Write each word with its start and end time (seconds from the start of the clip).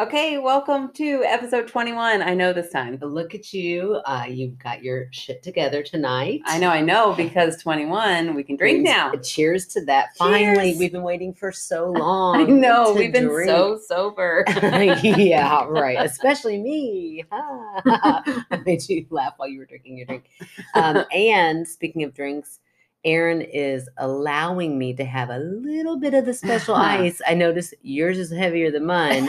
Okay, 0.00 0.38
welcome 0.38 0.90
to 0.94 1.22
episode 1.26 1.68
21. 1.68 2.22
I 2.22 2.32
know 2.32 2.54
this 2.54 2.70
time. 2.70 2.96
Look 3.02 3.34
at 3.34 3.52
you. 3.52 4.00
Uh, 4.06 4.24
you've 4.26 4.58
got 4.58 4.82
your 4.82 5.08
shit 5.10 5.42
together 5.42 5.82
tonight. 5.82 6.40
I 6.46 6.58
know, 6.58 6.70
I 6.70 6.80
know, 6.80 7.12
because 7.12 7.60
21, 7.62 8.34
we 8.34 8.42
can 8.42 8.56
drink 8.56 8.82
now. 8.82 9.12
Cheers 9.16 9.66
to 9.66 9.84
that. 9.84 10.16
Finally, 10.16 10.76
we've 10.78 10.90
been 10.90 11.02
waiting 11.02 11.34
for 11.34 11.52
so 11.52 11.90
long. 11.98 12.40
I 12.40 12.44
know, 12.44 12.94
we've 12.94 13.12
been 13.12 13.28
drink. 13.28 13.50
so 13.50 13.78
sober. 13.86 14.46
yeah, 15.02 15.66
right. 15.68 15.98
Especially 16.00 16.56
me. 16.56 17.22
I 17.32 18.62
made 18.64 18.88
you 18.88 19.04
laugh 19.10 19.34
while 19.36 19.50
you 19.50 19.58
were 19.58 19.66
drinking 19.66 19.98
your 19.98 20.06
drink. 20.06 20.30
Um, 20.72 21.04
and 21.12 21.68
speaking 21.68 22.04
of 22.04 22.14
drinks, 22.14 22.60
Aaron 23.04 23.42
is 23.42 23.86
allowing 23.98 24.78
me 24.78 24.94
to 24.94 25.04
have 25.04 25.28
a 25.28 25.38
little 25.38 25.98
bit 25.98 26.14
of 26.14 26.24
the 26.24 26.34
special 26.34 26.74
ice. 26.74 27.20
I 27.26 27.34
noticed 27.34 27.74
yours 27.82 28.18
is 28.18 28.30
heavier 28.30 28.70
than 28.70 28.86
mine. 28.86 29.28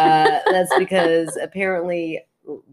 Uh, 0.00 0.40
that's 0.50 0.74
because 0.78 1.36
apparently, 1.42 2.20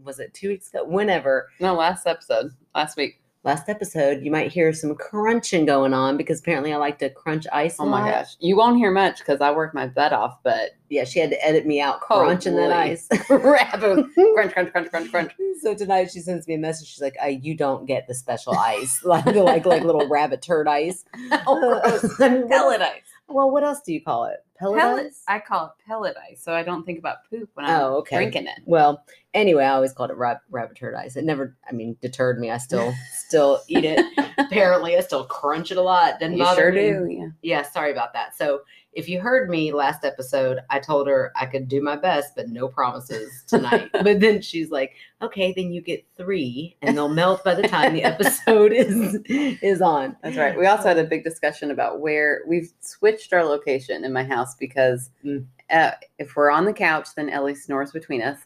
was 0.02 0.18
it 0.18 0.34
two 0.34 0.48
weeks 0.48 0.68
ago? 0.68 0.84
Whenever 0.84 1.48
no, 1.60 1.74
last 1.74 2.06
episode, 2.06 2.50
last 2.74 2.96
week. 2.96 3.20
last 3.44 3.68
episode, 3.68 4.22
you 4.22 4.30
might 4.30 4.50
hear 4.50 4.72
some 4.72 4.94
crunching 4.94 5.64
going 5.66 5.94
on 5.94 6.16
because 6.16 6.40
apparently 6.40 6.72
I 6.72 6.76
like 6.76 6.98
to 6.98 7.10
crunch 7.10 7.46
ice. 7.52 7.76
Oh 7.78 7.86
my 7.86 8.02
lot. 8.02 8.10
gosh. 8.10 8.36
You 8.40 8.56
won't 8.56 8.76
hear 8.78 8.90
much 8.90 9.18
because 9.18 9.40
I 9.40 9.50
work 9.52 9.74
my 9.74 9.86
butt 9.86 10.12
off, 10.12 10.38
but 10.42 10.70
Yeah, 10.90 11.04
she 11.04 11.20
had 11.20 11.30
to 11.30 11.44
edit 11.46 11.66
me 11.66 11.80
out 11.80 12.00
crunching 12.00 12.56
that 12.56 12.72
ice. 12.72 13.08
rabbit. 13.30 14.06
crunch, 14.34 14.52
crunch, 14.52 14.72
crunch, 14.72 14.90
crunch, 14.90 15.10
crunch. 15.10 15.32
So 15.60 15.74
tonight 15.74 16.10
she 16.10 16.20
sends 16.20 16.46
me 16.48 16.54
a 16.54 16.58
message. 16.58 16.88
She's 16.88 17.00
like, 17.02 17.16
I, 17.22 17.28
"You 17.42 17.54
don't 17.54 17.84
get 17.86 18.06
the 18.06 18.14
special 18.14 18.56
ice, 18.58 19.04
like 19.04 19.26
like 19.26 19.66
like 19.66 19.82
little 19.82 20.08
rabbit 20.08 20.40
turd 20.42 20.66
ice." 20.68 21.04
Oh, 21.46 21.80
gross. 21.82 22.20
I 22.20 22.28
mean, 22.30 22.40
what 22.42 22.50
Pellet 22.50 22.80
ice. 22.82 23.02
Well, 23.28 23.50
what 23.50 23.62
else 23.62 23.80
do 23.82 23.92
you 23.92 24.02
call 24.02 24.24
it? 24.26 24.38
Pellet, 24.58 24.78
Pellet. 24.80 25.06
ice? 25.06 25.22
I 25.28 25.38
call 25.38 25.66
it 25.66 25.72
pellet 25.86 26.16
ice, 26.30 26.42
so 26.42 26.52
I 26.52 26.62
don't 26.64 26.84
think 26.84 26.98
about 26.98 27.18
poop 27.30 27.48
when 27.54 27.66
I'm 27.66 27.80
Oh, 27.80 27.94
okay. 27.98 28.16
drinking 28.16 28.46
it. 28.46 28.58
Well, 28.64 29.04
anyway, 29.34 29.64
I 29.64 29.70
always 29.74 29.92
called 29.92 30.10
it 30.10 30.16
rab- 30.16 30.38
rabbit 30.50 30.76
turd 30.76 30.94
ice. 30.96 31.14
It 31.16 31.24
never, 31.24 31.56
I 31.68 31.72
mean, 31.72 31.96
deterred 32.02 32.40
me. 32.40 32.50
I 32.50 32.56
still 32.58 32.92
still 33.12 33.60
eat 33.68 33.84
it. 33.84 34.04
Apparently, 34.38 34.96
I 34.96 35.00
still 35.00 35.24
crunch 35.26 35.70
it 35.70 35.76
a 35.76 35.82
lot. 35.82 36.18
Doesn't 36.18 36.36
You 36.36 36.42
bother 36.42 36.60
sure 36.62 36.72
me. 36.72 36.80
do, 36.80 37.06
yeah. 37.08 37.28
Yeah, 37.42 37.62
sorry 37.70 37.92
about 37.92 38.12
that. 38.14 38.34
So 38.36 38.62
if 38.94 39.08
you 39.08 39.20
heard 39.20 39.48
me 39.50 39.72
last 39.72 40.04
episode, 40.04 40.58
I 40.70 40.78
told 40.80 41.06
her 41.06 41.30
I 41.36 41.46
could 41.46 41.68
do 41.68 41.82
my 41.82 41.94
best, 41.94 42.34
but 42.34 42.48
no 42.48 42.68
promises 42.68 43.44
tonight. 43.46 43.90
but 43.92 44.20
then 44.20 44.40
she's 44.40 44.70
like, 44.70 44.94
"Okay, 45.22 45.52
then 45.56 45.70
you 45.70 45.80
get 45.80 46.04
three, 46.16 46.76
and 46.82 46.96
they'll 46.96 47.08
melt 47.08 47.44
by 47.44 47.54
the 47.54 47.68
time 47.68 47.92
the 47.92 48.02
episode 48.14 48.72
is 48.72 49.20
is 49.28 49.80
on." 49.82 50.16
That's 50.22 50.36
right. 50.36 50.58
We 50.58 50.66
also 50.66 50.88
had 50.88 50.98
a 50.98 51.04
big 51.04 51.22
discussion 51.22 51.70
about 51.70 52.00
where 52.00 52.42
we've 52.48 52.72
switched 52.80 53.32
our 53.32 53.44
location 53.44 54.04
in 54.04 54.12
my 54.12 54.24
house 54.24 54.54
because 54.56 55.10
Mm. 55.24 55.44
uh, 55.70 55.92
if 56.18 56.34
we're 56.34 56.50
on 56.50 56.64
the 56.64 56.72
couch, 56.72 57.08
then 57.14 57.28
Ellie 57.30 57.54
snores 57.54 57.92
between 57.92 58.22
us. 58.22 58.38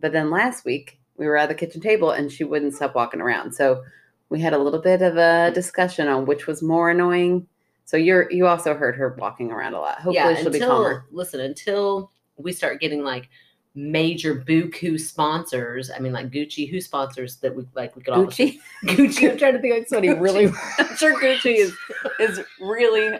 But 0.00 0.12
then 0.12 0.30
last 0.30 0.64
week 0.64 0.98
we 1.16 1.26
were 1.26 1.36
at 1.36 1.48
the 1.48 1.54
kitchen 1.54 1.80
table 1.80 2.10
and 2.10 2.32
she 2.32 2.42
wouldn't 2.44 2.74
stop 2.74 2.94
walking 2.94 3.20
around. 3.20 3.52
So 3.54 3.84
we 4.30 4.40
had 4.40 4.52
a 4.54 4.58
little 4.58 4.80
bit 4.80 5.02
of 5.02 5.16
a 5.16 5.52
discussion 5.54 6.08
on 6.08 6.26
which 6.26 6.46
was 6.46 6.62
more 6.62 6.90
annoying. 6.90 7.46
So 7.84 7.96
you're 7.96 8.30
you 8.32 8.46
also 8.46 8.74
heard 8.74 8.96
her 8.96 9.14
walking 9.18 9.50
around 9.52 9.74
a 9.74 9.80
lot. 9.80 9.96
Hopefully 9.96 10.14
yeah, 10.16 10.34
she'll 10.34 10.50
be 10.50 10.58
until 10.58 10.68
calmer. 10.76 11.06
listen 11.10 11.40
until 11.40 12.10
we 12.36 12.52
start 12.52 12.80
getting 12.80 13.04
like 13.04 13.28
major 13.76 14.36
buku 14.36 14.98
sponsors. 14.98 15.90
I 15.90 15.98
mean, 15.98 16.12
like 16.12 16.30
Gucci, 16.30 16.70
who 16.70 16.80
sponsors 16.80 17.36
that 17.36 17.54
we 17.54 17.66
like? 17.74 17.94
We 17.96 18.02
could 18.02 18.14
all 18.14 18.24
Gucci. 18.26 18.58
Gucci. 18.84 19.30
I'm 19.30 19.38
trying 19.38 19.54
to 19.54 19.60
think 19.60 19.82
of 19.82 19.88
somebody 19.88 20.14
really. 20.14 20.46
I'm 20.78 20.96
sure 20.96 21.20
Gucci 21.20 21.56
is 21.56 21.74
is 22.20 22.40
really 22.60 23.18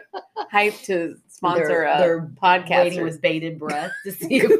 hyped 0.52 0.84
to 0.84 1.16
sponsor 1.28 1.66
They're- 1.68 1.84
a 1.84 1.98
they're 1.98 2.30
podcast. 2.42 2.84
waiting 2.84 3.02
with 3.02 3.20
bated 3.20 3.58
breath 3.58 3.90
to 4.04 4.12
see 4.12 4.36
if 4.42 4.50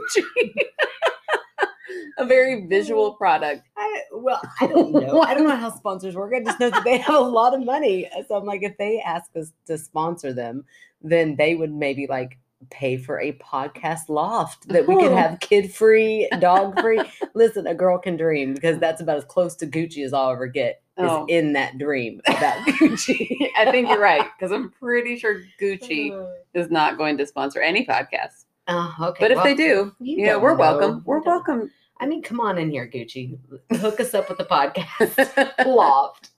a 2.19 2.25
very 2.25 2.67
visual 2.67 3.07
oh, 3.07 3.13
product. 3.13 3.69
I, 3.77 4.03
well, 4.13 4.41
I 4.61 4.67
don't 4.67 4.93
know. 4.93 5.21
I 5.23 5.35
don't 5.35 5.49
know 5.49 5.57
how 5.57 5.71
sponsors 5.77 6.15
work. 6.15 6.33
I 6.35 6.43
just 6.43 6.61
know 6.61 6.71
that 6.71 6.85
they 6.85 6.99
have 6.99 7.15
a 7.15 7.21
lot 7.21 7.55
of 7.55 7.65
money. 7.65 8.09
So 8.29 8.37
I'm 8.37 8.45
like, 8.45 8.63
if 8.63 8.77
they 8.79 9.01
ask 9.01 9.35
us 9.37 9.53
to 9.67 9.79
sponsor 9.79 10.33
them, 10.33 10.65
then 11.03 11.37
they 11.37 11.55
would 11.55 11.73
maybe 11.73 12.07
like 12.07 12.39
pay 12.71 12.97
for 12.97 13.21
a 13.21 13.33
podcast 13.33 14.09
loft 14.09 14.69
that 14.69 14.89
we 14.89 14.95
could 14.97 15.13
Oh. 15.13 15.17
have 15.17 15.41
kid 15.41 15.73
free, 15.73 16.29
dog 16.39 16.81
free. 16.81 17.01
Listen, 17.35 17.67
a 17.67 17.75
girl 17.75 17.99
can 17.99 18.17
dream 18.17 18.55
because 18.55 18.79
that's 18.79 19.03
about 19.03 19.19
as 19.19 19.25
close 19.25 19.55
to 19.57 19.67
Gucci 19.67 20.05
as 20.05 20.13
I'll 20.15 20.31
ever 20.31 20.47
get. 20.47 20.81
Is 20.97 21.07
Oh. 21.11 21.27
in 21.29 21.55
that 21.55 21.77
dream 21.77 22.21
about 22.29 22.65
Gucci. 22.69 23.49
I 23.59 23.69
think 23.73 23.89
you're 23.89 23.99
right 24.01 24.29
because 24.39 24.53
I'm 24.53 24.71
pretty 24.71 25.19
sure 25.19 25.43
Gucci 25.61 26.33
is 26.55 26.71
not 26.71 26.97
going 26.97 27.19
to 27.19 27.27
sponsor 27.27 27.61
any 27.61 27.85
podcast. 27.85 28.45
Oh, 28.69 28.95
okay. 29.01 29.25
But 29.25 29.33
if 29.33 29.37
well, 29.39 29.45
they 29.45 29.55
do, 29.57 29.93
you 29.99 30.19
you 30.19 30.27
know, 30.27 30.39
we're 30.39 30.53
know. 30.53 30.61
welcome. 30.61 31.03
We're 31.05 31.21
welcome. 31.21 31.71
I 32.05 32.07
mean, 32.07 32.21
come 32.21 32.39
on 32.39 32.59
in 32.59 32.71
here, 32.71 32.87
Gucci. 32.87 33.39
Hook 33.79 33.99
us 33.99 34.13
up 34.13 34.29
with 34.29 34.37
the 34.37 34.45
podcast. 34.45 35.65
loft. 35.67 36.33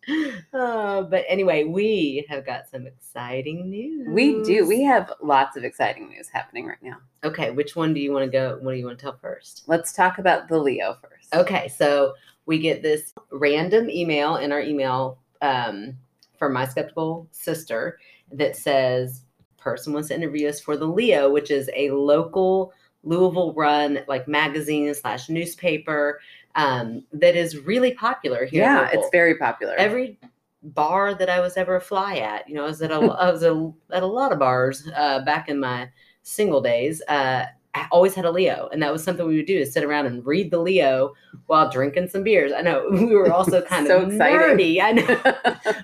Uh, 0.54 1.02
but 1.02 1.24
anyway, 1.28 1.64
we 1.64 2.24
have 2.28 2.46
got 2.46 2.68
some 2.70 2.86
exciting 2.86 3.68
news. 3.68 4.06
we 4.08 4.44
do. 4.44 4.64
We 4.64 4.84
have 4.84 5.12
lots 5.20 5.56
of 5.56 5.64
exciting 5.64 6.08
news 6.08 6.28
happening 6.28 6.66
right 6.66 6.80
now. 6.80 6.98
okay. 7.24 7.50
Which 7.50 7.74
one 7.74 7.92
do 7.94 7.98
you 7.98 8.12
want 8.12 8.26
to 8.26 8.30
go? 8.30 8.60
What 8.60 8.74
do 8.74 8.78
you 8.78 8.86
want 8.86 8.96
to 9.00 9.02
tell 9.02 9.18
first? 9.18 9.64
Let's 9.66 9.92
talk 9.92 10.18
about 10.18 10.46
the 10.46 10.56
Leo 10.56 10.98
first. 11.02 11.34
Okay, 11.34 11.66
so 11.66 12.14
we 12.46 12.60
get 12.60 12.80
this 12.80 13.12
random 13.32 13.90
email 13.90 14.36
in 14.36 14.52
our 14.52 14.60
email 14.60 15.18
um, 15.42 15.96
from 16.38 16.52
my 16.52 16.64
skeptical 16.64 17.26
sister 17.32 17.98
that 18.30 18.54
says, 18.54 19.22
"Person 19.56 19.94
wants 19.94 20.10
to 20.10 20.14
interview 20.14 20.48
us 20.48 20.60
for 20.60 20.76
the 20.76 20.86
Leo, 20.86 21.28
which 21.28 21.50
is 21.50 21.68
a 21.74 21.90
local 21.90 22.72
Louisville 23.06 23.54
run 23.54 24.00
like 24.08 24.28
magazine 24.28 24.92
slash 24.94 25.28
newspaper 25.30 26.20
um, 26.56 27.04
that 27.12 27.36
is 27.36 27.58
really 27.58 27.92
popular 27.94 28.44
here. 28.44 28.62
Yeah, 28.62 28.90
it's 28.92 29.08
very 29.12 29.36
popular. 29.36 29.74
every 29.76 30.18
bar 30.62 31.14
that 31.14 31.28
I 31.30 31.40
was 31.40 31.56
ever 31.56 31.76
a 31.76 31.80
fly 31.80 32.16
at. 32.16 32.48
You 32.48 32.56
know, 32.56 32.64
I 32.64 32.66
was 32.66 32.82
at 32.82 32.90
a, 32.90 32.96
I 32.96 33.30
was 33.30 33.42
a, 33.42 33.72
at 33.92 34.02
a 34.02 34.06
lot 34.06 34.32
of 34.32 34.38
bars 34.38 34.88
uh, 34.96 35.20
back 35.24 35.48
in 35.48 35.60
my 35.60 35.88
single 36.22 36.60
days. 36.60 37.02
Uh, 37.08 37.44
I 37.74 37.86
always 37.92 38.14
had 38.14 38.24
a 38.24 38.30
Leo, 38.30 38.70
and 38.72 38.82
that 38.82 38.90
was 38.92 39.04
something 39.04 39.26
we 39.26 39.36
would 39.36 39.46
do: 39.46 39.58
is 39.58 39.72
sit 39.72 39.84
around 39.84 40.06
and 40.06 40.24
read 40.26 40.50
the 40.50 40.58
Leo 40.58 41.12
while 41.46 41.70
drinking 41.70 42.08
some 42.08 42.22
beers. 42.24 42.52
I 42.56 42.62
know 42.62 42.88
we 42.90 43.14
were 43.14 43.30
also 43.32 43.60
kind 43.72 43.86
So 43.86 44.00
of 44.02 44.08
exciting. 44.12 44.38
nerdy. 44.40 44.80
I 44.82 44.92
know. 44.92 45.20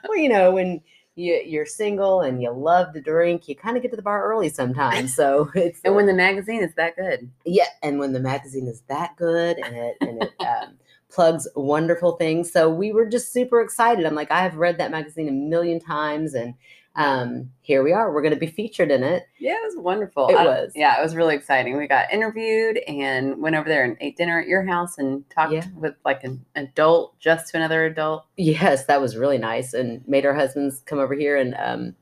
well, 0.08 0.18
you 0.18 0.28
know 0.30 0.52
when. 0.52 0.80
You, 1.14 1.42
you're 1.44 1.66
single 1.66 2.22
and 2.22 2.40
you 2.40 2.50
love 2.50 2.94
to 2.94 3.00
drink. 3.00 3.46
You 3.46 3.54
kind 3.54 3.76
of 3.76 3.82
get 3.82 3.90
to 3.90 3.96
the 3.96 4.02
bar 4.02 4.24
early 4.24 4.48
sometimes, 4.48 5.14
so 5.14 5.50
it's 5.54 5.80
and 5.84 5.94
when 5.94 6.06
the 6.06 6.14
magazine 6.14 6.62
is 6.62 6.74
that 6.76 6.96
good, 6.96 7.30
yeah, 7.44 7.66
and 7.82 7.98
when 7.98 8.12
the 8.12 8.20
magazine 8.20 8.66
is 8.66 8.82
that 8.88 9.14
good 9.16 9.58
and 9.58 9.76
it 9.76 9.96
and 10.00 10.22
it 10.22 10.32
um, 10.40 10.78
plugs 11.10 11.46
wonderful 11.54 12.12
things, 12.12 12.50
so 12.50 12.70
we 12.70 12.92
were 12.92 13.04
just 13.04 13.30
super 13.32 13.60
excited. 13.60 14.06
I'm 14.06 14.14
like, 14.14 14.30
I 14.30 14.42
have 14.42 14.56
read 14.56 14.78
that 14.78 14.90
magazine 14.90 15.28
a 15.28 15.32
million 15.32 15.80
times, 15.80 16.32
and 16.32 16.54
um, 16.94 17.50
here 17.62 17.82
we 17.82 17.92
are. 17.92 18.12
We're 18.12 18.22
going 18.22 18.34
to 18.34 18.40
be 18.40 18.46
featured 18.46 18.90
in 18.90 19.02
it. 19.02 19.24
yeah, 19.38 19.52
it 19.54 19.64
was 19.64 19.76
wonderful. 19.76 20.28
It 20.28 20.34
I- 20.36 20.44
was. 20.44 20.72
Yeah, 20.74 20.98
it 20.98 21.02
was 21.02 21.16
really 21.16 21.34
exciting. 21.34 21.76
We 21.76 21.86
got 21.86 22.12
interviewed 22.12 22.78
and 22.86 23.40
went 23.40 23.56
over 23.56 23.68
there 23.68 23.82
and 23.84 23.96
ate 24.00 24.16
dinner 24.16 24.40
at 24.40 24.46
your 24.46 24.62
house 24.64 24.98
and 24.98 25.28
talked 25.30 25.52
Yeah. 25.52 25.66
with 25.76 25.94
like 26.04 26.22
an 26.24 26.44
adult, 26.54 27.18
just 27.18 27.48
to 27.52 27.56
another 27.56 27.84
adult. 27.86 28.24
Yes, 28.36 28.84
that 28.86 29.00
was 29.00 29.16
really 29.16 29.38
nice, 29.38 29.72
and 29.72 30.06
made 30.06 30.26
our 30.26 30.34
husbands 30.34 30.82
come 30.84 30.98
over 30.98 31.14
here 31.14 31.36
and 31.36 31.54
um, 31.58 31.96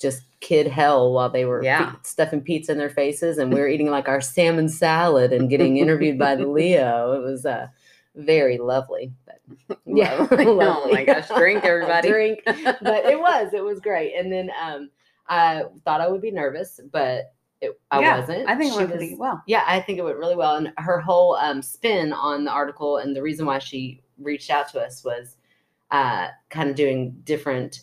just 0.00 0.22
kid 0.40 0.66
hell 0.66 1.12
while 1.12 1.30
they 1.30 1.44
were 1.44 1.62
Yeah. 1.62 1.94
stuffing 2.02 2.40
pizza 2.40 2.72
in 2.72 2.78
their 2.78 2.90
faces, 2.90 3.38
and 3.38 3.52
we 3.54 3.60
were 3.60 3.68
eating 3.68 3.90
like 3.90 4.08
our 4.08 4.20
salmon 4.20 4.68
salad 4.68 5.32
and 5.32 5.48
getting 5.50 5.76
interviewed 5.76 6.18
by 6.18 6.34
the 6.34 6.46
Leo. 6.48 7.12
It 7.12 7.22
was 7.22 7.46
uh, 7.46 7.68
very 8.16 8.58
lovely. 8.58 9.12
Yeah, 9.86 10.14
Lovely. 10.30 10.46
Oh 10.48 10.88
my 10.92 11.04
gosh, 11.04 11.28
drink, 11.28 11.64
everybody. 11.64 12.08
drink. 12.08 12.40
But 12.46 13.04
it 13.06 13.18
was, 13.18 13.52
it 13.52 13.62
was 13.62 13.80
great. 13.80 14.14
And 14.16 14.32
then 14.32 14.50
um, 14.62 14.90
I 15.28 15.64
thought 15.84 16.00
I 16.00 16.08
would 16.08 16.22
be 16.22 16.30
nervous, 16.30 16.80
but 16.92 17.34
it, 17.60 17.78
I 17.90 18.00
Yeah, 18.00 18.18
wasn't. 18.20 18.48
I 18.48 18.56
think 18.56 18.70
it 18.70 18.74
She 18.74 18.78
went 18.78 18.90
was- 18.90 18.98
pretty 18.98 19.14
well. 19.16 19.42
Yeah, 19.46 19.64
I 19.66 19.80
think 19.80 19.98
it 19.98 20.02
went 20.04 20.16
really 20.18 20.36
well. 20.36 20.56
And 20.56 20.72
her 20.78 21.00
whole 21.00 21.36
um, 21.36 21.60
spin 21.62 22.12
on 22.12 22.44
the 22.44 22.50
article 22.50 22.98
and 22.98 23.14
the 23.14 23.22
reason 23.22 23.44
why 23.46 23.58
she 23.58 24.02
reached 24.18 24.50
out 24.50 24.68
to 24.70 24.80
us 24.80 25.04
was 25.04 25.36
uh, 25.90 26.28
kind 26.48 26.70
of 26.70 26.76
doing 26.76 27.14
different 27.24 27.80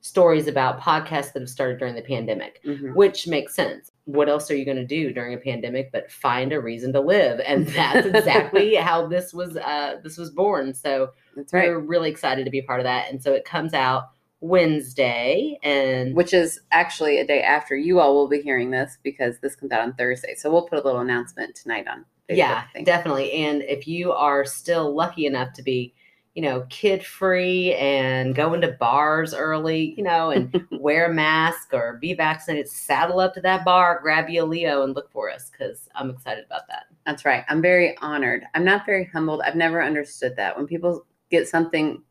stories 0.00 0.46
about 0.46 0.80
podcasts 0.80 1.32
that 1.34 1.40
have 1.40 1.50
started 1.50 1.78
during 1.78 1.94
the 1.94 2.00
pandemic, 2.02 2.60
Mhm. 2.64 2.94
which 2.94 3.26
makes 3.28 3.54
sense. 3.54 3.89
What 4.12 4.28
else 4.28 4.50
are 4.50 4.56
you 4.56 4.64
going 4.64 4.76
to 4.76 4.86
do 4.86 5.12
during 5.12 5.34
a 5.34 5.38
pandemic 5.38 5.90
but 5.92 6.10
find 6.10 6.52
a 6.52 6.60
reason 6.60 6.92
to 6.94 7.00
live? 7.00 7.40
And 7.46 7.66
that's 7.68 8.06
exactly 8.06 8.74
how 8.88 9.06
this 9.06 9.32
was 9.32 9.56
uh, 9.56 9.96
this 10.02 10.16
was 10.16 10.30
born. 10.30 10.74
So 10.74 11.10
That's 11.36 11.52
right. 11.52 11.68
we're 11.68 11.78
really 11.78 12.10
excited 12.10 12.44
to 12.44 12.50
be 12.50 12.62
part 12.62 12.80
of 12.80 12.84
that. 12.84 13.10
And 13.10 13.22
so 13.22 13.32
it 13.32 13.44
comes 13.44 13.74
out 13.74 14.04
Wednesday, 14.40 15.58
and 15.62 16.14
Which 16.14 16.32
is 16.32 16.60
actually 16.70 17.18
a 17.18 17.26
day 17.26 17.42
after 17.42 17.76
you 17.76 18.00
all 18.00 18.14
will 18.14 18.28
be 18.28 18.40
hearing 18.40 18.70
this 18.70 18.98
because 19.02 19.38
this 19.40 19.54
comes 19.54 19.70
out 19.70 19.82
on 19.82 19.92
Thursday. 19.94 20.34
So 20.34 20.50
we'll 20.50 20.66
put 20.66 20.78
a 20.78 20.82
little 20.82 21.00
announcement 21.00 21.54
tonight 21.54 21.86
on 21.86 22.06
Facebook. 22.28 22.36
yeah, 22.36 22.64
definitely. 22.84 23.32
And 23.32 23.62
if 23.62 23.86
you 23.86 24.12
are 24.12 24.44
still 24.46 24.94
lucky 24.94 25.26
enough 25.26 25.52
to 25.54 25.62
be 25.62 25.94
you 26.34 26.42
know, 26.42 26.64
kid 26.70 27.04
free 27.04 27.74
and 27.74 28.34
go 28.36 28.54
into 28.54 28.68
bars 28.68 29.34
early, 29.34 29.94
you 29.96 30.02
know, 30.04 30.30
and 30.30 30.64
wear 30.70 31.10
a 31.10 31.14
mask 31.14 31.70
or 31.72 31.98
be 32.00 32.14
vaccinated, 32.14 32.68
saddle 32.68 33.18
up 33.18 33.34
to 33.34 33.40
that 33.40 33.64
bar, 33.64 33.98
grab 34.00 34.28
you 34.28 34.44
a 34.44 34.46
Leo 34.46 34.82
and 34.84 34.94
look 34.94 35.10
for 35.10 35.28
us 35.30 35.50
because 35.50 35.88
I'm 35.94 36.08
excited 36.10 36.44
about 36.44 36.68
that. 36.68 36.84
That's 37.04 37.24
right. 37.24 37.44
I'm 37.48 37.60
very 37.60 37.96
honored. 37.98 38.44
I'm 38.54 38.64
not 38.64 38.86
very 38.86 39.04
humbled. 39.06 39.42
I've 39.42 39.56
never 39.56 39.82
understood 39.82 40.36
that 40.36 40.56
when 40.56 40.66
people 40.66 41.04
get 41.30 41.48
something, 41.48 42.02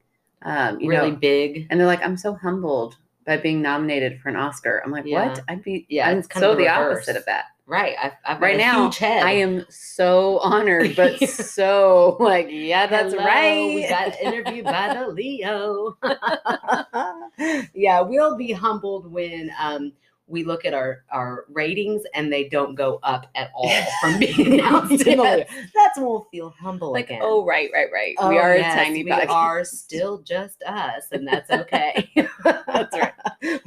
um, 0.42 0.80
you 0.80 0.90
really 0.90 1.12
know, 1.12 1.18
big. 1.18 1.68
and 1.70 1.80
they're 1.80 1.88
like, 1.88 2.04
"I'm 2.04 2.18
so 2.18 2.34
humbled 2.34 2.98
by 3.26 3.38
being 3.38 3.62
nominated 3.62 4.20
for 4.20 4.30
an 4.30 4.36
Oscar." 4.36 4.82
I'm 4.86 4.92
like, 4.92 5.06
Yeah. 5.06 5.30
"What?" 5.30 5.44
I'd 5.48 5.64
be 5.64 5.86
Yeah, 5.90 6.10
I'm 6.10 6.18
it's 6.20 6.28
kind 6.28 6.42
so 6.42 6.52
of 6.52 6.58
the 6.58 6.64
the 6.64 6.70
opposite 6.70 7.16
of 7.16 7.26
that. 7.26 7.46
Right. 7.70 7.96
I've, 8.02 8.14
I've 8.26 8.42
Right 8.42 8.58
now. 8.58 8.92
I 9.00 9.34
am 9.34 9.64
so 9.70 10.40
honored, 10.40 10.96
but 10.96 11.20
so 11.30 12.18
like, 12.20 12.48
yeah, 12.50 12.88
that's 12.88 13.14
Hello, 13.14 13.24
right. 13.24 13.76
We 13.76 13.88
got 13.88 14.20
interviewed 14.20 14.66
by 14.66 14.96
the 14.96 15.08
Leo. 15.08 15.96
yeah, 17.76 18.02
we'll 18.02 18.36
be 18.36 18.54
humbled 18.54 19.12
when 19.12 19.52
um, 19.60 19.92
we 20.26 20.44
look 20.44 20.66
at 20.66 20.74
our, 20.74 21.04
our 21.12 21.46
ratings 21.50 22.02
and 22.16 22.34
they 22.34 22.50
don't 22.50 22.74
go 22.74 23.00
up 23.04 23.28
at 23.36 23.52
all 23.56 23.70
from 24.02 24.18
being 24.18 24.54
announced. 24.54 25.06
Yes. 25.06 25.48
That's 25.76 26.00
when 26.00 26.08
we'll 26.08 26.28
feel 26.32 26.50
humble 26.60 26.92
like, 26.92 27.06
again. 27.06 27.22
oh, 27.22 27.46
right, 27.46 27.70
right, 27.72 27.90
right. 27.94 28.16
Oh, 28.18 28.30
we 28.30 28.40
are 28.40 28.58
yes, 28.58 28.74
a 28.74 28.84
tiny 28.84 29.04
bit. 29.04 29.14
we 29.14 29.22
podcast. 29.28 29.30
are 29.30 29.64
still 29.64 30.24
just 30.24 30.64
us, 30.64 31.04
and 31.12 31.28
that's 31.28 31.52
okay. 31.52 32.10
That's 32.44 32.98
right. 32.98 33.14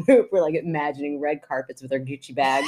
We're, 0.09 0.27
we're 0.33 0.43
like 0.43 0.57
imagining 0.57 1.21
red 1.21 1.41
carpets 1.47 1.83
with 1.83 1.93
our 1.93 2.01
Gucci 2.01 2.35
bags. 2.35 2.67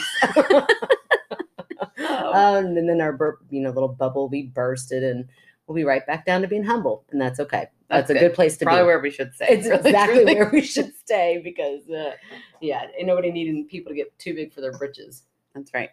Um, 2.17 2.77
and 2.77 2.89
then 2.89 3.01
our 3.01 3.13
bur- 3.13 3.39
you 3.51 3.61
know 3.61 3.71
little 3.71 3.89
bubble 3.89 4.23
will 4.23 4.29
be 4.29 4.43
bursted, 4.43 5.03
and 5.03 5.29
we'll 5.67 5.77
be 5.77 5.85
right 5.85 6.07
back 6.07 6.27
down 6.27 6.43
to 6.43 6.49
being 6.49 6.65
humble, 6.65 7.05
and 7.11 7.21
that's 7.21 7.41
okay. 7.41 7.69
That's, 7.89 8.09
That's 8.09 8.11
a 8.11 8.15
good. 8.15 8.21
good 8.29 8.35
place 8.35 8.57
to 8.59 8.65
Probably 8.65 8.83
be. 8.83 8.87
where 8.87 9.01
we 9.01 9.11
should 9.11 9.35
say. 9.35 9.47
it's 9.51 9.67
really, 9.69 9.81
exactly 9.81 10.19
truly. 10.21 10.35
where 10.35 10.51
we 10.51 10.63
should 10.63 10.95
stay 10.97 11.41
because, 11.45 11.89
uh, 11.91 12.13
yeah, 12.61 12.87
ain't 12.97 13.07
nobody 13.07 13.31
needing 13.31 13.67
people 13.67 13.91
to 13.91 13.97
get 13.97 14.19
too 14.19 14.35
big 14.35 14.55
for 14.55 14.63
their 14.63 14.73
britches. 14.73 15.25
That's 15.55 15.73
right. 15.75 15.91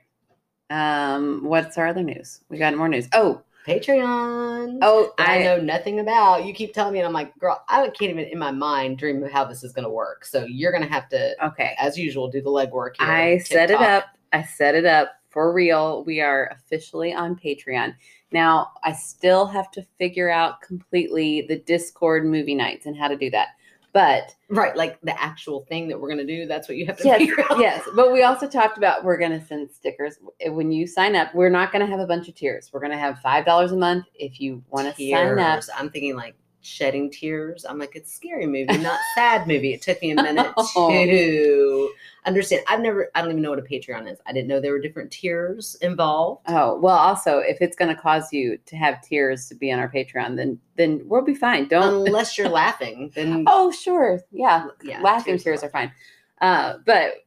Um, 0.70 1.44
what's 1.44 1.78
our 1.78 1.88
other 1.88 2.04
news? 2.04 2.40
We 2.50 2.58
got 2.58 2.76
more 2.76 2.88
news. 2.88 3.10
Oh, 3.14 3.42
Patreon. 3.68 4.80
oh, 4.82 5.14
I, 5.20 5.40
I 5.40 5.44
know 5.44 5.60
nothing 5.60 6.00
about. 6.00 6.46
You 6.46 6.54
keep 6.54 6.74
telling 6.74 6.94
me, 6.94 7.00
and 7.00 7.08
I'm 7.08 7.14
like, 7.14 7.38
girl, 7.38 7.64
I 7.68 7.84
can't 7.90 8.10
even 8.12 8.20
in 8.20 8.40
my 8.40 8.52
mind 8.52 8.98
dream 8.98 9.22
of 9.22 9.32
how 9.32 9.44
this 9.44 9.64
is 9.64 9.74
going 9.74 9.84
to 9.84 9.92
work. 9.92 10.26
So 10.26 10.46
you're 10.46 10.72
going 10.72 10.84
to 10.84 10.90
have 10.90 11.10
to, 11.10 11.36
okay. 11.48 11.76
as 11.78 11.98
usual, 11.98 12.30
do 12.30 12.42
the 12.42 12.50
legwork. 12.50 12.96
Here. 12.98 13.08
I 13.08 13.38
set 13.40 13.70
it 13.70 13.82
up. 13.82 14.06
I 14.32 14.44
set 14.44 14.76
it 14.76 14.86
up 14.86 15.21
for 15.32 15.54
real. 15.54 16.04
We 16.04 16.22
are 16.22 16.50
officially 16.52 17.14
on 17.14 17.36
Patreon. 17.36 17.96
Now, 18.32 18.72
I 18.84 18.94
still 18.94 19.46
have 19.48 19.72
to 19.72 19.86
figure 19.98 20.30
out 20.30 20.62
completely 20.62 21.46
the 21.48 21.60
Discord 21.60 22.26
movie 22.26 22.56
nights 22.56 22.86
and 22.86 22.96
how 22.96 23.08
to 23.08 23.18
do 23.18 23.30
that. 23.32 23.50
But 23.94 24.36
right? 24.50 24.76
Like 24.76 25.02
the 25.02 25.22
actual 25.22 25.66
thing 25.68 25.90
that 25.90 26.00
we're 26.00 26.08
going 26.08 26.26
to 26.26 26.38
do. 26.38 26.46
That's 26.46 26.70
what 26.70 26.78
you 26.78 26.86
have 26.86 26.98
to 27.00 27.04
yes, 27.04 27.20
figure 27.20 27.44
out. 27.50 27.60
yes, 27.60 27.86
but 27.94 28.14
we 28.14 28.24
also 28.24 28.48
talked 28.48 28.78
about 28.78 29.04
we're 29.04 29.18
going 29.18 29.38
to 29.38 29.46
send 29.46 29.70
stickers 29.70 30.18
when 30.46 30.72
you 30.72 30.88
sign 30.88 31.14
up. 31.14 31.36
We're 31.36 31.50
not 31.50 31.74
going 31.74 31.86
to 31.86 31.92
have 31.92 32.00
a 32.00 32.08
bunch 32.08 32.30
of 32.30 32.36
tiers. 32.36 32.70
We're 32.72 32.80
going 32.80 32.94
to 32.94 32.98
have 32.98 33.20
five 33.20 33.46
dollars 33.46 33.74
a 33.74 33.78
month 33.78 34.06
if 34.16 34.40
you 34.40 34.64
want 34.70 34.96
to 34.96 35.12
sign 35.12 35.40
up. 35.40 35.62
I'm 35.78 35.90
thinking 35.90 36.16
like 36.16 36.36
shedding 36.62 37.10
tears. 37.12 37.66
I'm 37.68 37.78
like, 37.80 37.96
it's 37.96 38.12
a 38.12 38.16
scary 38.16 38.46
movie, 38.46 38.78
not 38.78 39.00
sad 39.16 39.48
movie. 39.48 39.74
It 39.74 39.82
took 39.82 40.02
me 40.02 40.12
a 40.12 40.16
minute 40.16 40.52
Oh. 40.58 40.90
to 40.90 41.92
understand. 42.26 42.64
I've 42.68 42.80
never, 42.82 43.10
I 43.16 43.22
don't 43.22 43.32
even 43.32 43.42
know 43.42 43.50
what 43.50 43.60
a 43.60 43.64
Patreon 43.64 44.12
is. 44.12 44.20
I 44.26 44.34
didn't 44.34 44.48
know 44.48 44.60
there 44.62 44.72
were 44.72 44.80
different 44.80 45.12
tiers 45.12 45.76
involved. 45.82 46.42
Oh 46.48 46.80
well, 46.80 46.96
also 46.98 47.40
if 47.40 47.62
it's 47.62 47.76
going 47.76 47.94
to 47.94 48.00
cause 48.00 48.32
you 48.32 48.58
to 48.66 48.76
have 48.76 49.02
tears 49.02 49.48
to 49.50 49.56
be 49.56 49.72
on 49.72 49.80
our 49.80 49.92
Patreon, 49.92 50.36
then 50.36 50.60
then 50.76 51.02
we'll 51.06 51.24
be 51.24 51.36
fine. 51.36 51.68
Don't. 51.68 52.08
Unless 52.08 52.38
you're 52.38 52.50
laughing, 52.64 53.12
then 53.16 53.44
oh 53.48 53.72
sure, 53.72 54.22
yeah, 54.32 54.68
yeah, 54.84 55.02
laughing 55.02 55.34
tears 55.34 55.44
tears 55.44 55.64
are 55.64 55.70
fine. 55.70 55.92
Uh, 56.42 56.78
but 56.86 57.26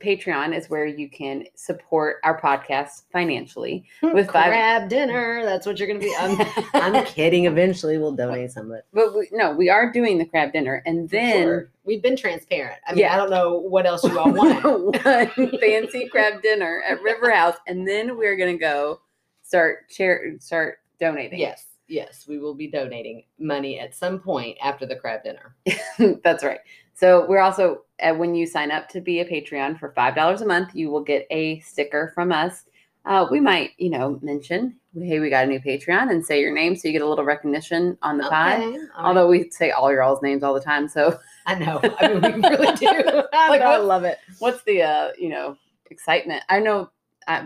Patreon 0.00 0.56
is 0.56 0.68
where 0.70 0.86
you 0.86 1.08
can 1.08 1.44
support 1.54 2.16
our 2.24 2.40
podcast 2.40 3.02
financially. 3.12 3.84
Hmm, 4.00 4.12
with 4.14 4.30
five- 4.30 4.48
crab 4.48 4.88
dinner. 4.88 5.44
That's 5.44 5.66
what 5.66 5.78
you're 5.78 5.86
gonna 5.88 6.00
be. 6.00 6.14
I'm, 6.18 6.40
I'm 6.74 7.04
kidding. 7.06 7.44
Eventually, 7.44 7.98
we'll 7.98 8.12
donate 8.16 8.50
some 8.52 8.70
of 8.70 8.78
it. 8.78 8.86
But 8.92 9.14
we, 9.16 9.28
no, 9.32 9.52
we 9.52 9.68
are 9.68 9.92
doing 9.92 10.18
the 10.18 10.24
crab 10.24 10.52
dinner, 10.52 10.82
and 10.86 11.08
then 11.10 11.42
Sure. 11.42 11.70
we've 11.84 12.02
been 12.02 12.16
transparent. 12.16 12.80
I 12.86 12.92
mean, 12.92 13.00
Yeah. 13.00 13.14
I 13.14 13.16
don't 13.16 13.30
know 13.30 13.58
what 13.58 13.86
else 13.86 14.02
you 14.04 14.18
all 14.18 14.32
want. 14.32 14.64
one 14.64 15.58
fancy 15.60 16.08
crab 16.08 16.42
dinner 16.42 16.82
at 16.88 17.02
River 17.02 17.30
House, 17.30 17.56
and 17.66 17.86
then 17.86 18.16
we're 18.16 18.36
gonna 18.36 18.56
go 18.58 19.00
start 19.42 19.84
share 19.90 20.36
start 20.38 20.78
donating. 20.98 21.38
yes, 21.38 21.66
yes, 21.88 22.24
we 22.28 22.38
will 22.38 22.54
be 22.54 22.66
donating 22.68 23.24
money 23.38 23.78
at 23.80 23.94
some 23.94 24.18
point 24.20 24.56
after 24.62 24.86
the 24.86 24.96
crab 24.96 25.22
dinner. 25.24 25.56
That's 26.22 26.44
right. 26.44 26.60
So 27.00 27.24
we're 27.26 27.40
also 27.40 27.84
uh, 28.02 28.12
when 28.12 28.34
you 28.34 28.46
sign 28.46 28.70
up 28.70 28.86
to 28.90 29.00
be 29.00 29.20
a 29.20 29.24
Patreon 29.24 29.78
for 29.80 29.90
five 29.92 30.14
dollars 30.14 30.42
a 30.42 30.46
month, 30.46 30.74
you 30.74 30.90
will 30.90 31.02
get 31.02 31.26
a 31.30 31.60
sticker 31.60 32.12
from 32.14 32.30
us. 32.30 32.64
Uh, 33.06 33.26
we 33.30 33.40
might, 33.40 33.70
you 33.78 33.88
know, 33.88 34.18
mention, 34.20 34.76
hey, 34.94 35.18
we 35.18 35.30
got 35.30 35.44
a 35.44 35.46
new 35.46 35.58
Patreon, 35.58 36.10
and 36.10 36.22
say 36.22 36.42
your 36.42 36.52
name 36.52 36.76
so 36.76 36.88
you 36.88 36.92
get 36.92 37.00
a 37.00 37.08
little 37.08 37.24
recognition 37.24 37.96
on 38.02 38.18
the 38.18 38.24
pod. 38.24 38.60
Okay, 38.60 38.78
right. 38.78 38.88
Although 38.98 39.28
we 39.28 39.50
say 39.50 39.70
all 39.70 39.90
your 39.90 40.02
all's 40.02 40.20
names 40.20 40.42
all 40.42 40.52
the 40.52 40.60
time, 40.60 40.86
so 40.88 41.18
I 41.46 41.54
know, 41.54 41.80
I 42.00 42.08
mean, 42.08 42.42
we 42.42 42.48
really 42.50 42.76
do. 42.76 42.86
Like, 42.86 43.32
like, 43.32 43.60
I 43.62 43.78
love 43.78 44.04
it. 44.04 44.18
what's 44.38 44.62
the 44.64 44.82
uh, 44.82 45.08
you 45.18 45.30
know 45.30 45.56
excitement? 45.90 46.44
I 46.50 46.60
know 46.60 46.90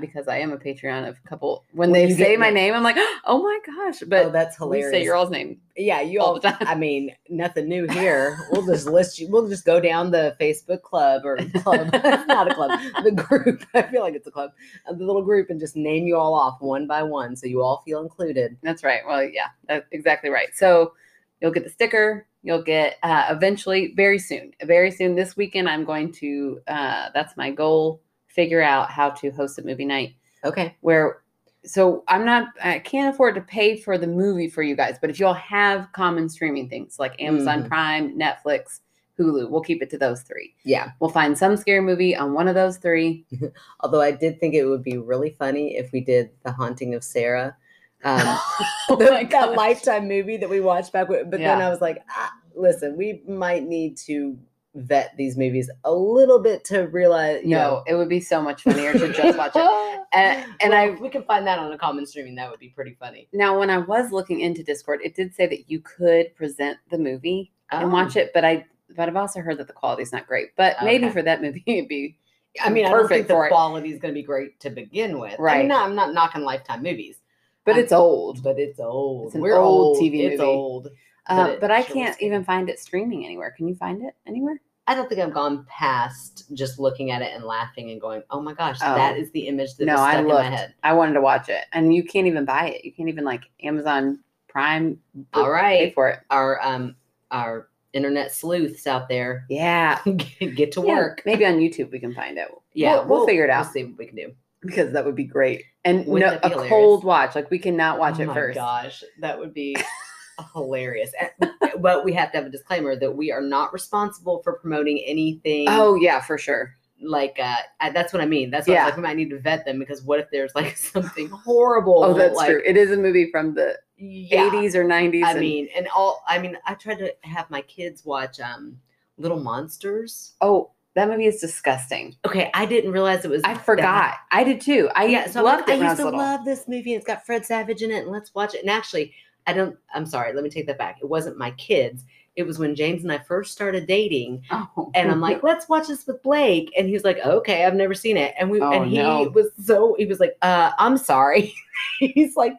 because 0.00 0.28
I 0.28 0.38
am 0.38 0.52
a 0.52 0.56
Patreon 0.56 1.08
of 1.08 1.16
a 1.24 1.28
couple. 1.28 1.64
When 1.72 1.90
When 1.90 2.08
they 2.08 2.14
say 2.14 2.36
my 2.36 2.50
name, 2.50 2.74
I'm 2.74 2.82
like, 2.82 2.96
oh 3.24 3.42
my 3.42 3.58
gosh! 3.66 4.00
But 4.06 4.26
oh, 4.26 4.30
that's 4.30 4.58
we 4.58 4.64
hilarious. 4.78 4.90
say 4.90 5.04
your 5.04 5.14
all's 5.14 5.30
name. 5.30 5.60
yeah, 5.76 6.00
you 6.00 6.20
all 6.20 6.28
all. 6.28 6.34
the 6.40 6.50
time. 6.50 6.56
I 6.66 6.74
mean, 6.74 7.14
nothing 7.28 7.68
new 7.68 7.86
here. 7.88 8.38
We'll 8.50 8.64
just 8.66 8.86
list 8.86 9.18
you. 9.18 9.28
We'll 9.30 9.48
just 9.48 9.64
go 9.64 9.80
down 9.80 10.10
the 10.10 10.36
Facebook 10.40 10.82
club 10.82 11.22
or 11.24 11.36
club. 11.62 11.90
it's 11.94 12.26
not 12.26 12.50
a 12.50 12.54
club. 12.54 12.80
The 13.02 13.12
group. 13.12 13.64
I 13.74 13.82
feel 13.82 14.02
like 14.02 14.14
it's 14.14 14.26
a 14.26 14.30
club. 14.30 14.52
uh, 14.88 14.92
The 14.94 15.04
little 15.04 15.22
group, 15.22 15.50
and 15.50 15.60
just 15.60 15.76
name 15.76 16.06
you 16.06 16.16
all 16.16 16.34
off 16.34 16.60
one 16.60 16.86
by 16.86 17.02
one, 17.02 17.36
so 17.36 17.46
you 17.46 17.62
all 17.62 17.82
feel 17.84 18.00
included. 18.00 18.56
That's 18.62 18.84
right. 18.84 19.00
Well, 19.06 19.22
yeah, 19.24 19.48
that's 19.68 19.86
exactly 19.92 20.30
right. 20.30 20.48
So 20.54 20.94
you'll 21.40 21.52
get 21.52 21.64
the 21.64 21.70
sticker. 21.70 22.26
You'll 22.42 22.62
get 22.62 22.98
uh, 23.02 23.26
eventually, 23.30 23.94
very 23.96 24.18
soon, 24.18 24.52
very 24.64 24.90
soon 24.90 25.14
this 25.14 25.34
weekend. 25.36 25.68
I'm 25.68 25.84
going 25.84 26.12
to. 26.14 26.60
Uh, 26.68 27.08
that's 27.14 27.36
my 27.38 27.50
goal. 27.50 28.00
Figure 28.34 28.62
out 28.62 28.90
how 28.90 29.10
to 29.10 29.30
host 29.30 29.58
a 29.58 29.62
movie 29.64 29.84
night 29.84 30.14
Okay. 30.44 30.74
where. 30.80 31.20
So 31.66 32.04
I'm 32.08 32.26
not. 32.26 32.48
I 32.62 32.78
can't 32.80 33.14
afford 33.14 33.34
to 33.36 33.40
pay 33.40 33.76
for 33.80 33.96
the 33.96 34.06
movie 34.06 34.48
for 34.50 34.62
you 34.62 34.76
guys. 34.76 34.96
But 35.00 35.08
if 35.08 35.18
y'all 35.18 35.32
have 35.32 35.88
common 35.92 36.28
streaming 36.28 36.68
things 36.68 36.98
like 36.98 37.14
Amazon 37.22 37.62
Mhm. 37.64 37.68
Prime, 37.68 38.18
Netflix, 38.18 38.80
Hulu, 39.18 39.48
we'll 39.48 39.62
keep 39.62 39.80
it 39.80 39.88
to 39.90 39.96
those 39.96 40.20
three. 40.22 40.54
Yeah. 40.64 40.90
We'll 41.00 41.08
find 41.08 41.38
some 41.38 41.56
scary 41.56 41.80
movie 41.80 42.14
on 42.14 42.34
one 42.34 42.48
of 42.48 42.54
those 42.54 42.76
three. 42.76 43.24
Although 43.80 44.02
I 44.02 44.10
did 44.10 44.40
think 44.40 44.54
it 44.54 44.66
would 44.66 44.82
be 44.82 44.98
really 44.98 45.30
funny 45.38 45.76
if 45.76 45.90
we 45.92 46.00
did 46.02 46.30
the 46.44 46.52
haunting 46.52 46.94
of 46.94 47.02
Sarah. 47.02 47.56
Um, 48.04 48.20
Oh 48.90 48.96
the- 48.96 49.26
that 49.30 49.54
lifetime 49.54 50.06
movie 50.06 50.36
that 50.36 50.50
we 50.50 50.60
watched 50.60 50.92
back 50.92 51.08
with, 51.08 51.30
but 51.30 51.40
then 51.40 51.62
I 51.62 51.70
was 51.70 51.80
like, 51.80 52.02
ah, 52.10 52.32
listen, 52.54 52.96
we 52.98 53.22
might 53.26 53.62
need 53.64 53.96
to 53.98 54.36
vet 54.74 55.16
these 55.16 55.36
movies 55.36 55.70
a 55.84 55.92
little 55.92 56.38
bit 56.40 56.64
to 56.66 56.82
realize. 56.88 57.42
You 57.44 57.50
No, 57.50 57.84
it 57.86 57.94
would 57.94 58.08
be 58.08 58.20
so 58.20 58.42
much 58.42 58.62
funnier 58.62 58.92
to 58.92 59.12
just 59.12 59.36
watch 59.38 59.52
it. 59.54 60.00
And, 60.12 60.44
and 60.60 60.70
Well, 60.70 60.78
I 60.80 60.90
we 61.00 61.08
can 61.08 61.24
find 61.24 61.44
that 61.48 61.58
on 61.58 61.72
a 61.72 61.78
common 61.78 62.06
streaming, 62.06 62.36
that 62.36 62.48
would 62.48 62.60
be 62.60 62.68
pretty 62.68 62.96
funny. 63.00 63.26
Now, 63.32 63.58
when 63.58 63.68
I 63.68 63.78
was 63.78 64.12
looking 64.12 64.40
into 64.40 64.62
Discord, 64.62 65.00
it 65.02 65.16
did 65.16 65.34
say 65.34 65.48
that 65.48 65.68
you 65.68 65.80
could 65.80 66.36
present 66.36 66.78
the 66.90 66.98
movie 66.98 67.50
and 67.72 67.86
Oh. 67.86 67.88
watch 67.92 68.14
it, 68.16 68.30
but 68.32 68.44
I 68.44 68.64
but 68.94 69.08
I've 69.08 69.16
also 69.16 69.40
heard 69.40 69.58
that 69.58 69.66
the 69.66 69.72
quality 69.72 70.02
is 70.02 70.12
not 70.12 70.28
great. 70.28 70.50
But 70.56 70.76
maybe 70.84 71.08
for 71.08 71.20
that 71.22 71.42
movie, 71.42 71.64
it'd 71.66 71.88
be 71.88 72.16
I 72.62 72.70
mean, 72.70 72.86
I 72.86 72.90
don't 72.90 73.00
perfect 73.02 73.26
think 73.26 73.40
the 73.40 73.48
quality 73.48 73.90
is 73.90 73.98
going 73.98 74.14
to 74.14 74.18
be 74.20 74.22
great 74.22 74.60
to 74.60 74.70
begin 74.70 75.18
with. 75.18 75.32
I 75.40 75.42
Right. 75.42 75.58
mean, 75.58 75.68
no, 75.68 75.82
I'm 75.82 75.96
not 75.96 76.14
knocking 76.14 76.42
Lifetime 76.42 76.84
movies, 76.84 77.20
but 77.64 77.72
Um, 77.74 77.80
it's 77.80 77.92
old. 77.92 78.44
but 78.44 78.60
it's 78.60 78.78
old. 78.78 79.26
It's 79.26 79.34
an 79.34 79.40
We're 79.40 79.58
old 79.58 79.96
old 79.96 79.98
TV 79.98 80.20
It's 80.20 80.38
movie. 80.38 80.48
old. 80.48 80.88
Uh, 81.26 81.36
but 81.48 81.60
but 81.60 81.70
I 81.70 81.82
sure 81.82 81.94
can't 81.94 82.20
even 82.22 82.44
find 82.44 82.68
it 82.68 82.78
streaming 82.78 83.24
anywhere. 83.24 83.52
Can 83.56 83.66
you 83.68 83.74
find 83.74 84.02
it 84.02 84.14
anywhere? 84.26 84.60
I 84.86 84.94
don't 84.94 85.08
think 85.08 85.20
I've 85.22 85.32
gone 85.32 85.64
past 85.66 86.44
just 86.52 86.78
looking 86.78 87.10
at 87.10 87.22
it 87.22 87.32
and 87.34 87.44
laughing 87.44 87.90
and 87.90 88.00
going, 88.00 88.22
"Oh 88.30 88.42
my 88.42 88.52
gosh, 88.52 88.78
Oh. 88.82 88.94
that 88.94 89.16
is 89.16 89.30
the 89.32 89.48
image 89.48 89.76
that 89.76 89.86
no, 89.86 89.96
I 89.96 90.18
in 90.18 90.26
my 90.26 90.34
looked. 90.34 90.46
head." 90.48 90.74
I 90.82 90.92
wanted 90.92 91.14
to 91.14 91.22
watch 91.22 91.48
it, 91.48 91.64
and 91.72 91.94
you 91.94 92.04
can't 92.04 92.26
even 92.26 92.44
buy 92.44 92.68
it. 92.68 92.84
You 92.84 92.92
can't 92.92 93.08
even 93.08 93.24
like 93.24 93.44
Amazon 93.62 94.18
Prime. 94.48 94.98
All 95.32 95.50
pay 95.54 95.90
for 95.94 96.08
it. 96.10 96.20
our 96.30 96.60
um 96.62 96.96
our 97.30 97.68
internet 97.94 98.32
sleuths 98.32 98.86
out 98.86 99.08
there, 99.08 99.46
Yeah, 99.48 100.00
get 100.04 100.72
to 100.72 100.82
Yeah, 100.82 100.94
work. 100.96 101.22
Maybe 101.24 101.46
on 101.46 101.54
YouTube 101.54 101.90
we 101.90 101.98
can 102.00 102.12
find 102.14 102.36
it. 102.36 102.48
Yeah, 102.74 102.96
we'll, 102.96 103.06
we'll 103.20 103.26
figure 103.26 103.44
it 103.44 103.50
out 103.50 103.64
We'll 103.66 103.72
see 103.72 103.84
what 103.84 103.96
we 103.98 104.06
can 104.06 104.16
do. 104.16 104.32
because 104.60 104.92
that 104.92 105.04
would 105.04 105.14
be 105.16 105.24
great. 105.24 105.62
And 105.84 106.04
Wouldn't 106.06 106.32
no, 106.32 106.38
be 106.40 106.46
a 106.46 106.48
hilarious? 106.50 106.68
cold 106.70 107.04
watch. 107.04 107.34
Like 107.34 107.50
we 107.50 107.58
cannot 107.58 107.98
watch 107.98 108.16
oh 108.18 108.22
it 108.22 108.26
my 108.26 108.34
first. 108.34 108.56
gosh, 108.56 109.02
that 109.20 109.38
would 109.38 109.54
be 109.54 109.76
hilarious. 110.52 111.12
But 111.80 112.04
we 112.04 112.12
have 112.12 112.30
to 112.32 112.38
have 112.38 112.46
a 112.46 112.50
disclaimer 112.50 112.94
that 112.96 113.10
we 113.16 113.32
are 113.32 113.40
not 113.40 113.72
responsible 113.72 114.40
for 114.44 114.52
promoting 114.54 115.02
anything. 115.04 115.66
Oh 115.68 115.96
yeah, 115.96 116.20
for 116.20 116.38
sure. 116.38 116.74
like 117.02 117.36
uh, 117.42 117.56
I- 117.80 117.90
that's 117.90 118.12
what 118.12 118.22
I 118.22 118.26
mean. 118.26 118.50
That's 118.50 118.66
was 118.68 118.74
Yeah. 118.74 118.84
like 118.84 118.96
we 118.96 119.02
might 119.02 119.16
need 119.16 119.30
to 119.30 119.38
vet 119.40 119.64
them 119.64 119.78
because 119.80 120.02
what 120.02 120.20
if 120.20 120.30
there's 120.30 120.54
like 120.54 120.76
something 120.94 121.28
horrible? 121.28 122.04
Oh, 122.04 122.14
that's 122.14 122.36
like, 122.36 122.48
true. 122.50 122.62
It 122.64 122.76
is 122.76 122.92
a 122.92 122.96
movie 122.96 123.28
from 123.30 123.54
the 123.54 123.76
Yeah. 123.98 124.48
80s 124.50 124.74
or 124.76 124.84
90s. 124.84 125.24
I 125.24 125.30
and- 125.32 125.40
mean, 125.40 125.68
and 125.76 125.88
all 125.94 126.22
I 126.28 126.38
mean, 126.38 126.56
I 126.64 126.74
tried 126.74 126.98
to 126.98 127.12
have 127.22 127.50
my 127.50 127.60
kids 127.62 128.04
watch 128.04 128.38
um 128.40 128.78
Little 129.18 129.40
Monsters. 129.40 130.34
oh, 130.40 130.70
that 130.94 131.08
movie 131.08 131.26
is 131.26 131.40
disgusting. 131.40 132.14
Okay, 132.24 132.50
I 132.54 132.66
didn't 132.66 132.92
realize 132.92 133.24
it 133.24 133.30
was. 133.30 133.42
I 133.44 133.54
that- 133.54 133.64
forgot. 133.64 134.14
I 134.30 134.44
did 134.44 134.60
too. 134.60 134.88
I 134.94 135.06
Yeah, 135.06 135.26
so 135.28 135.42
loved 135.42 135.68
like, 135.68 135.78
it 135.80 135.82
I 135.82 135.86
I 135.86 135.88
used 135.88 135.96
to 135.98 136.04
little. 136.04 136.20
love 136.20 136.44
this 136.44 136.68
movie. 136.68 136.94
It's 136.94 137.04
got 137.04 137.26
Fred 137.26 137.44
Savage 137.44 137.82
in 137.82 137.90
it, 137.90 138.02
and 138.04 138.10
let's 138.12 138.32
watch 138.32 138.54
it. 138.54 138.60
And 138.62 138.70
actually, 138.70 139.12
I 139.46 139.52
don't. 139.52 139.76
I'm 139.94 140.06
sorry. 140.06 140.32
Let 140.32 140.44
me 140.44 140.50
take 140.50 140.66
that 140.66 140.78
back. 140.78 140.98
It 141.02 141.08
wasn't 141.08 141.38
my 141.38 141.50
kids. 141.52 142.04
It 142.36 142.44
was 142.44 142.58
when 142.58 142.74
James 142.74 143.04
and 143.04 143.12
I 143.12 143.18
first 143.18 143.52
started 143.52 143.86
dating, 143.86 144.42
Oh. 144.50 144.90
and 144.94 145.10
I'm 145.10 145.20
like, 145.20 145.42
let's 145.44 145.68
watch 145.68 145.86
this 145.88 146.06
with 146.06 146.22
Blake. 146.22 146.72
And 146.76 146.88
he's 146.88 147.04
like, 147.04 147.18
okay, 147.18 147.64
I've 147.64 147.74
never 147.74 147.94
seen 147.94 148.16
it. 148.16 148.34
And 148.38 148.50
we 148.50 148.60
Oh, 148.60 148.72
and 148.72 148.90
he 148.90 148.98
no. 148.98 149.30
was 149.34 149.48
so 149.64 149.94
he 149.98 150.06
was 150.06 150.18
like, 150.20 150.36
uh, 150.42 150.72
I'm 150.78 150.96
sorry. 150.98 151.54
he's 152.00 152.34
like, 152.36 152.56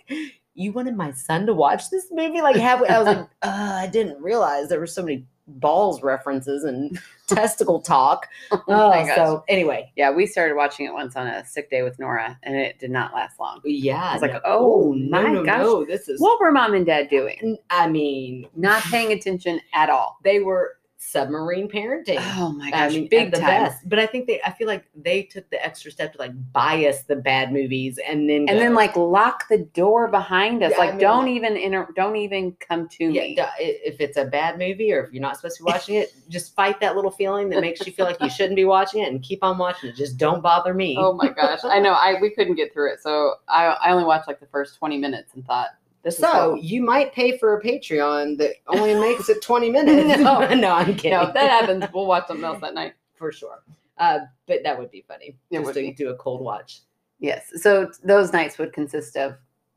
you 0.53 0.71
wanted 0.71 0.95
my 0.95 1.11
son 1.11 1.45
to 1.47 1.53
watch 1.53 1.89
this 1.89 2.07
movie? 2.11 2.41
Like, 2.41 2.55
have 2.55 2.83
I 2.83 2.97
was 2.97 3.07
like, 3.07 3.17
uh, 3.41 3.79
I 3.81 3.87
didn't 3.87 4.21
realize 4.21 4.69
there 4.69 4.79
were 4.79 4.87
so 4.87 5.03
many 5.03 5.25
balls 5.47 6.01
references 6.03 6.63
and 6.63 6.97
testicle 7.27 7.81
talk. 7.81 8.27
oh 8.51 8.61
Oh, 8.67 8.91
gosh. 8.91 9.15
so 9.15 9.43
anyway, 9.47 9.91
yeah, 9.95 10.11
we 10.11 10.25
started 10.25 10.55
watching 10.55 10.85
it 10.85 10.93
once 10.93 11.15
on 11.15 11.27
a 11.27 11.45
sick 11.45 11.69
day 11.69 11.81
with 11.83 11.97
Nora, 11.99 12.37
and 12.43 12.55
it 12.55 12.79
did 12.79 12.91
not 12.91 13.13
last 13.13 13.39
long. 13.39 13.61
yeah. 13.65 14.03
I 14.09 14.13
was 14.13 14.21
like, 14.21 14.33
no- 14.33 14.41
oh, 14.45 14.93
no, 14.95 15.21
my 15.21 15.31
no, 15.31 15.43
gosh. 15.43 15.59
no, 15.61 15.85
this 15.85 16.07
is. 16.07 16.19
What 16.21 16.39
were 16.39 16.51
mom 16.51 16.73
and 16.73 16.85
dad 16.85 17.09
doing? 17.09 17.57
I 17.69 17.87
mean, 17.87 18.47
Not 18.55 18.83
paying 18.83 19.11
attention 19.11 19.59
at 19.73 19.89
all. 19.89 20.19
they 20.23 20.39
were 20.39 20.77
submarine 21.05 21.69
parenting. 21.69 22.17
Oh 22.37 22.51
my 22.51 22.67
I 22.67 22.71
gosh, 22.71 22.93
mean, 22.93 23.07
big 23.07 23.31
the 23.31 23.37
time. 23.37 23.63
best. 23.63 23.87
But 23.87 23.99
I 23.99 24.05
think 24.05 24.27
they, 24.27 24.41
I 24.41 24.51
feel 24.51 24.67
like 24.67 24.85
they 24.95 25.23
took 25.23 25.49
the 25.49 25.63
extra 25.63 25.91
step 25.91 26.13
to 26.13 26.19
like 26.19 26.31
bias 26.51 27.03
the 27.03 27.15
bad 27.15 27.53
movies 27.53 27.99
and 28.07 28.29
then 28.29 28.47
And 28.49 28.59
then 28.59 28.73
like 28.73 28.95
lock 28.95 29.47
the 29.47 29.59
door 29.59 30.07
behind 30.07 30.63
us. 30.63 30.71
Yeah, 30.71 30.77
I 30.77 30.79
like 30.79 30.89
mean, 30.95 30.99
don't 31.01 31.27
even 31.27 31.55
inter- 31.57 31.89
don't 31.95 32.15
even 32.15 32.53
come 32.59 32.87
to 32.89 33.05
yeah, 33.05 33.21
me. 33.21 33.37
if 33.59 34.01
it's 34.01 34.17
a 34.17 34.25
bad 34.25 34.57
movie 34.57 34.91
or 34.91 35.03
if 35.03 35.13
you're 35.13 35.21
not 35.21 35.35
supposed 35.37 35.57
to 35.57 35.63
be 35.63 35.71
watching 35.71 35.95
it, 35.95 36.13
just 36.29 36.55
fight 36.55 36.79
that 36.81 36.95
little 36.95 37.11
feeling 37.11 37.49
that 37.49 37.61
makes 37.61 37.85
you 37.85 37.93
feel 37.93 38.05
like 38.05 38.19
you 38.21 38.29
shouldn't 38.29 38.55
be 38.55 38.65
watching 38.65 39.01
it 39.01 39.09
and 39.09 39.21
keep 39.21 39.43
on 39.43 39.57
watching 39.57 39.89
it. 39.89 39.95
Just 39.95 40.17
don't 40.17 40.41
bother 40.41 40.73
me. 40.73 40.95
Oh 40.99 41.13
my 41.13 41.29
gosh, 41.29 41.59
I 41.63 41.79
know. 41.79 41.93
I 41.93 42.19
we 42.19 42.31
couldn't 42.31 42.55
get 42.55 42.73
through 42.73 42.93
it, 42.93 43.01
so 43.01 43.35
I 43.47 43.65
I 43.65 43.91
only 43.91 44.03
watched 44.05 44.27
like 44.27 44.39
the 44.39 44.47
first 44.47 44.77
twenty 44.77 44.97
minutes 44.97 45.33
and 45.35 45.45
thought 45.45 45.69
this 46.05 46.17
so 46.17 46.55
you 46.55 46.81
might 46.81 47.11
pay 47.13 47.37
for 47.37 47.57
a 47.57 47.61
Patreon 47.63 48.37
that 48.37 48.51
only 48.67 48.93
makes 48.99 49.27
it 49.27 49.41
20 49.41 49.69
minutes. 49.71 50.21
No. 50.21 50.47
no, 50.53 50.71
I'm 50.71 50.95
kidding. 50.95 51.11
No, 51.11 51.23
if 51.23 51.33
that 51.33 51.49
happens, 51.49 51.83
we'll 51.93 52.05
watch 52.05 52.27
something 52.27 52.45
else 52.45 52.61
that 52.61 52.73
night. 52.75 52.93
for 53.15 53.31
sure. 53.31 53.63
Uh, 53.97 54.19
but 54.47 54.59
that 54.63 54.77
would 54.77 54.91
be 54.91 55.03
funny. 55.07 55.35
It 55.51 55.61
just 55.61 55.73
to 55.73 55.93
do 55.93 56.09
a 56.09 56.15
cold 56.15 56.41
watch. 56.41 56.81
Yes. 57.19 57.49
So 57.55 57.91
those 58.03 58.31
nights 58.33 58.57
would 58.57 58.71
consist 58.71 59.17
of 59.17 59.35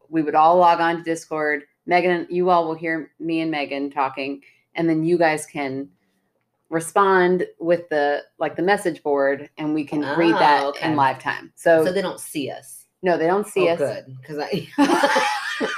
we 0.08 0.22
would 0.22 0.34
all 0.34 0.56
log 0.58 0.80
on 0.80 0.98
to 0.98 1.02
Discord. 1.02 1.62
Megan, 1.86 2.26
you 2.28 2.50
all 2.50 2.66
will 2.66 2.74
hear 2.74 3.12
me 3.18 3.40
and 3.40 3.50
Megan 3.50 3.90
talking, 3.90 4.42
and 4.74 4.88
then 4.88 5.04
you 5.04 5.16
guys 5.18 5.46
can 5.46 5.88
respond 6.68 7.46
with 7.58 7.88
the 7.88 8.24
like 8.38 8.56
the 8.56 8.62
message 8.62 9.02
board, 9.02 9.48
and 9.56 9.72
we 9.72 9.84
can 9.84 10.00
read 10.18 10.34
Oh, 10.34 10.38
that 10.38 10.64
okay. 10.66 10.90
in 10.90 10.96
live 10.96 11.18
time. 11.22 11.52
So, 11.56 11.84
So 11.84 11.92
they 11.92 12.02
don't 12.02 12.20
see 12.20 12.50
us. 12.50 12.84
no, 13.02 13.16
they 13.16 13.26
don't 13.26 13.46
see 13.46 13.68
oh, 13.70 13.72
us. 13.74 13.78
good 13.78 14.16
because 14.20 14.38
I 14.38 14.68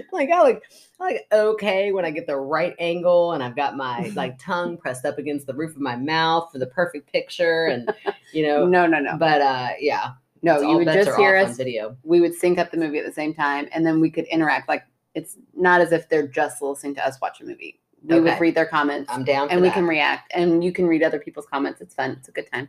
like 0.12 0.30
I 0.30 0.42
like 0.42 0.62
I 1.00 1.04
like 1.04 1.26
okay 1.32 1.92
when 1.92 2.04
I 2.04 2.10
get 2.10 2.26
the 2.26 2.36
right 2.36 2.74
angle 2.78 3.32
and 3.32 3.42
I've 3.42 3.56
got 3.56 3.76
my 3.76 4.10
like 4.16 4.38
tongue 4.38 4.76
pressed 4.76 5.04
up 5.04 5.18
against 5.18 5.46
the 5.46 5.54
roof 5.54 5.74
of 5.74 5.80
my 5.80 5.96
mouth 5.96 6.50
for 6.52 6.58
the 6.58 6.66
perfect 6.66 7.12
picture 7.12 7.66
and 7.66 7.92
you 8.32 8.46
know 8.46 8.66
No, 8.66 8.86
no, 8.86 9.00
no, 9.00 9.16
but 9.16 9.40
uh 9.40 9.70
yeah 9.78 10.12
no. 10.42 10.60
You 10.60 10.76
would 10.76 10.88
just 10.88 11.16
hear 11.16 11.36
us. 11.36 11.56
video 11.56 11.96
We 12.02 12.20
would 12.20 12.34
sync 12.34 12.58
up 12.58 12.70
the 12.70 12.76
movie 12.76 12.98
at 12.98 13.06
the 13.06 13.12
same 13.12 13.32
time, 13.32 13.68
and 13.72 13.86
then 13.86 14.00
we 14.00 14.10
could 14.10 14.24
interact. 14.26 14.68
Like 14.68 14.84
it's 15.14 15.38
not 15.54 15.80
as 15.80 15.92
if 15.92 16.08
they're 16.08 16.26
just 16.26 16.60
listening 16.60 16.94
to 16.96 17.06
us 17.06 17.20
watch 17.20 17.40
a 17.40 17.44
movie. 17.44 17.78
We 18.04 18.20
would 18.20 18.40
read 18.40 18.56
their 18.56 18.66
comments, 18.66 19.12
I'm 19.12 19.22
down 19.22 19.48
and 19.50 19.60
we 19.60 19.68
that. 19.68 19.74
can 19.74 19.86
react, 19.86 20.32
and 20.34 20.64
you 20.64 20.72
can 20.72 20.86
read 20.88 21.04
other 21.04 21.20
people's 21.20 21.46
comments. 21.46 21.80
It's 21.80 21.94
fun. 21.94 22.10
It's 22.18 22.28
a 22.28 22.32
good 22.32 22.50
time. 22.52 22.68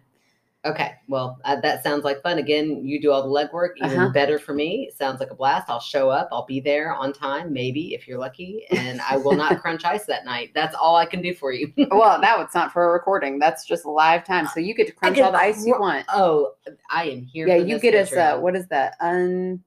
Okay 0.65 0.93
well 1.09 1.37
uh, 1.43 1.59
that 1.59 1.83
sounds 1.83 2.03
like 2.05 2.21
fun 2.21 2.37
again 2.37 2.85
you 2.85 3.01
do 3.01 3.11
all 3.11 3.21
the 3.21 3.27
legwork 3.27 3.71
even 3.77 3.99
Uh-huh. 3.99 4.09
better 4.11 4.39
for 4.39 4.53
me 4.53 4.87
it 4.89 4.97
sounds 4.97 5.19
like 5.19 5.29
a 5.29 5.35
blast 5.35 5.69
I'll 5.69 5.79
show 5.81 6.09
up 6.09 6.29
I'll 6.31 6.45
be 6.45 6.61
there 6.61 6.93
on 6.93 7.11
time 7.11 7.51
maybe 7.51 7.93
if 7.93 8.07
you're 8.07 8.17
lucky 8.17 8.65
and 8.71 9.01
I 9.01 9.17
will 9.17 9.35
not 9.35 9.59
crunch 9.61 9.83
ice 9.83 10.05
that 10.05 10.23
night 10.23 10.51
that's 10.55 10.73
all 10.75 10.95
I 10.95 11.05
can 11.05 11.21
do 11.21 11.33
for 11.33 11.51
you 11.51 11.73
well, 11.91 12.21
that 12.25 12.37
was 12.37 12.49
not 12.55 12.71
for 12.71 12.89
a 12.89 12.93
recording. 12.93 13.39
That's 13.39 13.65
just 13.65 13.85
live 13.85 14.23
time. 14.23 14.47
So 14.53 14.59
you 14.61 14.73
get 14.73 14.87
to 14.87 14.93
crunch 14.93 15.19
all 15.19 15.31
the 15.33 15.37
ice 15.37 15.65
you 15.65 15.75
want. 15.77 16.05
oh 16.09 16.53
I 16.89 17.09
am 17.09 17.23
here 17.23 17.45
Yeah, 17.47 17.55
you 17.57 17.77
get 17.79 17.93
us. 17.95 18.13
Uh, 18.13 18.37
what 18.39 18.55
is 18.55 18.67
that? 18.67 18.95
Un, 19.01 19.61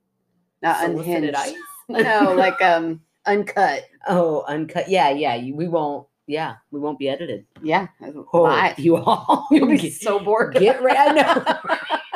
not 0.63 0.81
Solicited 0.81 1.35
unhinged. 1.35 1.59
ice? 1.91 2.03
no, 2.05 2.33
like 2.33 2.61
um, 2.63 3.01
uncut. 3.27 3.85
Oh, 4.09 4.45
uncut. 4.49 4.89
Yeah, 4.89 5.11
yeah. 5.11 5.35
you- 5.35 5.55
We 5.55 5.69
won't. 5.69 6.07
Yeah, 6.27 6.57
we 6.73 6.81
won't 6.81 6.99
be 6.99 7.09
edited. 7.09 7.47
Yeah, 7.63 7.87
Oh, 8.33 8.43
live. 8.43 8.79
you 8.79 8.97
all. 9.05 9.47
You'll 9.51 9.69
be 9.69 9.91
so 9.91 10.19
bored. 10.19 10.55
get 10.55 10.83
ready. 10.83 10.99
I 10.99 11.13
know. 11.13 11.59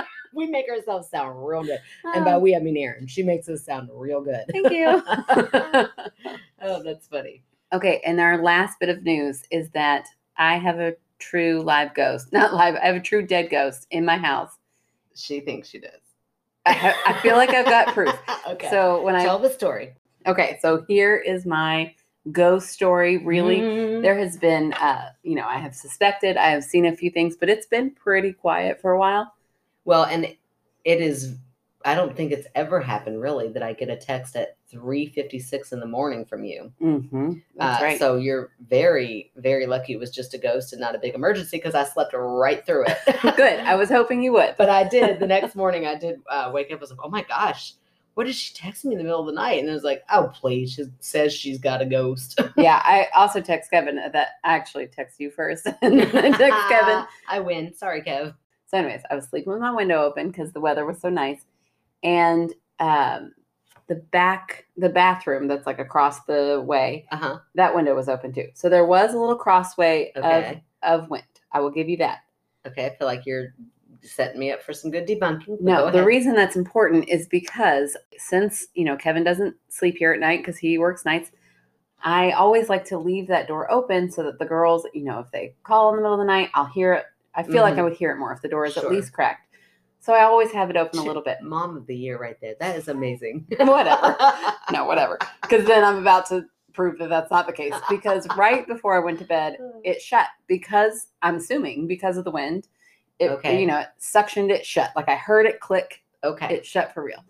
we 0.35 0.47
make 0.47 0.69
ourselves 0.69 1.09
sound 1.11 1.45
real 1.47 1.63
good, 1.63 1.79
and 2.05 2.25
by 2.25 2.33
Oh, 2.35 2.39
we 2.41 2.57
I 2.57 2.59
mean 2.59 2.77
Erin. 2.77 3.07
She 3.07 3.23
makes 3.23 3.49
us 3.49 3.65
sound 3.65 3.89
real 3.93 4.21
good. 4.21 4.45
thank 4.51 4.71
you. 4.73 5.03
oh, 6.63 6.83
that's 6.83 7.07
funny. 7.09 7.43
okay, 7.73 8.01
and 8.05 8.21
our 8.21 8.43
last 8.43 8.79
bit 8.81 8.89
of 8.89 9.03
news 9.03 9.43
is 9.51 9.71
that 9.71 10.07
I 10.37 10.57
have 10.57 10.79
a 10.81 10.95
true 11.19 11.63
live 11.63 11.95
ghost. 11.95 12.33
Not 12.33 12.55
live. 12.55 12.75
I 12.77 12.87
have 12.87 12.97
a 12.97 13.01
true 13.01 13.25
dead 13.27 13.51
ghost 13.51 13.87
in 13.91 14.05
my 14.05 14.17
house. 14.17 14.51
She 15.15 15.41
thinks 15.41 15.69
she 15.69 15.79
does. 15.81 16.01
I, 16.67 16.95
I 17.07 17.21
feel 17.21 17.37
like 17.37 17.51
I've 17.51 17.65
got 17.67 17.89
proof. 17.95 18.15
okay. 18.49 18.71
So 18.71 19.03
when 19.03 19.15
I 19.15 19.25
tell 19.25 19.39
the 19.39 19.51
story. 19.51 19.95
okay, 20.27 20.59
so 20.63 20.85
here 20.89 21.17
is 21.17 21.47
my 21.47 21.95
ghost 22.33 22.69
story. 22.71 23.17
Really, 23.19 23.61
Mm. 23.61 24.03
there 24.03 24.19
has 24.19 24.37
been 24.37 24.73
uh 24.75 25.11
you 25.23 25.35
know 25.35 25.47
i 25.47 25.59
have 25.59 25.75
suspected 25.75 26.37
i 26.37 26.49
have 26.51 26.65
seen 26.65 26.87
a 26.87 26.95
few 26.97 27.11
things 27.11 27.37
but 27.37 27.49
it's 27.49 27.67
been 27.67 27.91
pretty 27.91 28.33
quiet 28.33 28.81
for 28.81 28.93
a 28.93 28.99
while 28.99 29.33
Well, 29.85 30.05
and 30.05 30.25
it 30.85 31.01
is. 31.01 31.37
I 31.83 31.95
don't 31.95 32.15
think 32.15 32.31
it's 32.31 32.47
ever 32.55 32.79
happened 32.79 33.23
really 33.23 33.49
that 33.53 33.63
I 33.63 33.73
get 33.73 33.89
a 33.89 33.97
text 33.97 34.37
at 34.37 34.57
three 34.71 35.07
fifty 35.07 35.39
six 35.39 35.73
in 35.73 35.81
the 35.81 35.87
morning 35.87 36.27
from 36.27 36.45
you. 36.45 36.71
mm-hmm. 36.81 37.33
that's 37.57 37.81
Uh, 37.81 37.85
right 37.85 37.99
So 37.99 38.17
you're 38.17 38.51
very, 38.69 39.33
very 39.37 39.65
lucky 39.67 39.95
it 39.95 39.99
was 39.99 40.11
just 40.11 40.35
a 40.35 40.39
ghost 40.39 40.73
and 40.75 40.81
not 40.81 40.95
a 40.95 40.99
big 40.99 41.15
emergency 41.15 41.57
because 41.57 41.75
I 41.75 41.85
slept 41.85 42.13
right 42.15 42.65
through 42.67 42.85
it. 42.87 42.99
good 43.37 43.61
i 43.61 43.75
was 43.77 43.89
hoping 43.89 44.23
you 44.23 44.33
would 44.33 44.55
but 44.59 44.69
I 44.69 44.87
did. 44.87 45.21
The 45.21 45.27
next 45.27 45.55
morning, 45.57 45.87
I 45.87 45.95
did 45.95 46.21
uh, 46.29 46.51
wake 46.53 46.71
up. 46.71 46.79
I 46.79 46.81
was 46.81 46.91
like, 46.91 47.01
oh 47.03 47.09
my 47.09 47.23
gosh, 47.23 47.73
what 48.21 48.27
did 48.27 48.35
she 48.37 48.53
text 48.53 48.85
me 48.85 48.93
in 48.93 48.99
the 48.99 49.05
middle 49.05 49.21
of 49.21 49.25
the 49.25 49.33
night? 49.33 49.61
And 49.61 49.67
it 49.67 49.73
was 49.73 49.83
like, 49.83 50.03
oh, 50.13 50.31
please. 50.35 50.75
She 50.75 50.85
says 51.01 51.33
she's 51.33 51.59
got 51.59 51.81
a 51.81 51.87
ghost. 51.87 52.39
yeah 52.59 52.83
i 52.85 53.07
also 53.17 53.41
text 53.41 53.71
kevin 53.71 53.97
that 53.97 54.29
I 54.45 54.55
actually 54.55 54.89
text 54.89 55.19
you 55.19 55.31
first 55.31 55.67
and 55.81 55.99
then 56.01 56.15
i 56.19 56.31
text 56.37 56.69
kevin 56.69 57.07
I 57.27 57.41
win. 57.41 57.73
Sorry, 57.73 58.03
Kev. 58.03 58.35
so 58.67 58.77
anyways 58.77 59.01
i 59.11 59.15
was 59.15 59.25
sleeping 59.25 59.55
with 59.55 59.63
my 59.63 59.71
window 59.73 60.03
open 60.03 60.29
because 60.29 60.53
the 60.53 60.61
weather 60.61 60.85
was 60.85 61.01
so 61.01 61.09
nice 61.09 61.47
and 62.03 62.53
um 62.79 63.33
the 63.87 63.95
back 63.95 64.67
the 64.77 64.91
bathroom 64.91 65.49
that's 65.49 65.67
like 65.67 65.79
across 65.79 66.25
the 66.25 66.63
way 66.67 67.07
Uh 67.11 67.17
huh. 67.17 67.39
that 67.55 67.75
window 67.75 67.95
was 67.95 68.11
open 68.11 68.35
too 68.35 68.49
so 68.53 68.69
there 68.69 68.85
was 68.85 69.15
a 69.15 69.19
little 69.19 69.35
crossway 69.37 70.13
Okay. 70.15 70.63
of 70.83 71.03
of 71.05 71.09
wind 71.11 71.25
i 71.53 71.61
will 71.61 71.71
give 71.71 71.89
you 71.89 71.97
that 71.97 72.19
Okay. 72.67 72.85
I 72.85 72.91
feel 72.97 73.07
like 73.07 73.25
you're 73.25 73.55
setting 74.03 74.41
me 74.41 74.53
up 74.53 74.63
for 74.63 74.73
some 74.73 74.91
good 74.91 75.07
debunking. 75.07 75.61
No, 75.61 75.91
the 75.91 76.05
reason 76.05 76.35
that's 76.35 76.57
important 76.57 77.09
is 77.09 77.27
because 77.29 77.97
since, 78.19 78.67
you 78.75 78.85
know, 78.85 78.97
Kevin 78.97 79.25
doesn't 79.25 79.57
sleep 79.69 79.97
here 79.99 80.13
at 80.13 80.21
night 80.21 80.41
because 80.41 80.59
he 80.59 80.79
works 80.79 81.05
nights, 81.05 81.31
I 82.03 82.31
always 82.33 82.69
like 82.69 82.85
to 82.87 82.99
leave 82.99 83.27
that 83.29 83.47
door 83.47 83.71
open 83.71 84.11
so 84.11 84.23
that 84.23 84.39
the 84.39 84.47
girls, 84.47 84.87
you 84.95 85.05
know, 85.05 85.19
if 85.21 85.31
they 85.31 85.55
call 85.65 85.91
in 85.91 85.97
the 85.97 86.03
middle 86.03 86.15
of 86.15 86.21
the 86.21 86.27
night, 86.27 86.51
I'll 86.55 86.67
hear 86.67 86.95
it. 86.95 87.05
I 87.35 87.43
feel 87.43 87.63
like 87.63 87.75
I 87.75 87.77
mm-hmm. 87.77 87.85
would 87.85 87.93
hear 87.95 88.11
it 88.11 88.19
more 88.19 88.33
if 88.33 88.43
the 88.43 88.49
door 88.49 88.67
is 88.67 88.75
Sure. 88.75 88.85
at 88.85 88.91
least 88.91 89.13
cracked. 89.13 89.47
So 90.01 90.15
I 90.15 90.25
always 90.25 90.51
have 90.53 90.71
it 90.71 90.77
open 90.77 90.99
a 90.99 91.03
little 91.05 91.23
bit. 91.23 91.39
Mom 91.43 91.77
of 91.77 91.87
the 91.87 91.95
year 91.95 92.19
right 92.19 92.37
there. 92.41 92.55
That 92.59 92.77
is 92.77 92.89
amazing. 92.89 93.47
Whatever. 93.59 94.17
No, 94.73 94.87
whatever. 94.87 95.19
Because 95.43 95.67
then 95.67 95.85
I'm 95.85 95.99
about 95.99 96.27
to 96.31 96.47
prove 96.73 96.99
that 96.99 97.11
that's 97.11 97.31
not 97.31 97.47
the 97.47 97.53
case. 97.53 97.75
Because 97.89 98.27
right 98.37 98.67
before 98.67 98.97
I 98.97 99.05
went 99.05 99.19
to 99.19 99.25
bed, 99.25 99.59
it 99.85 100.01
shut 100.01 100.27
because 100.47 101.09
I'm 101.23 101.37
assuming 101.37 101.87
because 101.87 102.17
of 102.17 102.25
the 102.25 102.31
wind. 102.31 102.69
It, 103.21 103.31
Okay. 103.31 103.61
you 103.61 103.67
know, 103.67 103.79
it 103.79 103.89
suctioned 104.01 104.51
it 104.51 104.67
shut. 104.67 104.91
Like 104.97 105.09
I 105.09 105.15
heard 105.17 105.47
it 105.47 105.61
click 105.61 106.03
okay. 106.25 106.55
it 106.57 106.67
shut 106.67 106.93
for 106.93 107.05
real. 107.05 107.25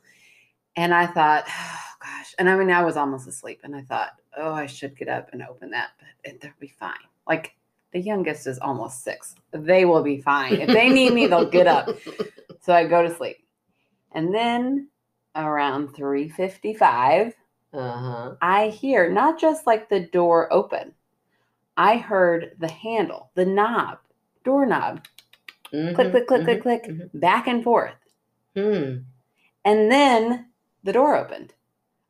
And 0.77 0.95
I 0.95 1.07
thought, 1.07 1.45
oh 1.49 1.79
gosh. 2.03 2.35
And 2.39 2.49
I 2.49 2.57
mean, 2.57 2.71
I 2.71 2.83
was 2.83 2.97
almost 2.97 3.29
asleep 3.29 3.61
and 3.65 3.77
I 3.77 3.83
thought, 3.83 4.13
oh, 4.37 4.53
I 4.53 4.67
should 4.67 4.97
get 4.97 5.09
up 5.09 5.29
and 5.33 5.43
open 5.43 5.71
that, 5.73 5.91
but 5.99 6.31
it, 6.31 6.41
they'll 6.41 6.53
be 6.61 6.69
fine. 6.79 6.95
Like 7.29 7.55
the 7.93 8.01
youngest 8.01 8.47
is 8.47 8.59
almost 8.61 9.03
six. 9.05 9.35
They 9.51 9.85
will 9.85 10.03
be 10.03 10.21
fine. 10.23 10.55
If 10.55 10.69
they 10.69 10.89
need 10.89 11.13
me, 11.13 11.27
they'll 11.27 11.51
get 11.51 11.67
up. 11.67 11.89
So 12.63 12.75
I 12.75 12.87
go 12.87 13.03
to 13.03 13.13
sleep. 13.17 13.39
And 14.13 14.35
then 14.35 14.89
around 15.35 15.95
355, 15.97 17.35
Uh 17.73 17.79
huh. 17.93 18.35
I 18.43 18.69
hear 18.69 19.11
not 19.11 19.41
just 19.41 19.67
like 19.67 19.89
the 19.89 20.01
door 20.01 20.53
open. 20.53 20.93
I 21.79 21.97
heard 21.97 22.53
the 22.59 22.71
handle, 22.71 23.31
the 23.35 23.47
knob, 23.47 23.99
doorknob, 24.45 25.07
click, 25.71 26.11
click, 26.11 26.27
click, 26.27 26.45
click, 26.45 26.63
click, 26.63 26.85
mhm. 26.85 27.11
back 27.15 27.47
and 27.47 27.63
forth. 27.63 27.95
Hmm. 28.55 28.99
And 29.65 29.91
then 29.91 30.47
the 30.85 30.93
door 30.93 31.17
opened. 31.17 31.55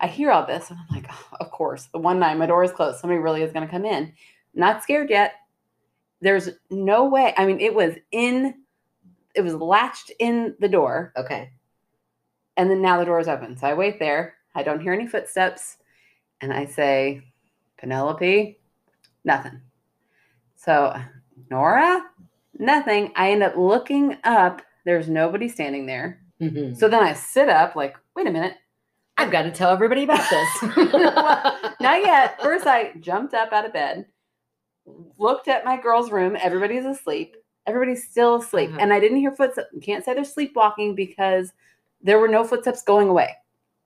I 0.01 0.07
hear 0.07 0.31
all 0.31 0.47
this 0.47 0.71
and 0.71 0.79
I'm 0.79 0.97
like, 0.97 1.07
oh, 1.11 1.37
of 1.41 1.51
course, 1.51 1.89
the 1.93 1.99
one 1.99 2.19
night 2.19 2.39
my 2.39 2.47
door 2.47 2.65
is 2.65 2.73
closed, 2.73 3.01
somebody 3.01 3.21
really 3.21 3.43
is 3.43 3.53
going 3.53 3.67
to 3.67 3.71
come 3.71 3.85
in. 3.85 4.13
Not 4.55 4.83
scared 4.83 5.11
yet. 5.11 5.35
There's 6.21 6.51
no 6.71 7.07
way. 7.07 7.35
I 7.37 7.47
mean, 7.47 7.61
it 7.61 7.75
was 7.75 7.95
in, 8.11 8.55
it 9.35 9.43
was 9.43 9.55
latched 9.55 10.11
in 10.19 10.55
the 10.59 10.69
door, 10.69 11.13
Okay. 11.17 11.51
and 12.57 12.71
then 12.71 12.83
now 12.83 12.99
the 12.99 13.05
door 13.05 13.21
is 13.21 13.29
open. 13.29 13.57
So 13.57 13.67
I 13.67 13.75
wait 13.75 13.99
there. 13.99 14.35
I 14.55 14.63
don't 14.63 14.81
hear 14.81 14.93
any 14.93 15.07
footsteps, 15.07 15.77
and 16.41 16.53
I 16.53 16.67
say, 16.67 17.23
Penelope, 17.79 18.59
nothing. 19.25 19.61
So 20.57 20.95
Nora, 21.51 22.03
nothing. 22.59 23.13
I 23.17 23.31
end 23.33 23.43
up 23.43 23.57
looking 23.57 24.17
up. 24.25 24.63
There's 24.85 25.09
nobody 25.09 25.49
standing 25.49 25.87
there. 25.87 26.21
Mhm. 26.41 26.77
So 26.77 26.89
then 26.89 27.03
I 27.03 27.13
sit 27.13 27.49
up, 27.49 27.77
like, 27.77 27.97
wait 28.17 28.27
a 28.27 28.31
minute. 28.31 28.55
I've 29.19 29.31
got 29.31 29.43
to 29.43 29.51
tell 29.51 29.71
everybody 29.71 30.05
about 30.05 30.25
this. 30.31 30.63
Not 31.81 32.01
yet. 32.03 32.41
First, 32.41 32.67
I 32.67 32.93
jumped 33.01 33.35
up 33.35 33.53
out 33.53 33.67
of 33.67 33.73
bed, 33.75 34.07
looked 35.19 35.49
at 35.49 35.65
my 35.65 35.79
girl's 35.81 36.11
room. 36.11 36.37
Everybody's 36.41 36.87
asleep. 36.87 37.37
Everybody's 37.67 38.09
still 38.09 38.37
asleep. 38.37 38.71
Uh-huh. 38.71 38.79
And 38.81 38.93
I 38.93 39.01
didn't 39.01 39.19
hear 39.19 39.33
footsteps. 39.33 39.69
Can't 39.83 40.05
say 40.05 40.15
they're 40.15 40.25
sleepwalking 40.25 40.95
because 40.95 41.53
there 42.01 42.19
were 42.19 42.29
no 42.29 42.45
footsteps 42.45 42.83
going 42.83 43.09
away. 43.09 43.37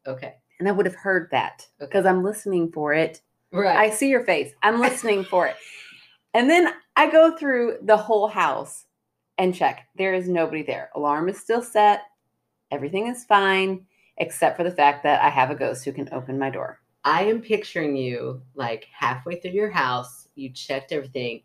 okay. 0.07 0.35
And 0.61 0.69
I 0.69 0.73
would 0.73 0.87
have 0.87 0.95
heard 0.95 1.29
that 1.33 1.67
Okay. 1.81 1.89
because 1.89 2.07
I'm 2.07 2.23
listening 2.23 2.71
for 2.71 2.95
it. 2.95 3.21
Right. 3.53 3.77
I 3.77 3.91
see 3.91 4.09
your 4.09 4.25
face. 4.25 4.53
I'm 4.63 4.81
listening 4.81 5.25
for 5.25 5.49
it. 5.49 5.57
And 6.35 6.51
then 6.51 6.75
I 6.97 7.11
go 7.11 7.37
through 7.37 7.79
the 7.83 7.97
whole 7.97 8.29
house 8.29 8.85
and 9.39 9.55
check. 9.55 9.89
There 9.97 10.15
is 10.15 10.29
nobody 10.29 10.63
there. 10.63 10.91
Alarm 10.95 11.29
is 11.29 11.41
still 11.41 11.63
set. 11.63 12.03
Everything 12.71 13.07
is 13.07 13.25
fine, 13.25 13.87
except 14.17 14.57
for 14.57 14.65
the 14.65 14.71
fact 14.71 15.05
that 15.05 15.23
I 15.23 15.29
have 15.29 15.51
a 15.51 15.55
ghost 15.55 15.85
who 15.85 15.93
can 15.93 16.09
open 16.13 16.39
my 16.39 16.51
door. 16.51 16.81
I 17.05 17.25
am 17.25 17.41
picturing 17.41 17.97
you 17.97 18.43
like 18.55 18.87
halfway 18.93 19.37
through 19.37 19.53
your 19.53 19.71
house, 19.71 20.29
you 20.35 20.51
checked 20.51 20.91
everything, 20.91 21.43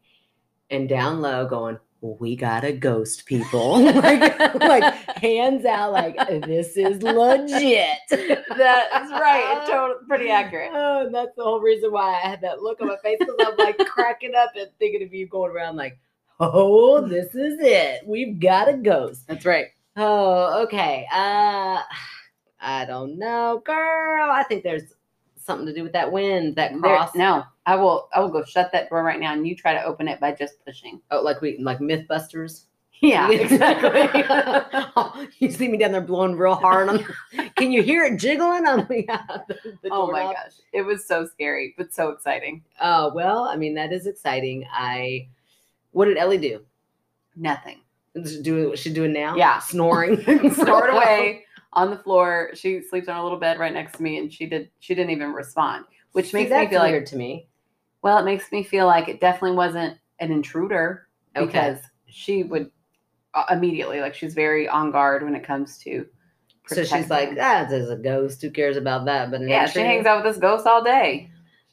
and 0.72 0.90
down 0.90 1.22
low 1.22 1.46
going, 1.46 1.78
we 2.02 2.36
got 2.36 2.64
a 2.64 2.72
ghost, 2.72 3.26
people. 3.26 3.80
like, 3.84 4.40
like 4.56 4.94
hands 5.18 5.66
out, 5.66 5.92
like 5.92 6.16
this 6.46 6.78
is 6.78 7.02
legit. 7.02 8.00
That 8.10 9.04
is 9.04 9.12
right. 9.12 9.58
it's 9.58 9.70
Total, 9.70 9.98
pretty 10.08 10.30
accurate. 10.30 10.72
Oh, 10.74 11.06
and 11.06 11.14
that's 11.14 11.36
the 11.36 11.44
whole 11.44 11.60
reason 11.60 11.92
why 11.92 12.16
I 12.16 12.28
had 12.28 12.42
that 12.42 12.62
look 12.62 12.82
on 12.82 12.88
my 12.88 12.98
face 13.04 13.18
because 13.20 13.36
I'm 13.40 13.58
like 13.58 13.78
cracking 13.80 14.34
up 14.36 14.52
and 14.56 14.70
thinking 14.80 15.04
of 15.04 15.14
you 15.14 15.28
going 15.28 15.52
around 15.52 15.76
like, 15.76 16.00
oh, 16.40 17.06
this 17.08 17.36
is 17.36 17.58
it. 17.60 18.02
We've 18.06 18.40
got 18.40 18.70
a 18.70 18.78
ghost. 18.78 19.28
That's 19.28 19.46
right. 19.46 19.68
Oh, 19.98 20.64
okay. 20.64 21.06
Uh 21.12 21.82
I 22.62 22.86
don't 22.86 23.18
know, 23.18 23.62
girl. 23.66 24.30
I 24.32 24.44
think 24.44 24.64
there's 24.64 24.94
something 25.50 25.66
to 25.66 25.74
do 25.74 25.82
with 25.84 25.94
that 25.94 26.12
wind, 26.12 26.56
that 26.58 26.72
There- 26.72 26.80
cross. 26.80 27.16
no, 27.16 27.44
I 27.66 27.76
will. 27.76 28.08
I 28.14 28.20
will 28.20 28.30
go 28.30 28.44
shut 28.44 28.72
that 28.72 28.90
door 28.90 29.02
right 29.04 29.20
now, 29.20 29.34
and 29.34 29.48
you 29.48 29.56
try 29.56 29.74
to 29.74 29.84
open 29.84 30.08
it 30.08 30.20
by 30.20 30.32
just 30.32 30.64
pushing. 30.64 31.02
Oh, 31.10 31.22
like 31.22 31.42
we 31.42 31.58
like 31.58 31.80
MythBusters. 31.80 32.66
Yeah, 33.02 33.30
exactly. 33.32 34.24
Oh, 34.96 35.26
you 35.40 35.50
see 35.52 35.68
me 35.68 35.78
down 35.78 35.92
there 35.94 36.02
blowing 36.02 36.36
real 36.36 36.54
hard. 36.56 36.90
On, 36.90 37.06
can 37.56 37.72
you 37.72 37.82
hear 37.82 38.04
it 38.04 38.20
jiggling? 38.20 38.64
Yeah, 38.66 39.22
uh, 39.30 39.40
the, 39.48 39.78
the 39.84 39.90
oh 39.92 40.12
my 40.12 40.24
gosh, 40.24 40.54
it 40.74 40.82
was 40.84 41.06
so 41.08 41.26
scary, 41.26 41.74
but 41.78 41.94
so 41.94 42.10
exciting. 42.10 42.64
Oh 42.82 43.12
well, 43.16 43.44
I 43.44 43.56
mean 43.56 43.74
that 43.76 43.92
is 43.92 44.06
exciting. 44.06 44.66
I. 44.72 45.28
What 45.92 46.06
did 46.06 46.18
Ellie 46.18 46.38
do? 46.38 46.62
Nothing. 47.36 47.82
Do 48.42 48.70
what 48.70 48.80
she's 48.80 48.94
doing 48.94 49.14
now? 49.14 49.36
Yeah. 49.36 49.60
snoring, 49.60 50.18
Snored 50.54 50.94
away 50.94 51.46
on 51.74 51.90
the 51.90 51.98
floor. 51.98 52.52
She 52.54 52.82
sleeps 52.82 53.08
on 53.08 53.18
a 53.18 53.24
little 53.24 53.40
bed 53.40 53.60
right 53.60 53.74
next 53.74 53.98
to 53.98 54.04
me, 54.04 54.18
and 54.18 54.32
she 54.32 54.46
did. 54.46 54.70
She 54.80 54.96
didn't 54.96 55.12
even 55.12 55.34
respond, 55.34 55.86
which 56.14 56.32
See, 56.32 56.38
makes 56.38 56.52
me 56.52 56.68
feel 56.68 56.80
like 56.80 56.92
weird 56.92 57.06
to 57.08 57.16
me. 57.16 57.48
Well, 58.02 58.18
it 58.18 58.26
makes 58.26 58.52
me 58.52 58.64
feel 58.64 58.86
like 58.86 59.08
it 59.10 59.20
definitely 59.20 59.58
wasn't 59.58 59.98
an 60.20 60.32
intruder 60.32 61.08
Okay. 61.36 61.46
because 61.46 61.80
she 62.08 62.44
would 62.44 62.72
uh, 63.34 63.46
immediately, 63.52 64.00
like, 64.00 64.16
she's 64.16 64.34
very 64.34 64.68
on 64.68 64.92
guard 64.92 65.24
when 65.24 65.36
it 65.36 65.44
comes 65.44 65.78
to. 65.80 66.06
So 66.68 66.84
she's 66.84 67.10
like, 67.10 67.32
ah, 67.40 67.66
there's 67.70 67.90
a 67.90 67.96
ghost. 67.96 68.42
Who 68.42 68.52
cares 68.52 68.78
about 68.78 69.06
that? 69.06 69.32
But 69.32 69.42
yeah, 69.42 69.66
she 69.66 69.80
hangs 69.80 70.06
out 70.06 70.24
with 70.24 70.34
this 70.34 70.42
ghost 70.42 70.68
all 70.68 70.84
day. 70.84 71.32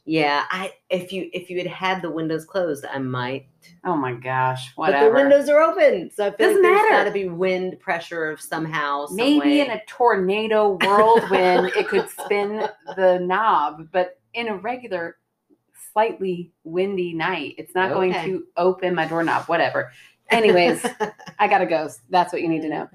Yeah, 0.08 0.44
I 0.50 0.72
if 0.88 1.12
you 1.12 1.28
if 1.32 1.50
you 1.50 1.58
had 1.58 1.66
had 1.66 2.00
the 2.02 2.10
windows 2.10 2.44
closed, 2.44 2.84
I 2.86 2.98
might. 2.98 3.48
Oh 3.84 3.96
my 3.96 4.12
gosh, 4.12 4.72
whatever. 4.76 5.06
But 5.10 5.16
the 5.16 5.22
windows 5.24 5.48
are 5.48 5.60
open, 5.60 6.10
so 6.14 6.26
I 6.26 6.30
feel 6.30 6.46
Doesn't 6.46 6.62
like 6.62 6.72
there's 6.72 6.82
matter. 6.90 6.94
got 7.02 7.04
to 7.04 7.10
be 7.10 7.28
wind 7.28 7.80
pressure 7.80 8.30
of 8.30 8.40
somehow. 8.40 9.06
Some 9.06 9.16
Maybe 9.16 9.38
way. 9.40 9.60
in 9.62 9.70
a 9.72 9.82
tornado 9.86 10.78
whirlwind, 10.80 11.72
it 11.76 11.88
could 11.88 12.08
spin 12.08 12.68
the 12.94 13.18
knob, 13.18 13.88
but 13.90 14.20
in 14.32 14.46
a 14.48 14.56
regular, 14.56 15.16
slightly 15.92 16.52
windy 16.64 17.12
night, 17.12 17.54
it's 17.58 17.74
not 17.74 17.90
going 17.92 18.12
to 18.12 18.44
open 18.56 18.94
my 18.94 19.06
doorknob. 19.06 19.46
Whatever. 19.46 19.90
Anyways, 20.30 20.84
I 21.38 21.48
got 21.48 21.62
a 21.62 21.66
ghost. 21.66 22.00
That's 22.10 22.32
what 22.32 22.42
you 22.42 22.48
need 22.48 22.62
to 22.62 22.68
know. 22.68 22.88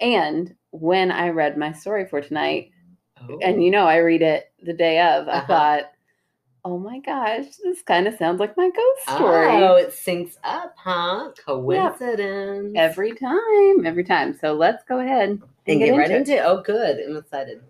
And 0.00 0.54
when 0.70 1.10
I 1.10 1.28
read 1.30 1.56
my 1.56 1.72
story 1.72 2.06
for 2.06 2.20
tonight, 2.20 2.70
Oh. 3.20 3.36
and 3.42 3.64
you 3.64 3.72
know 3.72 3.84
I 3.84 3.96
read 3.96 4.22
it 4.22 4.52
the 4.62 4.72
day 4.72 5.00
of, 5.00 5.26
I 5.26 5.32
Uh-huh. 5.38 5.46
thought, 5.48 5.82
oh 6.68 6.76
my 6.76 6.98
gosh, 6.98 7.46
this 7.62 7.80
kind 7.80 8.06
of 8.06 8.14
sounds 8.18 8.38
like 8.38 8.54
my 8.54 8.68
ghost 8.68 9.16
story. 9.16 9.46
Oh, 9.46 9.76
it 9.76 9.88
syncs 9.88 10.36
up, 10.44 10.74
huh? 10.76 11.30
Coincidence. 11.46 12.74
Every 12.76 13.14
time, 13.14 13.86
every 13.86 14.04
time. 14.04 14.36
So 14.38 14.52
let's 14.52 14.84
go 14.84 15.00
ahead 15.00 15.30
and, 15.30 15.42
and 15.66 15.78
get, 15.78 15.96
right 15.96 16.10
it. 16.10 16.16
into 16.16 16.34
it. 16.34 16.42
Oh, 16.44 16.60
good. 16.60 16.98
I'm 16.98 17.16
excited. 17.16 17.62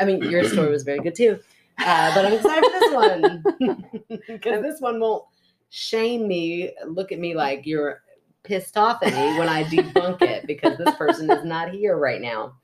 I 0.00 0.04
mean, 0.04 0.22
your 0.22 0.42
story 0.42 0.68
was 0.68 0.82
very 0.82 0.98
good 0.98 1.14
too, 1.14 1.38
uh, 1.78 2.12
but 2.12 2.24
I'm 2.24 2.32
excited 2.32 2.64
for 2.64 2.80
this 2.80 2.92
one 2.92 3.84
because 4.26 4.62
this 4.62 4.80
one 4.80 4.98
won't 4.98 5.24
shame 5.70 6.26
me. 6.26 6.72
Look 6.84 7.12
at 7.12 7.20
me 7.20 7.36
like 7.36 7.66
you're 7.66 8.02
pissed 8.42 8.76
off 8.76 9.00
at 9.04 9.12
me 9.12 9.38
when 9.38 9.48
I 9.48 9.62
debunk 9.62 10.22
it 10.22 10.48
because 10.48 10.76
this 10.76 10.92
person 10.96 11.30
is 11.30 11.44
not 11.44 11.70
here 11.70 11.96
right 11.96 12.20
now. 12.20 12.54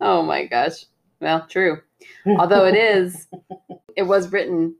Oh 0.00 0.22
my 0.22 0.46
gosh. 0.46 0.86
Well, 1.20 1.46
true. 1.46 1.80
Although 2.26 2.66
it 2.66 2.74
is, 2.74 3.28
it 3.96 4.02
was 4.02 4.32
written 4.32 4.74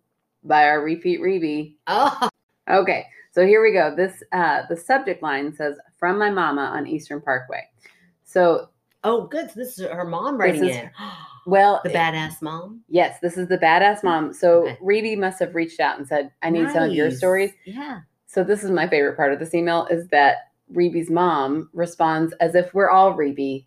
by 0.45 0.65
our 0.65 0.83
repeat 0.83 1.21
Reby. 1.21 1.75
Oh, 1.87 2.29
Okay, 2.71 3.07
so 3.33 3.45
here 3.45 3.63
we 3.63 3.73
go. 3.73 3.95
This 3.95 4.23
uh 4.33 4.63
the 4.69 4.77
subject 4.77 5.23
line 5.23 5.53
says 5.55 5.77
from 5.99 6.19
my 6.19 6.31
mama 6.31 6.63
on 6.63 6.87
Eastern 6.87 7.21
Parkway. 7.21 7.65
So 8.25 8.69
oh, 9.05 9.27
good. 9.27 9.51
So 9.51 9.55
this 9.61 9.79
is 9.79 9.87
her 9.87 10.05
mom 10.05 10.39
writing 10.39 10.65
is 10.65 10.77
it. 10.77 10.91
well 11.47 11.81
the 11.83 11.91
badass 11.91 12.41
mom. 12.41 12.83
yes, 12.89 13.19
this 13.21 13.37
is 13.37 13.49
the 13.49 13.59
badass 13.59 14.05
mom. 14.05 14.33
So 14.33 14.63
Okay. 14.69 14.79
Reby 14.81 15.19
must 15.19 15.41
have 15.41 15.55
reached 15.55 15.81
out 15.81 15.99
and 15.99 16.07
said, 16.07 16.31
I 16.43 16.51
need 16.51 16.71
some 16.71 16.85
of 16.85 16.95
your 16.95 17.11
stories. 17.11 17.51
Yeah. 17.67 18.01
So 18.27 18.45
this 18.45 18.63
is 18.63 18.71
my 18.71 18.89
favorite 18.89 19.17
part 19.17 19.33
of 19.33 19.39
this 19.41 19.55
email 19.55 19.87
is 19.91 20.07
that 20.09 20.37
Reby's 20.73 21.11
mom 21.11 21.69
responds 21.75 22.33
as 22.41 22.55
if 22.55 22.73
we're 22.73 22.91
all 22.91 23.13
Reby. 23.15 23.67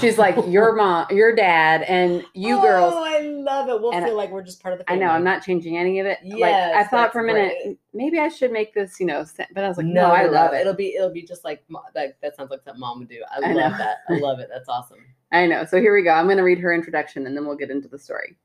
She's 0.00 0.18
like, 0.18 0.36
Your 0.48 0.74
mom, 0.74 1.06
your 1.10 1.34
dad, 1.34 1.82
and 1.82 2.24
you 2.34 2.58
oh, 2.58 2.62
girls. 2.62 2.94
Oh, 2.94 3.04
I 3.04 3.20
love 3.20 3.68
it. 3.68 3.80
We'll 3.80 3.92
And 3.92 4.04
feel 4.04 4.16
like 4.16 4.30
we're 4.30 4.42
just 4.42 4.62
part 4.62 4.72
of 4.72 4.78
the 4.78 4.84
family. 4.84 5.02
I 5.02 5.06
know 5.06 5.12
I'm 5.12 5.24
not 5.24 5.42
changing 5.42 5.78
any 5.78 5.98
of 5.98 6.06
it. 6.06 6.18
like 6.24 6.52
I 6.52 6.84
thought 6.84 7.12
for 7.12 7.20
a 7.20 7.24
minute, 7.24 7.54
great. 7.64 7.78
maybe 7.94 8.18
I 8.18 8.28
should 8.28 8.52
make 8.52 8.74
this, 8.74 9.00
you 9.00 9.06
know, 9.06 9.24
but 9.54 9.64
I 9.64 9.68
was 9.68 9.78
like, 9.78 9.86
no, 9.86 10.08
no, 10.08 10.14
I 10.14 10.24
love 10.24 10.52
no. 10.52 10.58
it. 10.58 10.60
It'll 10.60 10.74
be 10.74 10.94
it'll 10.94 11.12
be 11.12 11.22
just 11.22 11.44
like 11.44 11.64
like 11.94 12.16
that 12.20 12.36
sounds 12.36 12.50
like 12.50 12.62
something 12.62 12.80
mom 12.80 12.98
would 12.98 13.08
do. 13.08 13.22
I, 13.30 13.50
I 13.50 13.52
love 13.52 13.72
know. 13.72 13.78
that. 13.78 13.98
I 14.10 14.14
love 14.14 14.40
it. 14.40 14.48
That's 14.52 14.68
awesome. 14.68 14.98
I 15.32 15.46
know. 15.46 15.64
So 15.64 15.80
here 15.80 15.94
we 15.94 16.02
go. 16.02 16.10
I'm 16.10 16.26
going 16.26 16.38
to 16.38 16.42
read 16.42 16.58
her 16.58 16.74
introduction 16.74 17.26
and 17.26 17.36
then 17.36 17.46
we'll 17.46 17.56
get 17.56 17.70
into 17.70 17.88
the 17.88 17.98
story. 17.98 18.36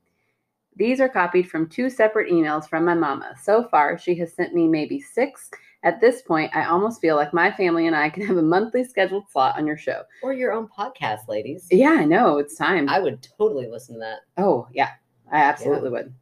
These 0.76 1.00
are 1.00 1.08
copied 1.08 1.48
from 1.48 1.68
two 1.68 1.88
separate 1.88 2.30
emails 2.30 2.68
from 2.68 2.84
my 2.84 2.94
mama. 2.94 3.34
So 3.40 3.64
far, 3.68 3.96
she 3.96 4.14
has 4.16 4.32
sent 4.32 4.54
me 4.54 4.66
maybe 4.66 5.00
six. 5.00 5.50
At 5.84 6.00
this 6.00 6.22
point, 6.22 6.50
I 6.56 6.64
almost 6.64 7.02
feel 7.02 7.14
like 7.14 7.34
my 7.34 7.52
family 7.52 7.86
and 7.86 7.94
I 7.94 8.08
can 8.08 8.26
have 8.26 8.38
a 8.38 8.42
monthly 8.42 8.84
scheduled 8.84 9.30
slot 9.30 9.58
on 9.58 9.66
your 9.66 9.76
show. 9.76 10.02
Or 10.22 10.32
your 10.32 10.52
own 10.52 10.66
podcast, 10.66 11.28
ladies. 11.28 11.66
Yeah, 11.70 11.90
I 11.90 12.06
know. 12.06 12.38
It's 12.38 12.56
time. 12.56 12.88
I 12.88 12.98
would 12.98 13.26
totally 13.38 13.68
listen 13.68 13.96
to 13.96 14.00
that. 14.00 14.20
oh, 14.38 14.66
yeah. 14.72 14.90
I 15.30 15.42
absolutely 15.42 15.90
would. 15.90 16.14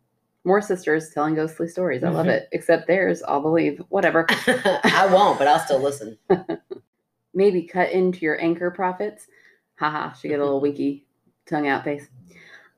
More 0.45 0.61
sisters 0.61 1.11
telling 1.11 1.37
ghostly 1.37 1.69
stories. 1.69 2.03
I 2.03 2.09
love 2.09 2.27
mm-hmm. 2.27 2.31
it. 2.31 2.49
Except 2.51 2.89
theirs, 2.89 3.23
I'll 3.23 3.41
believe. 3.41 3.81
Whatever. 3.89 4.27
I 4.29 5.09
won't, 5.13 5.39
but 5.39 5.47
I'll 5.47 5.61
still 5.61 5.81
listen. 5.81 6.19
Maybe 7.35 7.63
cut 7.63 7.93
into 7.93 8.21
your 8.21 8.41
anchor 8.41 8.71
profits. 8.71 9.29
Haha, 9.77 10.13
she 10.15 10.29
got 10.29 10.39
a 10.41 10.45
little 10.45 10.57
mm-hmm. 10.57 10.73
wiki 10.73 11.07
tongue 11.47 11.69
out 11.69 11.85
face. 11.85 12.09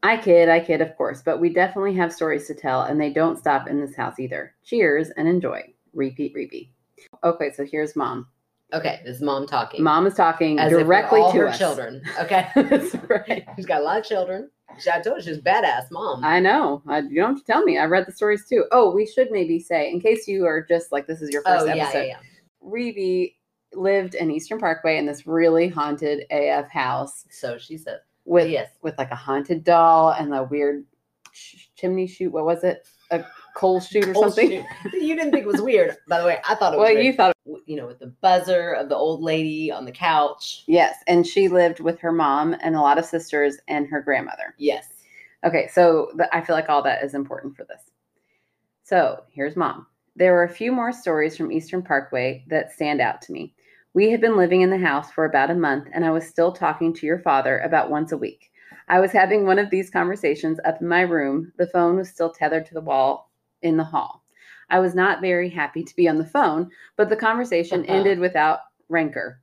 I 0.02 0.18
kid, 0.18 0.50
I 0.50 0.60
kid, 0.60 0.82
of 0.82 0.94
course, 0.96 1.22
but 1.22 1.40
we 1.40 1.48
definitely 1.48 1.94
have 1.94 2.12
stories 2.12 2.46
to 2.48 2.54
tell, 2.54 2.82
and 2.82 3.00
they 3.00 3.10
don't 3.10 3.38
stop 3.38 3.68
in 3.68 3.80
this 3.80 3.96
house 3.96 4.18
either. 4.18 4.54
Cheers 4.62 5.08
and 5.16 5.26
enjoy. 5.26 5.73
Repeat, 5.94 6.32
repeat. 6.34 6.70
Okay, 7.22 7.52
so 7.52 7.64
here's 7.64 7.96
mom. 7.96 8.26
Okay, 8.72 9.00
this 9.04 9.16
is 9.16 9.22
mom 9.22 9.46
talking. 9.46 9.82
Mom 9.82 10.06
is 10.06 10.14
talking 10.14 10.58
As 10.58 10.70
directly 10.70 11.20
to 11.20 11.38
her 11.38 11.48
us. 11.48 11.58
children. 11.58 12.02
Okay. 12.20 12.48
Right. 13.08 13.46
She's 13.56 13.66
got 13.66 13.80
a 13.80 13.84
lot 13.84 13.98
of 13.98 14.04
children. 14.04 14.50
She, 14.80 14.90
I 14.90 15.00
told 15.00 15.18
you 15.18 15.22
she's 15.22 15.38
a 15.38 15.42
badass 15.42 15.90
mom. 15.92 16.24
I 16.24 16.40
know. 16.40 16.82
I, 16.88 16.98
you 17.00 17.16
don't 17.20 17.34
have 17.36 17.38
to 17.38 17.44
tell 17.44 17.62
me. 17.62 17.78
I 17.78 17.84
read 17.84 18.06
the 18.08 18.12
stories 18.12 18.44
too. 18.48 18.64
Oh, 18.72 18.90
we 18.92 19.06
should 19.06 19.30
maybe 19.30 19.60
say, 19.60 19.88
in 19.90 20.00
case 20.00 20.26
you 20.26 20.46
are 20.46 20.64
just 20.64 20.90
like 20.90 21.06
this 21.06 21.22
is 21.22 21.30
your 21.30 21.42
first 21.42 21.66
oh 21.68 21.72
yeah, 21.72 21.84
episode. 21.84 21.98
yeah, 22.06 22.16
yeah. 22.62 23.26
Lived 23.76 24.14
in 24.14 24.30
Eastern 24.30 24.58
Parkway 24.58 24.98
in 24.98 25.06
this 25.06 25.26
really 25.26 25.68
haunted 25.68 26.24
AF 26.30 26.68
house 26.70 27.24
So 27.30 27.58
she 27.58 27.76
said, 27.76 27.98
with 28.24 28.48
yes. 28.48 28.70
with 28.82 28.96
like 28.98 29.10
a 29.10 29.16
haunted 29.16 29.62
doll 29.64 30.10
and 30.12 30.32
a 30.34 30.44
weird 30.44 30.84
ch- 31.32 31.70
chimney 31.76 32.06
chute. 32.06 32.32
What 32.32 32.44
was 32.44 32.64
it? 32.64 32.86
A 33.10 33.24
coal 33.54 33.80
chute 33.80 34.08
or 34.08 34.14
something? 34.14 34.50
shoot. 34.50 34.64
You 34.94 35.16
didn't 35.16 35.32
think 35.32 35.44
it 35.44 35.48
was 35.48 35.60
weird. 35.62 35.96
By 36.08 36.20
the 36.20 36.26
way, 36.26 36.38
I 36.48 36.54
thought 36.54 36.74
it 36.74 36.76
was 36.78 36.84
Well, 36.84 36.92
weird. 36.94 37.04
you 37.06 37.12
thought 37.12 37.32
W- 37.46 37.62
you 37.66 37.76
know, 37.76 37.86
with 37.86 37.98
the 37.98 38.06
buzzer 38.22 38.72
of 38.72 38.88
the 38.88 38.96
old 38.96 39.22
lady 39.22 39.70
on 39.70 39.84
the 39.84 39.92
couch. 39.92 40.64
yes, 40.66 40.96
and 41.06 41.26
she 41.26 41.48
lived 41.48 41.80
with 41.80 41.98
her 42.00 42.12
mom 42.12 42.56
and 42.60 42.74
a 42.74 42.80
lot 42.80 42.98
of 42.98 43.04
sisters 43.04 43.58
and 43.68 43.86
her 43.88 44.00
grandmother. 44.00 44.54
Yes. 44.58 44.86
Okay, 45.44 45.68
so 45.72 46.10
the, 46.16 46.34
I 46.34 46.40
feel 46.40 46.56
like 46.56 46.68
all 46.70 46.82
that 46.82 47.04
is 47.04 47.14
important 47.14 47.54
for 47.56 47.64
this. 47.64 47.82
So 48.82 49.22
here's 49.30 49.56
mom. 49.56 49.86
There 50.16 50.32
were 50.32 50.44
a 50.44 50.48
few 50.48 50.72
more 50.72 50.92
stories 50.92 51.36
from 51.36 51.52
Eastern 51.52 51.82
Parkway 51.82 52.44
that 52.48 52.72
stand 52.72 53.00
out 53.00 53.20
to 53.22 53.32
me. 53.32 53.54
We 53.94 54.10
had 54.10 54.20
been 54.20 54.36
living 54.36 54.62
in 54.62 54.70
the 54.70 54.78
house 54.78 55.10
for 55.10 55.24
about 55.24 55.50
a 55.50 55.54
month, 55.54 55.88
and 55.92 56.04
I 56.04 56.10
was 56.10 56.26
still 56.26 56.52
talking 56.52 56.92
to 56.94 57.06
your 57.06 57.18
father 57.18 57.58
about 57.60 57.90
once 57.90 58.12
a 58.12 58.16
week. 58.18 58.50
I 58.88 59.00
was 59.00 59.12
having 59.12 59.46
one 59.46 59.58
of 59.58 59.70
these 59.70 59.90
conversations 59.90 60.58
up 60.64 60.80
in 60.80 60.88
my 60.88 61.02
room. 61.02 61.52
The 61.58 61.66
phone 61.66 61.96
was 61.96 62.08
still 62.08 62.30
tethered 62.30 62.66
to 62.66 62.74
the 62.74 62.80
wall 62.80 63.30
in 63.64 63.76
the 63.76 63.84
hall. 63.84 64.22
I 64.70 64.78
was 64.78 64.94
not 64.94 65.20
very 65.20 65.48
happy 65.50 65.82
to 65.84 65.96
be 65.96 66.08
on 66.08 66.16
the 66.18 66.24
phone, 66.24 66.70
but 66.96 67.08
the 67.08 67.16
conversation 67.16 67.80
Uh-huh. 67.82 67.92
ended 67.92 68.18
without 68.18 68.60
rancor. 68.88 69.40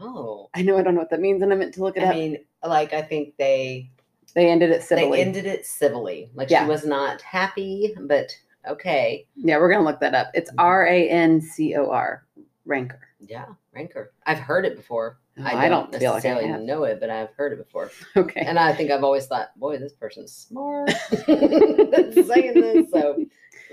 Oh. 0.00 0.48
I 0.54 0.62
know 0.62 0.78
I 0.78 0.82
don't 0.82 0.94
know 0.94 1.00
what 1.00 1.10
that 1.10 1.20
means, 1.20 1.42
and 1.42 1.52
I 1.52 1.56
meant 1.56 1.74
to 1.74 1.82
look 1.82 1.96
it 1.96 2.02
I 2.02 2.06
up. 2.08 2.14
mean, 2.14 2.38
like 2.64 2.92
I 2.92 3.02
think 3.02 3.34
they 3.36 3.90
they 4.34 4.48
ended 4.50 4.70
it 4.70 4.82
civilly. 4.82 5.18
they 5.18 5.22
ended 5.24 5.46
it 5.46 5.66
civilly. 5.66 6.30
Like 6.34 6.50
Yeah. 6.50 6.64
she 6.64 6.68
was 6.68 6.84
not 6.84 7.20
happy, 7.22 7.94
but 8.02 8.30
okay. 8.68 9.26
yeah, 9.36 9.58
we're 9.58 9.70
gonna 9.70 9.84
look 9.84 10.00
that 10.00 10.14
up. 10.14 10.28
It's 10.34 10.50
R 10.58 10.86
A 10.86 11.08
N 11.08 11.40
C 11.40 11.74
O 11.76 11.90
R, 11.90 12.24
rancor. 12.64 13.00
Yeah, 13.20 13.46
rancor. 13.72 14.12
I've 14.26 14.38
heard 14.38 14.64
it 14.64 14.76
before. 14.76 15.18
Oh, 15.38 15.42
I 15.44 15.66
I 15.66 15.68
don't, 15.68 15.90
don't 15.90 16.02
like 16.02 16.02
I 16.02 16.14
necessarily 16.14 16.46
have. 16.48 16.60
know 16.62 16.84
it, 16.84 16.98
but 17.00 17.10
I've 17.10 17.30
heard 17.36 17.52
it 17.52 17.58
before. 17.58 17.90
Okay. 18.16 18.40
And 18.40 18.58
I 18.58 18.72
think 18.74 18.90
I've 18.90 19.02
always 19.04 19.26
thought, 19.26 19.56
boy, 19.58 19.78
this 19.78 19.92
person's 19.92 20.32
smart 20.32 20.90
saying 21.26 22.54
this. 22.60 22.90
So 22.90 23.24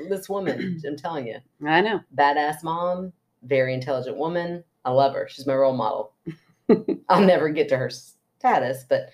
this 0.10 0.30
woman, 0.30 0.82
I'm 0.88 0.96
telling 0.98 1.28
you, 1.28 1.38
I 1.66 1.82
know. 1.82 2.02
badass 2.16 2.64
mom, 2.64 3.14
very 3.44 3.74
intelligent 3.74 4.18
woman. 4.18 4.64
I 4.84 4.92
love 4.92 5.14
her. 5.14 5.28
She's 5.30 5.48
my 5.48 5.56
role 5.56 5.76
model. 5.76 6.14
I'll 7.10 7.22
never 7.26 7.50
get 7.50 7.70
to 7.70 7.78
her 7.78 7.90
status, 7.90 8.86
but 8.88 9.10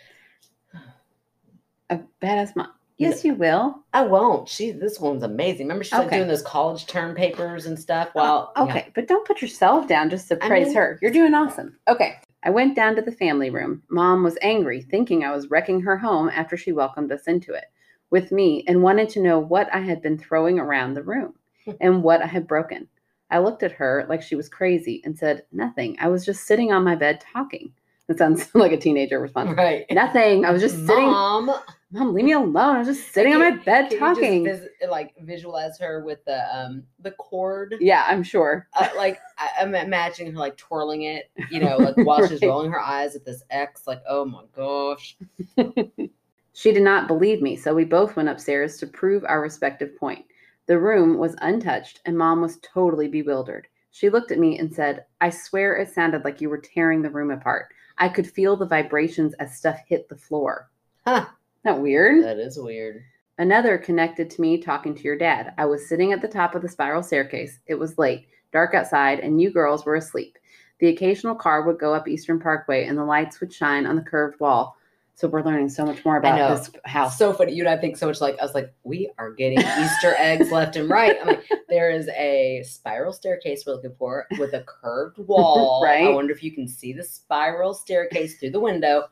A 1.89 1.99
badass 2.21 2.55
mom. 2.55 2.69
Yes, 2.97 3.25
you 3.25 3.33
will. 3.33 3.83
I 3.93 4.03
won't. 4.03 4.47
She 4.47 4.69
this 4.71 4.99
woman's 4.99 5.23
amazing. 5.23 5.65
Remember 5.65 5.83
she's 5.83 5.93
like 5.93 6.11
doing 6.11 6.27
those 6.27 6.43
college 6.43 6.85
term 6.85 7.15
papers 7.15 7.65
and 7.65 7.79
stuff. 7.79 8.09
Well, 8.13 8.51
oh, 8.55 8.65
yeah. 8.65 8.71
okay, 8.71 8.91
but 8.93 9.07
don't 9.07 9.25
put 9.25 9.41
yourself 9.41 9.87
down 9.87 10.11
just 10.11 10.27
to 10.27 10.43
I 10.43 10.47
praise 10.47 10.67
mean- 10.67 10.75
her. 10.75 10.99
You're 11.01 11.09
doing 11.11 11.33
awesome. 11.33 11.77
Okay. 11.87 12.19
I 12.43 12.49
went 12.51 12.75
down 12.75 12.95
to 12.95 13.01
the 13.01 13.11
family 13.11 13.49
room. 13.49 13.81
Mom 13.89 14.23
was 14.23 14.37
angry, 14.41 14.81
thinking 14.81 15.23
I 15.23 15.31
was 15.35 15.49
wrecking 15.49 15.81
her 15.81 15.97
home 15.97 16.29
after 16.29 16.57
she 16.57 16.71
welcomed 16.71 17.11
us 17.11 17.23
into 17.27 17.53
it 17.53 17.65
with 18.11 18.31
me 18.31 18.63
and 18.67 18.83
wanted 18.83 19.09
to 19.09 19.21
know 19.21 19.39
what 19.39 19.73
I 19.73 19.79
had 19.79 20.01
been 20.01 20.17
throwing 20.17 20.59
around 20.59 20.93
the 20.93 21.03
room 21.03 21.33
and 21.79 22.03
what 22.03 22.21
I 22.21 22.27
had 22.27 22.47
broken. 22.47 22.87
I 23.29 23.39
looked 23.39 23.63
at 23.63 23.71
her 23.71 24.05
like 24.09 24.21
she 24.21 24.35
was 24.35 24.49
crazy 24.49 25.01
and 25.05 25.17
said, 25.17 25.43
Nothing. 25.51 25.95
I 25.99 26.09
was 26.09 26.25
just 26.25 26.45
sitting 26.45 26.71
on 26.73 26.83
my 26.83 26.95
bed 26.95 27.21
talking. 27.33 27.71
That 28.07 28.17
sounds 28.17 28.49
like 28.55 28.73
a 28.73 28.77
teenager 28.77 29.19
response. 29.21 29.55
right. 29.57 29.85
Nothing. 29.89 30.43
I 30.43 30.51
was 30.51 30.61
just 30.61 30.75
sitting. 30.75 31.05
Mom, 31.05 31.49
Mom, 31.93 32.13
leave 32.13 32.25
me 32.25 32.33
alone. 32.33 32.75
I 32.75 32.79
was 32.79 32.87
just 32.87 33.13
sitting 33.13 33.33
on 33.33 33.39
my 33.39 33.51
bed 33.51 33.89
can 33.89 33.91
you 33.93 33.99
talking. 33.99 34.45
just 34.45 34.63
vis- 34.81 34.89
like 34.89 35.13
visualize 35.21 35.79
her 35.79 36.03
with 36.03 36.23
the 36.25 36.43
um 36.53 36.83
the 36.99 37.11
cord. 37.11 37.75
yeah, 37.79 38.05
I'm 38.07 38.23
sure. 38.23 38.67
Uh, 38.73 38.89
like 38.97 39.19
I, 39.37 39.49
I'm 39.61 39.73
imagining 39.75 40.33
her 40.33 40.39
like 40.39 40.57
twirling 40.57 41.03
it, 41.03 41.31
you 41.49 41.61
know, 41.61 41.77
like 41.77 41.95
while 42.05 42.27
she's 42.27 42.41
rolling 42.41 42.71
her 42.71 42.81
eyes 42.81 43.15
at 43.15 43.23
this 43.23 43.43
X. 43.49 43.87
Like, 43.87 44.01
oh 44.09 44.25
my 44.25 44.43
gosh. 44.53 45.15
She 46.53 46.71
did 46.71 46.83
not 46.83 47.07
believe 47.07 47.41
me, 47.41 47.55
so 47.55 47.73
we 47.73 47.85
both 47.85 48.15
went 48.15 48.29
upstairs 48.29 48.77
to 48.77 48.87
prove 48.87 49.23
our 49.25 49.41
respective 49.41 49.97
point. 49.97 50.25
The 50.67 50.79
room 50.79 51.17
was 51.17 51.35
untouched, 51.41 52.01
and 52.05 52.17
Mom 52.17 52.41
was 52.41 52.59
totally 52.61 53.07
bewildered. 53.07 53.67
She 53.91 54.09
looked 54.09 54.31
at 54.31 54.39
me 54.39 54.57
and 54.59 54.73
said, 54.73 55.05
I 55.19 55.29
swear 55.29 55.75
it 55.75 55.93
sounded 55.93 56.23
like 56.23 56.41
you 56.41 56.49
were 56.49 56.57
tearing 56.57 57.01
the 57.01 57.09
room 57.09 57.31
apart. 57.31 57.73
I 57.97 58.09
could 58.09 58.29
feel 58.29 58.55
the 58.55 58.65
vibrations 58.65 59.33
as 59.35 59.57
stuff 59.57 59.79
hit 59.87 60.07
the 60.07 60.15
floor. 60.15 60.69
Huh. 61.05 61.25
Not 61.63 61.81
weird? 61.81 62.23
That 62.23 62.39
is 62.39 62.57
weird. 62.57 63.03
Another 63.37 63.77
connected 63.77 64.29
to 64.29 64.41
me 64.41 64.57
talking 64.57 64.95
to 64.95 65.03
your 65.03 65.17
dad. 65.17 65.53
I 65.57 65.65
was 65.65 65.87
sitting 65.87 66.13
at 66.13 66.21
the 66.21 66.27
top 66.27 66.55
of 66.55 66.61
the 66.61 66.69
spiral 66.69 67.03
staircase. 67.03 67.59
It 67.67 67.75
was 67.75 67.97
late, 67.97 68.27
dark 68.51 68.73
outside, 68.73 69.19
and 69.19 69.41
you 69.41 69.51
girls 69.51 69.85
were 69.85 69.95
asleep. 69.95 70.37
The 70.79 70.87
occasional 70.87 71.35
car 71.35 71.63
would 71.63 71.79
go 71.79 71.93
up 71.93 72.07
Eastern 72.07 72.39
Parkway, 72.39 72.85
and 72.85 72.97
the 72.97 73.03
lights 73.03 73.39
would 73.39 73.53
shine 73.53 73.85
on 73.85 73.95
the 73.95 74.01
curved 74.01 74.39
wall. 74.39 74.77
So 75.15 75.27
we're 75.27 75.43
learning 75.43 75.69
so 75.69 75.85
much 75.85 76.03
more 76.03 76.17
about 76.17 76.57
this 76.57 76.71
house. 76.85 77.17
So 77.17 77.31
funny. 77.31 77.53
You 77.53 77.63
and 77.63 77.69
I 77.69 77.79
think 77.79 77.95
so 77.97 78.07
much 78.07 78.21
like 78.21 78.39
I 78.39 78.43
was 78.43 78.55
like, 78.55 78.73
we 78.83 79.11
are 79.19 79.31
getting 79.31 79.59
Easter 79.59 80.15
eggs 80.17 80.51
left 80.51 80.75
and 80.75 80.89
right. 80.89 81.15
I'm 81.21 81.27
like, 81.27 81.43
there 81.69 81.91
is 81.91 82.07
a 82.09 82.63
spiral 82.65 83.13
staircase 83.13 83.63
we're 83.65 83.73
looking 83.73 83.95
for 83.99 84.25
with 84.39 84.53
a 84.53 84.63
curved 84.63 85.19
wall. 85.19 85.81
Right. 85.91 86.07
I 86.07 86.09
wonder 86.09 86.33
if 86.33 86.43
you 86.43 86.51
can 86.51 86.67
see 86.67 86.93
the 86.93 87.03
spiral 87.03 87.73
staircase 87.73 88.39
through 88.39 88.51
the 88.51 88.59
window. 88.59 89.07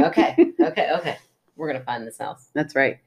Okay. 0.00 0.36
Okay. 0.60 0.90
Okay. 0.92 1.16
We're 1.56 1.68
gonna 1.68 1.84
find 1.84 2.06
this 2.06 2.18
house. 2.18 2.48
That's 2.54 2.74
right. 2.74 2.98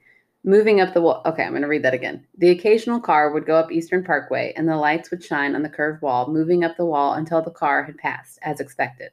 Moving 0.42 0.80
up 0.80 0.94
the 0.94 1.02
wall. 1.02 1.20
Okay, 1.26 1.42
I'm 1.42 1.50
going 1.50 1.60
to 1.60 1.68
read 1.68 1.82
that 1.82 1.92
again. 1.92 2.26
The 2.38 2.48
occasional 2.48 2.98
car 2.98 3.30
would 3.30 3.44
go 3.44 3.56
up 3.56 3.70
Eastern 3.70 4.02
Parkway, 4.02 4.54
and 4.56 4.66
the 4.66 4.74
lights 4.76 5.10
would 5.10 5.22
shine 5.22 5.54
on 5.54 5.62
the 5.62 5.68
curved 5.68 6.00
wall, 6.00 6.32
moving 6.32 6.64
up 6.64 6.78
the 6.78 6.86
wall 6.86 7.12
until 7.12 7.42
the 7.42 7.50
car 7.50 7.82
had 7.84 7.98
passed, 7.98 8.38
as 8.40 8.58
expected. 8.58 9.10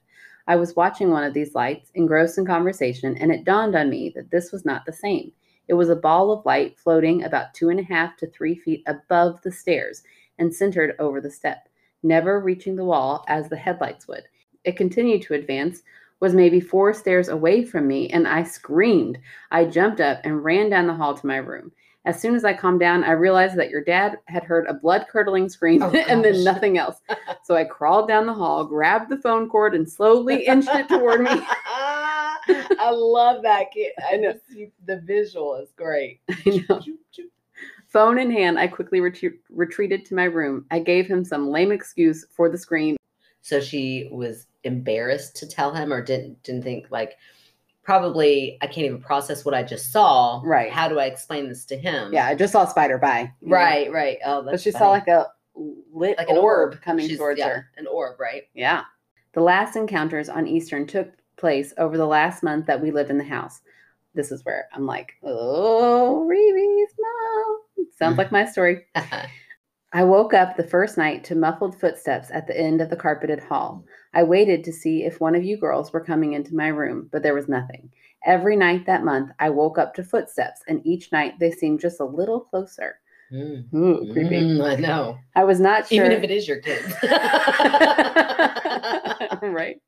I 0.48 0.56
was 0.56 0.76
watching 0.76 1.12
one 1.12 1.24
of 1.24 1.34
these 1.34 1.56
lights, 1.56 1.92
engrossed 1.94 2.38
in 2.38 2.46
conversation, 2.46 3.18
and 3.18 3.32
it 3.32 3.44
dawned 3.44 3.76
on 3.76 3.90
me 3.90 4.12
that 4.16 4.32
this 4.32 4.52
was 4.52 4.64
not 4.66 4.86
the 4.86 4.94
same. 4.94 5.32
It 5.68 5.74
was 5.74 5.90
a 5.90 5.96
ball 5.96 6.32
of 6.32 6.46
light 6.46 6.80
floating 6.80 7.24
about 7.24 7.54
two 7.54 7.70
and 7.70 7.80
a 7.80 7.84
half 7.84 8.16
to 8.18 8.28
three 8.28 8.56
feet 8.56 8.84
above 8.88 9.42
the 9.42 9.52
stairs 9.52 10.04
and 10.40 10.54
centered 10.54 10.96
over 11.00 11.20
the 11.20 11.30
step, 11.30 11.68
never 12.04 12.40
reaching 12.40 12.78
the 12.78 12.86
wall 12.86 13.26
as 13.28 13.50
the 13.50 13.58
headlights 13.58 14.08
would. 14.08 14.24
It 14.64 14.78
continued 14.78 15.24
to 15.24 15.34
advance, 15.34 15.84
was 16.20 16.34
maybe 16.34 16.60
four 16.60 16.94
stairs 16.94 17.28
away 17.28 17.66
from 17.66 17.88
me, 17.88 18.08
and 18.10 18.28
I 18.28 18.44
screamed. 18.44 19.20
I 19.52 19.66
jumped 19.66 20.00
up 20.00 20.22
and 20.24 20.44
ran 20.44 20.70
down 20.70 20.88
the 20.88 20.94
hall 20.94 21.14
to 21.16 21.28
my 21.28 21.38
room. 21.38 21.72
As 22.08 22.22
soon 22.22 22.36
as 22.36 22.46
I 22.46 22.54
calmed 22.54 22.80
down, 22.80 23.04
I 23.04 23.12
realized 23.12 23.58
that 23.58 23.70
your 23.70 23.84
dad 23.84 24.17
had 24.28 24.46
heard 24.46 24.65
a 24.67 24.74
blood 24.74 25.08
curdling 25.12 25.50
scream 25.50 25.84
Oh, 25.84 25.89
and 26.08 26.24
then 26.24 26.43
nothing 26.43 26.78
else. 26.78 27.02
So 27.43 27.56
I 27.56 27.63
crawled 27.63 28.10
down 28.10 28.26
the 28.26 28.34
hall, 28.34 28.65
grabbed 28.65 29.10
the 29.10 29.17
phone 29.17 29.48
cord, 29.48 29.74
and 29.74 29.89
slowly 29.89 30.46
inched 30.46 30.67
it 30.67 30.89
toward 30.89 31.22
me. 31.22 31.30
I 31.32 32.89
love 32.91 33.41
that 33.43 33.72
kid. 33.72 33.93
I 34.12 34.17
know 34.17 34.34
the 34.86 34.98
visual 34.98 35.56
is 35.56 35.72
great. 35.78 36.20
I 36.30 36.65
know. 36.67 36.82
Phone 37.88 38.17
in 38.17 38.30
hand, 38.30 38.60
I 38.60 38.67
quickly 38.67 39.00
retreat 39.00 39.39
retreated 39.50 40.04
to 40.06 40.15
my 40.15 40.26
room. 40.26 40.65
I 40.72 40.80
gave 40.80 41.08
him 41.08 41.24
some 41.24 41.48
lame 41.50 41.72
excuse 41.72 42.26
for 42.30 42.50
the 42.50 42.58
scream. 42.58 42.98
So 43.41 43.62
she 43.62 44.10
was 44.12 44.48
embarrassed 44.65 45.38
to 45.38 45.48
tell 45.48 45.74
him, 45.74 45.93
or 45.93 46.02
didn't 46.02 46.43
didn't 46.43 46.63
think 46.63 46.88
like 46.91 47.15
probably 47.88 48.58
I 48.62 48.67
can't 48.67 48.86
even 48.86 49.00
process 49.00 49.45
what 49.45 49.54
I 49.54 49.63
just 49.63 49.93
saw. 49.93 50.41
Right. 50.43 50.69
How 50.69 50.89
do 50.89 51.00
I 51.00 51.06
explain 51.06 51.47
this 51.47 51.63
to 51.67 51.78
him? 51.78 52.12
Yeah, 52.12 52.28
I 52.28 52.36
just 52.36 52.52
saw 52.52 52.65
Spider 52.65 52.97
by. 52.97 53.32
you 53.41 53.47
know. 53.47 53.56
Right. 53.56 53.89
Right. 53.89 54.17
Oh, 54.26 54.41
that's 54.41 54.52
But 54.56 54.62
she 54.62 54.71
saw 54.71 54.89
like 54.89 55.08
a 55.08 55.28
lit 55.56 56.17
Like 56.17 56.28
an 56.28 56.38
orb, 56.38 56.82
coming 56.82 57.08
She's- 57.08 57.17
towards 57.17 57.39
yeah, 57.39 57.47
her. 57.47 57.69
An 57.78 57.88
orb, 57.88 58.19
right? 58.19 58.43
Yeah. 58.54 58.84
The 59.34 59.41
last 59.41 59.78
encounters 59.78 60.28
on 60.28 60.47
Eastern 60.47 60.86
took 60.86 61.10
place 61.38 61.73
over 61.78 61.95
the 61.95 62.06
last 62.06 62.43
month 62.43 62.65
that 62.65 62.82
we 62.82 62.91
lived 62.91 63.10
in 63.10 63.17
the 63.17 63.23
house. 63.23 63.62
This 64.13 64.34
is 64.34 64.43
where 64.43 64.67
I'm 64.73 64.86
like, 64.86 65.13
oh, 65.23 66.28
Reby's 66.30 66.93
mom. 67.00 67.86
Sounds 67.97 68.12
mm-hmm. 68.12 68.17
like 68.17 68.32
my 68.34 68.45
story. 68.45 68.86
I 69.98 70.04
woke 70.04 70.32
up 70.36 70.56
the 70.56 70.64
first 70.64 70.96
night 70.96 71.24
to 71.24 71.34
muffled 71.34 71.80
footsteps 71.80 72.30
at 72.32 72.46
the 72.46 72.56
end 72.56 72.82
of 72.82 72.92
the 72.92 72.96
carpeted 72.96 73.40
hall. 73.40 73.84
I 74.14 74.22
waited 74.22 74.64
to 74.66 74.72
see 74.72 75.06
if 75.06 75.20
one 75.20 75.34
of 75.34 75.44
you 75.44 75.58
girls 75.58 75.92
were 75.92 76.06
coming 76.06 76.34
into 76.34 76.54
my 76.54 76.68
room, 76.68 77.10
but 77.12 77.24
there 77.24 77.34
was 77.34 77.50
nothing. 77.50 77.90
Every 78.24 78.56
night 78.56 78.86
that 78.86 79.04
month, 79.04 79.32
I 79.40 79.50
woke 79.50 79.80
up 79.80 79.96
to 79.96 80.04
footsteps, 80.04 80.62
and 80.68 80.86
each 80.86 81.12
night 81.12 81.40
they 81.40 81.50
seemed 81.50 81.80
just 81.80 82.00
a 82.00 82.06
little 82.06 82.42
closer. 82.42 83.00
Mm. 83.34 83.74
Ooh, 83.74 84.14
creepy. 84.14 84.42
Mm, 84.42 84.64
I 84.64 84.76
know. 84.76 85.18
I 85.36 85.44
was 85.44 85.60
not 85.60 85.88
sure. 85.88 86.06
Even 86.06 86.12
if 86.12 86.24
it 86.24 86.30
is 86.30 86.48
your 86.48 86.60
kids. 86.60 86.94
right. 89.42 89.82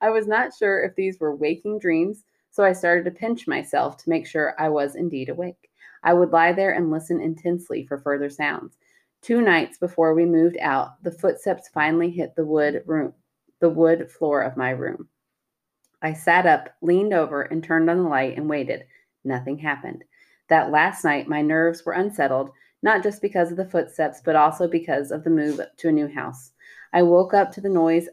I 0.00 0.10
was 0.10 0.28
not 0.28 0.54
sure 0.56 0.84
if 0.84 0.94
these 0.94 1.18
were 1.18 1.34
waking 1.34 1.80
dreams, 1.80 2.22
so 2.52 2.62
I 2.62 2.72
started 2.72 3.04
to 3.06 3.10
pinch 3.10 3.48
myself 3.48 3.96
to 3.96 4.10
make 4.10 4.28
sure 4.28 4.54
I 4.60 4.68
was 4.68 4.94
indeed 4.94 5.28
awake. 5.28 5.70
I 6.04 6.14
would 6.14 6.30
lie 6.30 6.52
there 6.52 6.70
and 6.70 6.92
listen 6.92 7.20
intensely 7.20 7.84
for 7.84 7.98
further 7.98 8.30
sounds. 8.30 8.76
Two 9.22 9.42
nights 9.42 9.76
before 9.76 10.14
we 10.14 10.24
moved 10.24 10.56
out, 10.60 11.02
the 11.02 11.10
footsteps 11.10 11.68
finally 11.68 12.10
hit 12.10 12.34
the 12.34 12.44
wood 12.44 12.82
room, 12.86 13.12
the 13.60 13.68
wood 13.68 14.10
floor 14.10 14.40
of 14.40 14.56
my 14.56 14.70
room. 14.70 15.08
I 16.00 16.14
sat 16.14 16.46
up, 16.46 16.70
leaned 16.80 17.12
over, 17.12 17.42
and 17.42 17.62
turned 17.62 17.90
on 17.90 18.02
the 18.02 18.08
light 18.08 18.38
and 18.38 18.48
waited. 18.48 18.86
Nothing 19.24 19.58
happened. 19.58 20.04
That 20.48 20.70
last 20.70 21.04
night, 21.04 21.28
my 21.28 21.42
nerves 21.42 21.84
were 21.84 21.92
unsettled, 21.92 22.50
not 22.82 23.02
just 23.02 23.20
because 23.20 23.50
of 23.50 23.58
the 23.58 23.68
footsteps, 23.68 24.22
but 24.24 24.36
also 24.36 24.66
because 24.66 25.10
of 25.10 25.22
the 25.22 25.30
move 25.30 25.60
to 25.76 25.88
a 25.88 25.92
new 25.92 26.08
house. 26.08 26.52
I 26.94 27.02
woke 27.02 27.34
up 27.34 27.52
to 27.52 27.60
the 27.60 27.68
noise 27.68 28.08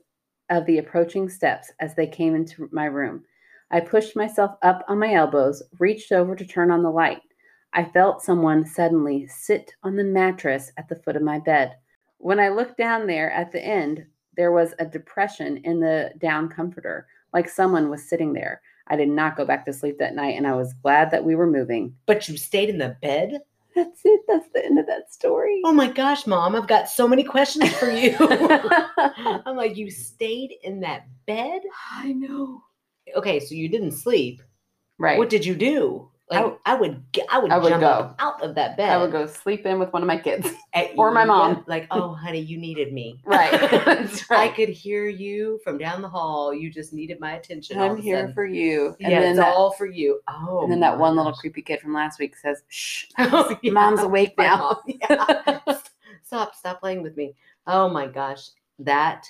of 0.50 0.66
the 0.66 0.80
approaching 0.80 1.30
steps 1.30 1.72
as 1.80 1.96
they 1.96 2.08
came 2.08 2.36
into 2.36 2.68
my 2.74 2.86
room. 2.86 3.24
I 3.72 3.80
pushed 3.80 4.16
myself 4.16 4.58
up 4.62 4.84
on 4.90 5.00
my 5.00 5.14
elbows, 5.14 5.64
reached 5.80 6.12
over 6.12 6.36
to 6.36 6.46
turn 6.46 6.70
on 6.70 6.84
the 6.84 6.92
light. 6.92 7.22
I 7.74 7.84
felt 7.84 8.24
someone 8.24 8.66
suddenly 8.66 9.28
sit 9.28 9.74
on 9.84 9.96
the 9.96 10.04
mattress 10.04 10.72
at 10.78 10.90
the 10.90 10.96
foot 10.96 11.16
of 11.16 11.22
my 11.22 11.40
bed. 11.40 11.76
When 12.18 12.40
I 12.40 12.50
looked 12.50 12.78
down 12.78 13.08
there 13.08 13.32
at 13.32 13.52
the 13.52 13.64
end, 13.64 14.06
there 14.36 14.52
was 14.52 14.74
a 14.80 14.86
depression 14.86 15.58
in 15.58 15.80
the 15.80 16.12
down 16.20 16.50
comforter, 16.50 17.08
like 17.34 17.50
someone 17.50 17.90
was 17.90 18.08
sitting 18.08 18.34
there. 18.34 18.62
I 18.88 18.96
did 18.96 19.10
not 19.10 19.36
go 19.36 19.46
back 19.46 19.66
to 19.66 19.74
sleep 19.74 19.98
that 20.00 20.16
night, 20.16 20.38
and 20.38 20.48
I 20.48 20.54
was 20.54 20.74
glad 20.82 21.12
that 21.12 21.26
we 21.26 21.36
were 21.36 21.50
moving. 21.50 21.94
But 22.06 22.28
you 22.30 22.38
stayed 22.38 22.70
in 22.70 22.78
the 22.78 22.96
bed? 23.02 23.40
That's 23.76 24.02
it. 24.06 24.22
That's 24.28 24.48
the 24.54 24.66
end 24.66 24.80
of 24.80 24.88
that 24.88 25.14
story. 25.14 25.62
Oh 25.66 25.74
my 25.74 25.92
gosh, 25.92 26.26
mom, 26.26 26.56
I've 26.56 26.68
got 26.68 26.90
so 26.90 27.08
many 27.08 27.24
questions 27.24 27.70
for 27.74 27.92
you. 27.92 28.16
I'm 28.20 29.56
like, 29.56 29.78
you 29.78 29.92
stayed 29.92 30.54
in 30.64 30.80
that 30.80 31.08
bed? 31.28 31.62
I 31.92 32.14
know. 32.14 32.64
Okay, 33.16 33.40
so 33.40 33.54
you 33.54 33.70
didn't 33.70 33.92
sleep. 33.92 34.42
Right. 34.98 35.18
What 35.18 35.30
did 35.30 35.46
you 35.46 35.56
do? 35.56 36.10
Like, 36.30 36.40
w- 36.42 36.60
I, 36.66 36.76
would, 36.76 37.04
I 37.32 37.40
would, 37.40 37.52
I 37.52 37.58
would 37.58 37.70
jump 37.70 37.80
go. 37.82 37.88
up 37.88 38.16
out 38.20 38.44
of 38.44 38.56
that 38.56 38.76
bed. 38.76 38.90
I 38.90 38.98
would 38.98 39.14
go 39.14 39.28
sleep 39.28 39.66
in 39.66 39.80
with 39.80 39.94
one 39.94 40.02
of 40.02 40.08
my 40.08 40.18
kids. 40.18 40.46
or 40.98 41.10
my 41.12 41.24
mom. 41.24 41.64
Like, 41.68 41.88
oh, 41.90 42.14
honey, 42.14 42.42
you 42.42 42.58
needed 42.58 42.92
me. 42.92 43.22
Right. 43.26 43.52
That's 43.86 44.30
I 44.30 44.50
could 44.50 44.68
hear 44.68 45.08
you 45.08 45.60
from 45.64 45.78
down 45.78 46.02
the 46.02 46.10
hall. 46.10 46.54
You 46.54 46.70
just 46.70 46.92
needed 46.92 47.22
my 47.22 47.36
attention. 47.38 47.80
I'm 47.80 47.96
here 47.96 48.18
sudden. 48.24 48.34
for 48.34 48.46
you. 48.46 48.88
And 49.00 49.12
yeah, 49.12 49.20
then 49.22 49.30
it's 49.32 49.40
that, 49.40 49.56
all 49.56 49.72
for 49.72 49.86
you. 49.86 50.20
Oh, 50.28 50.64
and 50.64 50.72
then 50.72 50.82
that 50.82 50.98
one 51.00 51.16
little 51.16 51.32
creepy 51.32 51.62
kid 51.62 51.80
from 51.80 51.94
last 51.94 52.20
week 52.20 52.36
says, 52.36 52.62
"Shh, 52.68 53.06
Oh, 53.20 53.58
yeah. 53.62 53.72
mom's 53.72 54.02
awake 54.02 54.34
now." 54.38 54.82
yeah. 54.86 55.60
stop, 56.24 56.56
stop 56.56 56.82
playing 56.82 57.04
with 57.04 57.16
me. 57.16 57.36
Oh 57.68 57.88
my 57.90 58.06
gosh, 58.08 58.50
that 58.80 59.26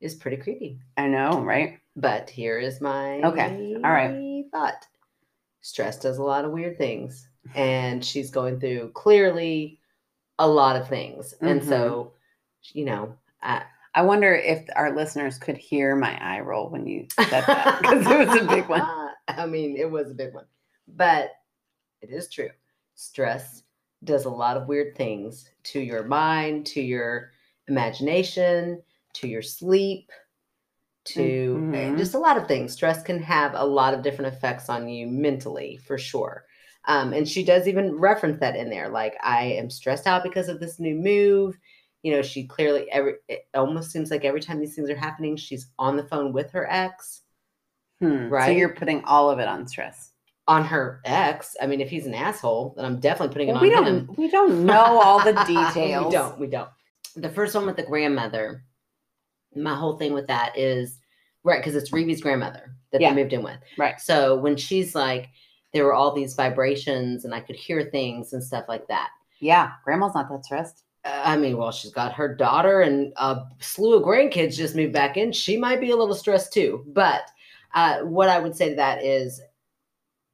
is 0.00 0.14
pretty 0.14 0.36
creepy. 0.36 0.78
I 0.96 1.08
know, 1.08 1.40
right? 1.40 1.78
But 1.96 2.30
here 2.30 2.58
is 2.58 2.80
my 2.80 3.20
Okay, 3.22 3.74
all 3.84 3.90
right. 3.90 4.44
thought. 4.52 4.86
Stress 5.68 5.98
does 5.98 6.16
a 6.16 6.22
lot 6.22 6.46
of 6.46 6.50
weird 6.52 6.78
things, 6.78 7.28
and 7.54 8.02
she's 8.02 8.30
going 8.30 8.58
through 8.58 8.90
clearly 8.94 9.78
a 10.38 10.48
lot 10.48 10.76
of 10.76 10.88
things, 10.88 11.34
and 11.42 11.60
Mm-hmm. 11.60 11.68
so 11.68 12.12
you 12.72 12.84
know, 12.86 13.14
I, 13.42 13.62
I 13.94 14.02
wonder 14.02 14.34
if 14.34 14.64
our 14.76 14.94
listeners 14.96 15.38
could 15.38 15.56
hear 15.58 15.94
my 15.94 16.18
eye 16.22 16.40
roll 16.40 16.70
when 16.70 16.86
you 16.86 17.06
said 17.10 17.44
that 17.46 17.78
because 17.82 18.06
it 18.06 18.26
was 18.28 18.40
a 18.40 18.44
big 18.46 18.66
one. 18.68 18.82
I 19.28 19.44
mean, 19.46 19.76
it 19.76 19.90
was 19.90 20.10
a 20.10 20.14
big 20.14 20.32
one, 20.34 20.46
but 20.88 21.32
it 22.00 22.10
is 22.10 22.28
true. 22.30 22.50
Stress 22.94 23.62
does 24.04 24.24
a 24.24 24.30
lot 24.30 24.56
of 24.56 24.68
weird 24.68 24.96
things 24.96 25.50
to 25.64 25.80
your 25.80 26.04
mind, 26.04 26.64
to 26.66 26.80
your 26.80 27.30
imagination, 27.68 28.82
to 29.14 29.28
your 29.28 29.42
sleep, 29.42 30.10
to 31.14 31.54
Mhm. 31.72 31.98
just 31.98 32.14
a 32.14 32.18
lot 32.18 32.36
of 32.36 32.46
things. 32.48 32.72
Stress 32.72 33.02
can 33.02 33.20
have 33.22 33.52
a 33.54 33.64
lot 33.64 33.94
of 33.94 34.02
different 34.02 34.34
effects 34.34 34.68
on 34.68 34.88
you 34.88 35.06
mentally, 35.06 35.76
for 35.78 35.98
sure. 35.98 36.44
Um, 36.86 37.12
and 37.12 37.28
she 37.28 37.44
does 37.44 37.68
even 37.68 37.96
reference 37.98 38.40
that 38.40 38.56
in 38.56 38.70
there. 38.70 38.88
Like, 38.88 39.16
I 39.22 39.44
am 39.44 39.68
stressed 39.70 40.06
out 40.06 40.22
because 40.22 40.48
of 40.48 40.60
this 40.60 40.78
new 40.80 40.94
move. 40.94 41.58
You 42.02 42.12
know, 42.12 42.22
she 42.22 42.46
clearly 42.46 42.90
every 42.92 43.14
it 43.28 43.46
almost 43.54 43.90
seems 43.90 44.10
like 44.10 44.24
every 44.24 44.40
time 44.40 44.60
these 44.60 44.74
things 44.74 44.88
are 44.88 44.96
happening, 44.96 45.36
she's 45.36 45.68
on 45.78 45.96
the 45.96 46.04
phone 46.06 46.32
with 46.32 46.50
her 46.52 46.66
ex 46.70 47.22
Hmm. 48.00 48.06
So 48.06 48.28
Right. 48.28 48.56
you're 48.56 48.74
putting 48.74 49.02
all 49.04 49.28
of 49.30 49.38
it 49.40 49.48
on 49.48 49.66
stress. 49.66 50.12
on 50.46 50.64
her 50.64 51.00
ex. 51.04 51.54
I 51.60 51.66
mean, 51.66 51.82
if 51.82 51.90
he's 51.90 52.06
an 52.06 52.14
asshole, 52.14 52.72
then 52.74 52.86
I'm 52.86 53.00
definitely 53.00 53.34
putting 53.34 53.48
it 53.48 53.52
Well, 53.52 53.60
on 53.60 53.68
we 53.68 53.74
don't. 53.74 54.16
We 54.18 54.30
don't 54.30 54.64
know 54.64 54.98
all 55.02 55.18
the 55.22 55.34
details. 55.46 56.06
we 56.06 56.10
don't. 56.16 56.38
We 56.38 56.46
don't. 56.46 56.70
The 57.16 57.28
first 57.28 57.54
one 57.54 57.66
with 57.66 57.76
the 57.76 57.82
grandmother, 57.82 58.64
my 59.62 59.74
whole 59.74 59.96
thing 59.98 60.12
with 60.12 60.26
that 60.28 60.56
is 60.56 60.98
right 61.44 61.60
because 61.60 61.74
it's 61.74 61.90
Reby's 61.90 62.20
grandmother 62.20 62.74
that 62.92 63.00
Yeah. 63.00 63.10
they 63.14 63.22
moved 63.22 63.32
in 63.32 63.42
with. 63.42 63.58
Right. 63.76 64.00
So 64.00 64.36
when 64.36 64.56
she's 64.56 64.94
like, 64.94 65.28
there 65.72 65.84
were 65.84 65.94
all 65.94 66.14
these 66.14 66.34
vibrations 66.34 67.24
and 67.24 67.34
I 67.34 67.40
could 67.40 67.56
hear 67.56 67.84
things 67.90 68.32
and 68.32 68.42
stuff 68.42 68.64
like 68.68 68.86
that. 68.88 69.10
Yeah, 69.40 69.72
grandma's 69.84 70.14
not 70.14 70.28
that 70.30 70.44
stressed. 70.44 70.84
Uh, 71.04 71.22
I 71.24 71.36
mean, 71.36 71.56
well, 71.56 71.70
she's 71.70 71.92
got 71.92 72.12
her 72.14 72.34
daughter 72.34 72.80
and 72.80 73.12
a 73.16 73.42
slew 73.60 73.94
of 73.96 74.02
grandkids 74.02 74.56
just 74.56 74.74
moved 74.74 74.92
back 74.92 75.16
in. 75.16 75.30
She 75.32 75.56
might 75.56 75.80
be 75.80 75.90
a 75.90 75.96
little 75.96 76.14
stressed 76.14 76.52
too. 76.52 76.84
But 76.88 77.22
uh, 77.74 78.00
what 78.00 78.28
I 78.28 78.38
would 78.40 78.56
say 78.56 78.70
to 78.70 78.76
that 78.76 79.04
is 79.04 79.40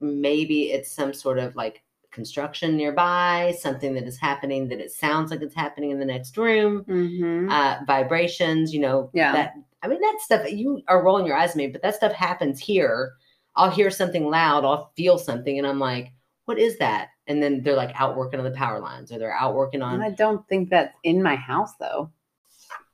maybe 0.00 0.70
it's 0.72 0.90
some 0.90 1.12
sort 1.12 1.38
of 1.38 1.54
like 1.56 1.82
construction 2.14 2.76
nearby, 2.76 3.54
something 3.60 3.92
that 3.94 4.04
is 4.04 4.18
happening 4.18 4.68
that 4.68 4.80
it 4.80 4.90
sounds 4.92 5.30
like 5.30 5.42
it's 5.42 5.54
happening 5.54 5.90
in 5.90 5.98
the 5.98 6.04
next 6.06 6.36
room, 6.38 6.84
Mm-hmm. 6.88 7.50
uh, 7.50 7.78
vibrations, 7.86 8.72
you 8.72 8.80
know. 8.80 9.10
Yeah. 9.12 9.32
That 9.32 9.54
I 9.82 9.88
mean, 9.88 10.00
that 10.00 10.18
stuff 10.20 10.50
you 10.50 10.80
are 10.88 11.02
rolling 11.04 11.26
your 11.26 11.36
eyes 11.36 11.50
at 11.50 11.56
me, 11.56 11.66
but 11.66 11.82
that 11.82 11.94
stuff 11.96 12.12
happens 12.12 12.58
here. 12.60 13.12
I'll 13.56 13.70
hear 13.70 13.90
something 13.90 14.24
loud, 14.30 14.64
I'll 14.64 14.90
feel 14.96 15.18
something, 15.18 15.58
and 15.58 15.66
I'm 15.66 15.78
like, 15.78 16.12
what 16.46 16.58
is 16.58 16.78
that? 16.78 17.08
And 17.26 17.42
then 17.42 17.62
they're 17.62 17.76
like 17.76 17.98
out 18.00 18.16
working 18.16 18.38
on 18.40 18.44
the 18.44 18.50
power 18.52 18.80
lines 18.80 19.12
or 19.12 19.18
they're 19.18 19.36
out 19.36 19.54
working 19.54 19.82
on 19.82 20.00
I 20.02 20.10
don't 20.10 20.46
think 20.48 20.70
that's 20.70 20.94
in 21.04 21.22
my 21.22 21.36
house 21.36 21.72
though. 21.80 22.10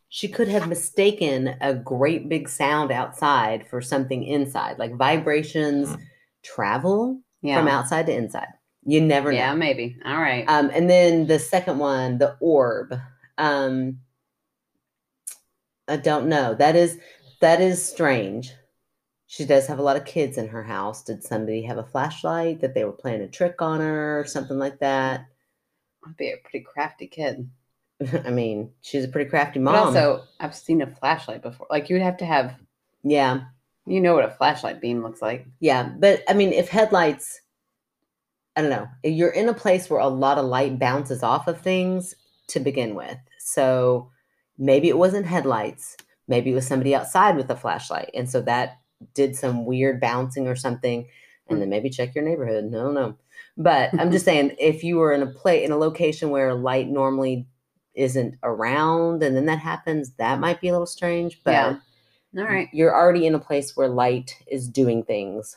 she 0.09 0.29
could 0.29 0.49
have 0.49 0.69
mistaken 0.69 1.55
a 1.61 1.75
great 1.75 2.29
big 2.29 2.49
sound 2.49 2.91
outside 2.93 3.67
for 3.69 3.81
something 3.81 4.23
inside 4.25 4.79
like 4.79 4.95
vibrations 4.97 5.97
travel 6.43 7.19
Yeah. 7.43 7.59
from 7.59 7.69
outside 7.69 8.07
to 8.07 8.15
inside 8.15 8.49
you 8.85 9.01
never 9.01 9.31
know 9.31 9.39
yeah, 9.39 9.55
maybe. 9.55 9.97
All 10.05 10.19
right. 10.19 10.45
um, 10.49 10.71
and 10.73 10.89
then 10.89 11.27
the 11.27 11.39
second 11.39 11.79
one 11.79 12.19
the 12.19 12.37
orb 12.41 12.95
um, 13.39 13.99
i 15.89 15.97
don't 15.97 16.29
know 16.29 16.55
that 16.55 16.77
is 16.77 16.99
that 17.41 17.61
is 17.61 17.85
strange 17.85 18.53
she 19.27 19.45
does 19.45 19.67
have 19.67 19.79
a 19.79 19.83
lot 19.83 19.97
of 19.97 20.05
kids 20.05 20.39
in 20.39 20.49
her 20.49 20.63
house 20.63 21.05
did 21.05 21.23
somebody 21.23 21.63
have 21.63 21.79
a 21.79 21.85
flashlight 21.85 22.61
that 22.61 22.75
they 22.75 22.85
were 22.85 22.93
playing 22.93 23.21
a 23.23 23.29
trick 23.29 23.61
on 23.63 23.81
her 23.81 24.21
or 24.21 24.27
something 24.27 24.59
like 24.59 24.79
that 24.81 25.27
I'd 26.07 26.17
be 26.17 26.31
a 26.31 26.37
pretty 26.39 26.65
crafty 26.65 27.07
kid. 27.07 27.49
i 28.25 28.31
mean 28.31 28.71
she's 28.81 29.05
a 29.05 29.09
pretty 29.09 29.29
crafty 29.29 29.59
But 29.59 29.73
mom 29.73 29.87
also, 29.89 30.25
I've 30.41 30.55
seen 30.55 30.81
a 30.81 30.87
flashlight 30.87 31.43
before. 31.43 31.67
Like 31.69 31.91
you'd 31.91 32.01
have 32.03 32.17
to 32.19 32.25
have, 32.27 32.55
yeah 33.03 33.43
you 33.87 34.01
know 34.01 34.15
what 34.15 34.25
a 34.25 34.31
flashlight 34.31 34.81
beam 34.81 35.03
looks 35.03 35.21
like. 35.21 35.47
Yeah, 35.59 35.91
but 35.99 36.23
I 36.29 36.35
mean, 36.35 36.53
if 36.53 36.69
headlights, 36.69 37.41
I 38.61 38.63
don't 38.63 38.71
know, 38.71 38.89
you're 39.03 39.31
in 39.31 39.49
a 39.49 39.55
place 39.55 39.89
where 39.89 40.01
a 40.01 40.09
lot 40.09 40.37
of 40.37 40.45
light 40.45 40.79
bounces 40.79 41.23
off 41.23 41.49
of 41.49 41.63
things 41.63 42.15
to 42.49 42.61
begin 42.61 42.95
with. 42.95 43.17
So 43.39 44.11
maybe 44.59 44.91
it 44.91 44.99
wasn't 44.99 45.25
headlights, 45.25 45.97
maybe 46.29 46.51
it 46.51 46.55
was 46.55 46.67
somebody 46.67 46.95
outside 46.95 47.37
with 47.37 47.51
a 47.51 47.57
flashlight. 47.57 48.11
And 48.13 48.29
so 48.29 48.43
that 48.43 48.79
did 49.15 49.35
some 49.35 49.65
weird 49.65 49.99
bouncing 49.99 50.47
or 50.47 50.57
something. 50.57 51.09
And 51.49 51.61
then 51.61 51.71
maybe 51.71 51.89
check 51.89 52.15
your 52.15 52.23
neighborhood. 52.23 52.67
No, 52.67 52.93
no. 52.93 53.17
But 53.57 53.99
I'm 53.99 54.13
just 54.13 54.25
saying, 54.27 54.57
if 54.59 54.85
you 54.85 54.99
were 54.99 55.13
in 55.13 55.23
a 55.23 55.27
play 55.27 55.65
in 55.65 55.73
a 55.73 55.79
location 55.79 56.29
where 56.29 56.53
light 56.53 56.89
normally 56.89 57.49
isn't 57.95 58.37
around 58.43 59.23
and 59.23 59.35
then 59.35 59.47
that 59.47 59.59
happens, 59.59 60.13
that 60.19 60.39
might 60.39 60.61
be 60.61 60.69
a 60.69 60.73
little 60.73 60.87
strange. 60.87 61.41
But 61.43 61.53
Yeah. 61.53 61.77
All 62.37 62.45
right. 62.45 62.69
you're 62.75 62.95
already 62.95 63.27
in 63.27 63.35
a 63.35 63.41
place 63.41 63.75
where 63.75 63.89
light 63.89 64.37
is 64.47 64.69
doing 64.69 65.03
things. 65.03 65.57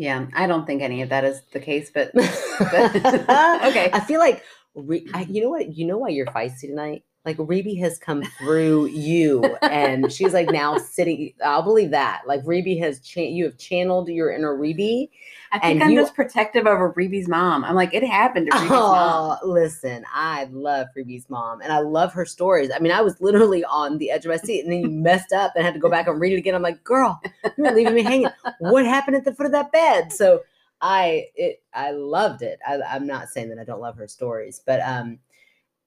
Yeah, 0.00 0.28
I 0.32 0.46
don't 0.46 0.64
think 0.66 0.80
any 0.80 1.02
of 1.02 1.10
that 1.10 1.24
is 1.24 1.42
the 1.52 1.60
case, 1.60 1.90
but 1.92 2.08
okay. 2.16 3.90
I 3.92 4.02
feel 4.06 4.18
like 4.18 4.42
Re- 4.74 5.06
I, 5.12 5.26
you 5.28 5.42
know 5.42 5.50
what? 5.50 5.76
You 5.76 5.86
know 5.86 5.98
why 5.98 6.08
you're 6.08 6.24
feisty 6.24 6.68
tonight? 6.68 7.04
Like 7.24 7.36
Reby 7.36 7.78
has 7.80 7.98
come 7.98 8.22
through 8.38 8.86
you, 8.86 9.56
and 9.62 10.10
she's 10.10 10.32
like 10.32 10.48
now 10.48 10.78
sitting. 10.78 11.34
I'll 11.44 11.62
believe 11.62 11.90
that. 11.90 12.22
Like 12.26 12.42
Reby 12.44 12.78
has, 12.80 13.00
cha- 13.00 13.20
you 13.20 13.44
have 13.44 13.58
channeled 13.58 14.08
your 14.08 14.30
inner 14.32 14.56
Reby. 14.56 15.10
I 15.52 15.58
think 15.58 15.82
I'm 15.82 15.90
you- 15.90 16.00
just 16.00 16.14
protective 16.14 16.66
over 16.66 16.92
Reby's 16.92 17.28
mom. 17.28 17.64
I'm 17.64 17.74
like, 17.74 17.92
it 17.92 18.04
happened 18.04 18.50
to 18.50 18.58
mom. 18.64 19.38
Oh, 19.42 19.46
listen, 19.46 20.04
I 20.12 20.44
love 20.50 20.86
Reby's 20.96 21.28
mom, 21.28 21.60
and 21.60 21.72
I 21.72 21.80
love 21.80 22.12
her 22.14 22.24
stories. 22.24 22.70
I 22.74 22.78
mean, 22.78 22.92
I 22.92 23.02
was 23.02 23.20
literally 23.20 23.64
on 23.64 23.98
the 23.98 24.10
edge 24.10 24.24
of 24.24 24.30
my 24.30 24.36
seat, 24.38 24.62
and 24.62 24.72
then 24.72 24.80
you 24.80 24.90
messed 24.90 25.32
up 25.32 25.52
and 25.56 25.64
had 25.64 25.74
to 25.74 25.80
go 25.80 25.90
back 25.90 26.06
and 26.06 26.20
read 26.20 26.32
it 26.32 26.36
again. 26.38 26.54
I'm 26.54 26.62
like, 26.62 26.82
girl, 26.84 27.20
you're 27.58 27.74
leaving 27.74 27.94
me 27.94 28.02
hanging. 28.02 28.28
What 28.60 28.86
happened 28.86 29.16
at 29.16 29.24
the 29.24 29.34
foot 29.34 29.46
of 29.46 29.52
that 29.52 29.72
bed? 29.72 30.12
So 30.12 30.42
I 30.80 31.26
it 31.34 31.62
I 31.74 31.90
loved 31.90 32.40
it. 32.42 32.58
I, 32.66 32.80
I'm 32.80 33.06
not 33.06 33.28
saying 33.28 33.50
that 33.50 33.58
I 33.58 33.64
don't 33.64 33.80
love 33.82 33.96
her 33.96 34.08
stories, 34.08 34.62
but 34.64 34.80
um, 34.80 35.18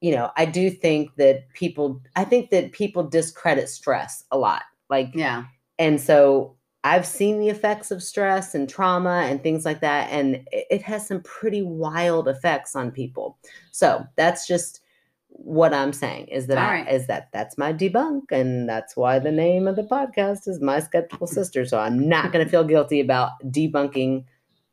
you 0.04 0.14
know, 0.14 0.32
I 0.36 0.44
do 0.44 0.70
think 0.70 1.16
that 1.16 1.48
people. 1.54 2.02
I 2.18 2.26
think 2.26 2.50
that 2.52 2.74
people 2.74 3.04
discredit 3.08 3.70
stress 3.70 4.26
a 4.32 4.38
lot. 4.38 4.64
Like 4.90 5.12
Yeah. 5.16 5.46
and 5.80 6.00
so 6.00 6.58
I've 6.84 7.08
seen 7.08 7.40
the 7.40 7.48
effects 7.48 7.90
of 7.90 8.04
stress 8.04 8.54
and 8.54 8.68
trauma 8.68 9.26
and 9.30 9.42
things 9.42 9.64
like 9.64 9.80
that, 9.80 10.10
and 10.12 10.46
it, 10.52 10.82
has 10.82 11.08
some 11.08 11.22
pretty 11.22 11.62
wild 11.62 12.28
effects 12.28 12.76
on 12.76 12.92
people. 12.92 13.38
So 13.72 14.06
that's 14.18 14.46
just 14.46 14.82
what 15.30 15.74
I'm 15.74 15.94
saying 15.94 16.28
is 16.28 16.48
that 16.48 16.58
I, 16.58 16.68
right. 16.82 16.92
is 16.94 17.08
that 17.08 17.30
that's 17.32 17.58
my 17.58 17.72
debunk, 17.72 18.24
and 18.32 18.68
that's 18.68 18.98
why 18.98 19.20
the 19.20 19.32
name 19.32 19.70
of 19.70 19.78
the 19.78 19.84
podcast 19.84 20.50
is 20.50 20.60
My 20.60 20.82
Skeptical 20.82 21.28
Sister. 21.28 21.66
So 21.66 21.80
I'm 21.80 22.10
not 22.10 22.34
going 22.34 22.44
to 22.44 22.52
feel 22.52 22.66
guilty 22.66 23.00
about 23.00 23.32
debunking 23.46 24.26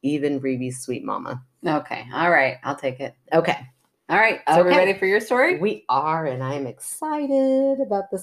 even 0.03 0.41
Reby's 0.41 0.81
sweet 0.81 1.05
mama. 1.05 1.41
Okay. 1.65 2.05
All 2.13 2.31
right. 2.33 2.57
I'll 2.65 2.75
take 2.75 2.99
it. 2.99 3.15
Okay, 3.33 3.59
All 4.11 4.19
right. 4.19 4.41
So 4.53 4.65
we're 4.65 4.71
ready 4.71 4.93
for 4.95 5.07
your 5.07 5.21
story? 5.21 5.59
we 5.59 5.85
are, 5.89 6.27
and 6.27 6.43
I 6.43 6.55
am 6.55 6.67
excited 6.67 7.81
about 7.81 8.11
this. 8.11 8.23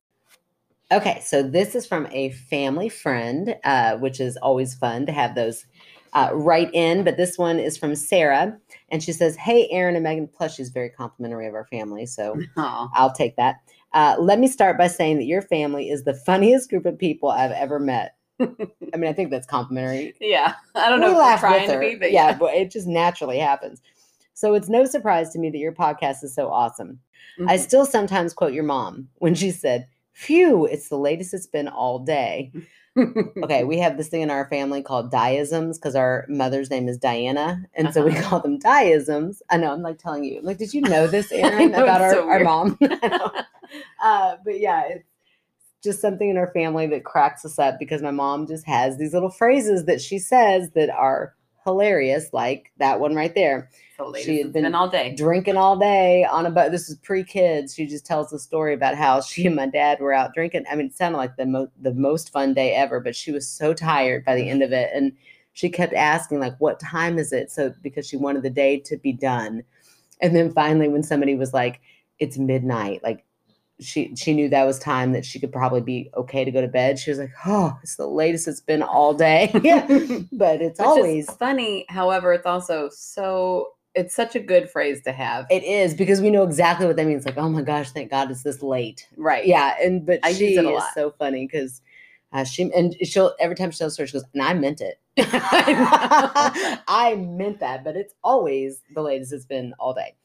Okay, 0.92 1.22
so 1.24 1.42
this 1.42 1.76
is 1.76 1.86
from 1.86 2.08
a 2.12 2.32
family 2.32 2.90
friend, 2.90 3.56
uh, 3.64 3.96
which 3.96 4.20
is 4.20 4.36
always 4.38 4.76
fun 4.76 5.06
to 5.06 5.14
have 5.14 5.34
those 5.34 5.66
uh, 6.12 6.30
write 6.34 6.70
in, 6.74 7.06
but 7.06 7.16
this 7.16 7.38
one 7.38 7.58
is 7.58 7.78
from 7.78 7.96
Sarah. 7.96 8.58
And 8.90 9.02
she 9.02 9.14
says, 9.14 9.38
Hey, 9.38 9.70
Aaron 9.72 9.96
and 9.96 10.04
Megan. 10.04 10.28
Plus, 10.28 10.56
she's 10.56 10.70
very 10.70 10.90
complimentary 10.90 11.48
of 11.48 11.54
our 11.54 11.66
family. 11.68 12.06
So 12.06 12.38
Oh, 12.58 12.90
I'll 12.94 13.14
take 13.14 13.38
that. 13.38 13.58
Uh, 13.94 14.18
let 14.20 14.40
me 14.40 14.48
start 14.50 14.78
by 14.78 14.88
saying 14.88 15.18
that 15.20 15.26
your 15.26 15.42
family 15.42 15.90
is 15.90 16.04
the 16.04 16.14
funniest 16.14 16.70
group 16.70 16.86
of 16.86 17.00
people 17.00 17.30
I've 17.30 17.52
ever 17.52 17.80
met. 17.80 18.16
I 18.42 18.48
mean, 18.98 19.06
I 19.10 19.14
think 19.14 19.32
that's 19.32 19.48
complimentary. 19.48 20.16
yeah. 20.20 20.56
I 20.76 20.90
don't 20.90 21.00
know 21.00 21.08
We 21.08 21.12
if 21.14 21.18
we're 21.18 21.24
laugh 21.24 21.40
trying 21.40 21.62
with 21.62 21.70
to 21.70 21.76
her. 21.76 21.80
be, 21.80 21.96
but 21.96 22.12
yeah, 22.12 22.30
yeah. 22.32 22.38
but 22.38 22.54
it 22.56 22.72
just 22.72 22.88
naturally 22.88 23.40
happens. 23.40 23.82
So 24.38 24.54
it's 24.54 24.70
no 24.70 24.86
surprise 24.86 25.32
to 25.32 25.40
me 25.40 25.50
that 25.50 25.58
your 25.58 25.72
podcast 25.72 26.24
is 26.24 26.36
so 26.36 26.50
awesome. 26.50 27.00
I 27.48 27.58
Mhm. 27.58 27.60
still 27.60 27.86
sometimes 27.88 28.36
quote 28.36 28.54
your 28.54 28.66
mom 28.66 29.10
when 29.16 29.34
she 29.34 29.50
said, 29.50 29.88
Phew, 30.14 30.68
it's 30.68 30.90
the 30.90 30.98
latest 30.98 31.34
it's 31.34 31.48
been 31.48 31.68
all 31.68 31.98
day. 32.00 32.52
Okay, 33.44 33.64
we 33.64 33.78
have 33.78 33.96
this 33.98 34.08
thing 34.10 34.22
in 34.22 34.32
our 34.32 34.48
family 34.50 34.82
called 34.82 35.12
diisms 35.12 35.76
because 35.76 35.96
our 35.96 36.26
mother's 36.30 36.72
name 36.72 36.88
is 36.88 36.98
Diana. 36.98 37.64
And 37.76 37.94
so 37.94 38.04
we 38.04 38.12
Uh-huh. 38.12 38.22
call 38.30 38.40
them 38.40 38.58
diisms. 38.60 39.42
I 39.52 39.58
know, 39.58 39.72
I'm 39.72 39.84
like 39.84 40.00
telling 40.00 40.24
you, 40.24 40.40
like, 40.42 40.58
did 40.58 40.74
you 40.74 40.82
know 40.82 41.06
this, 41.06 41.32
Erin, 41.32 41.72
know, 41.72 41.84
about 41.84 42.02
our, 42.02 42.14
so 42.14 42.30
our 42.30 42.40
mom? 42.40 42.78
Uh, 44.02 44.38
but 44.46 44.60
yeah, 44.60 44.84
it's 44.88 45.04
just 45.84 46.00
something 46.02 46.30
in 46.30 46.38
our 46.38 46.52
family 46.54 46.88
that 46.88 47.04
cracks 47.06 47.44
us 47.46 47.60
up 47.60 47.78
because 47.78 48.02
my 48.02 48.12
mom 48.12 48.48
just 48.48 48.66
has 48.66 48.98
these 48.98 49.14
little 49.14 49.30
phrases 49.30 49.86
that 49.86 50.02
she 50.02 50.18
says 50.20 50.72
that 50.72 50.90
are 50.90 51.36
hilarious, 51.68 52.30
like 52.34 52.72
that 52.78 53.00
one 53.00 53.14
right 53.14 53.36
there 53.36 53.70
So 53.98 54.14
She 54.16 54.38
had 54.38 54.54
been 54.54 54.64
been 54.64 54.76
all 54.76 54.88
day. 54.90 55.14
drinking 55.16 55.58
all 55.58 55.76
day 55.78 56.24
on 56.24 56.46
a 56.46 56.52
boat. 56.52 56.72
This 56.72 56.90
is 56.90 56.96
pre-kids. 56.98 57.76
She 57.76 57.86
just 57.86 58.06
tells 58.06 58.30
the 58.30 58.40
story 58.40 58.74
about 58.74 58.96
how 58.96 59.20
she 59.22 59.46
and 59.48 59.56
my 59.56 59.68
dad 59.68 60.00
were 60.00 60.14
out 60.14 60.34
drinking. 60.34 60.64
I 60.72 60.76
mean, 60.76 60.88
it 60.88 60.96
sounded 60.96 61.18
like 61.18 61.36
the 61.36 61.46
mo- 61.46 61.72
the 61.82 61.94
most 61.94 62.32
fun 62.32 62.54
day 62.54 62.74
ever, 62.74 63.00
but 63.02 63.16
she 63.16 63.32
was 63.32 63.48
so 63.50 63.74
tired 63.74 64.24
by 64.26 64.36
the 64.36 64.50
end 64.50 64.64
of 64.64 64.72
it, 64.72 64.90
and 64.94 65.12
she 65.54 65.70
kept 65.70 65.94
asking 65.94 66.40
like, 66.40 66.56
"What 66.60 66.80
time 66.80 67.18
is 67.20 67.34
it?" 67.34 67.52
So 67.52 67.74
because 67.82 68.08
she 68.08 68.16
wanted 68.18 68.44
the 68.44 68.50
day 68.50 68.80
to 68.80 68.96
be 68.98 69.12
done, 69.14 69.64
and 70.22 70.36
then 70.36 70.54
finally, 70.54 70.88
when 70.88 71.04
somebody 71.04 71.36
was 71.36 71.54
like, 71.54 71.82
"It's 72.20 72.38
midnight," 72.38 73.02
like. 73.04 73.24
She 73.80 74.16
she 74.16 74.34
knew 74.34 74.50
that 74.50 74.66
was 74.66 74.80
time 74.80 75.12
that 75.12 75.24
she 75.24 75.40
could 75.40 75.52
probably 75.52 75.82
be 75.82 76.10
okay 76.16 76.44
to 76.44 76.52
go 76.52 76.62
to 76.62 76.68
bed. 76.68 76.98
She 76.98 77.12
was 77.12 77.20
like, 77.20 77.32
"Oh, 77.46 77.78
it's 77.84 77.96
the 77.96 78.08
latest 78.08 78.48
it's 78.48 78.60
been 78.60 78.82
all 78.82 79.14
day." 79.14 79.52
but 80.32 80.62
it's 80.62 80.80
Which 80.80 80.88
always 80.88 81.32
funny. 81.36 81.86
However, 81.88 82.34
it's 82.34 82.48
also 82.48 82.90
so 82.90 83.74
it's 83.98 84.16
such 84.16 84.36
a 84.36 84.40
good 84.40 84.70
phrase 84.70 85.02
to 85.04 85.12
have. 85.12 85.48
It 85.50 85.64
is 85.64 85.94
because 85.94 86.22
we 86.22 86.30
know 86.30 86.44
exactly 86.44 86.86
what 86.86 86.96
that 86.96 87.06
means. 87.08 87.26
Like, 87.26 87.38
oh 87.38 87.50
my 87.50 87.64
gosh, 87.64 87.92
thank 87.92 88.12
God 88.12 88.32
it's 88.32 88.44
this 88.44 88.62
late. 88.62 89.08
right. 89.18 89.46
Yeah, 89.46 89.76
and 89.82 90.06
but 90.06 90.22
I 90.24 90.30
use 90.30 90.38
she 90.38 90.58
it 90.58 90.66
a 90.66 90.70
is 90.70 90.84
so 90.94 91.12
funny 91.12 91.48
because 91.48 91.82
uh, 92.32 92.44
she 92.44 92.72
and 92.74 92.96
she'll 93.04 93.34
every 93.40 93.56
time 93.56 93.72
she 93.72 93.80
tells 93.80 93.94
story, 93.94 94.08
she 94.08 94.14
goes, 94.14 94.26
and 94.34 94.44
I 94.44 94.54
meant 94.54 94.82
it. 94.82 95.00
I 95.18 97.16
meant 97.20 97.60
that, 97.60 97.84
but 97.84 97.96
it's 97.96 98.14
always 98.24 98.82
the 98.94 99.02
latest 99.02 99.34
it's 99.34 99.46
been 99.46 99.74
all 99.80 99.94
day. 99.94 100.16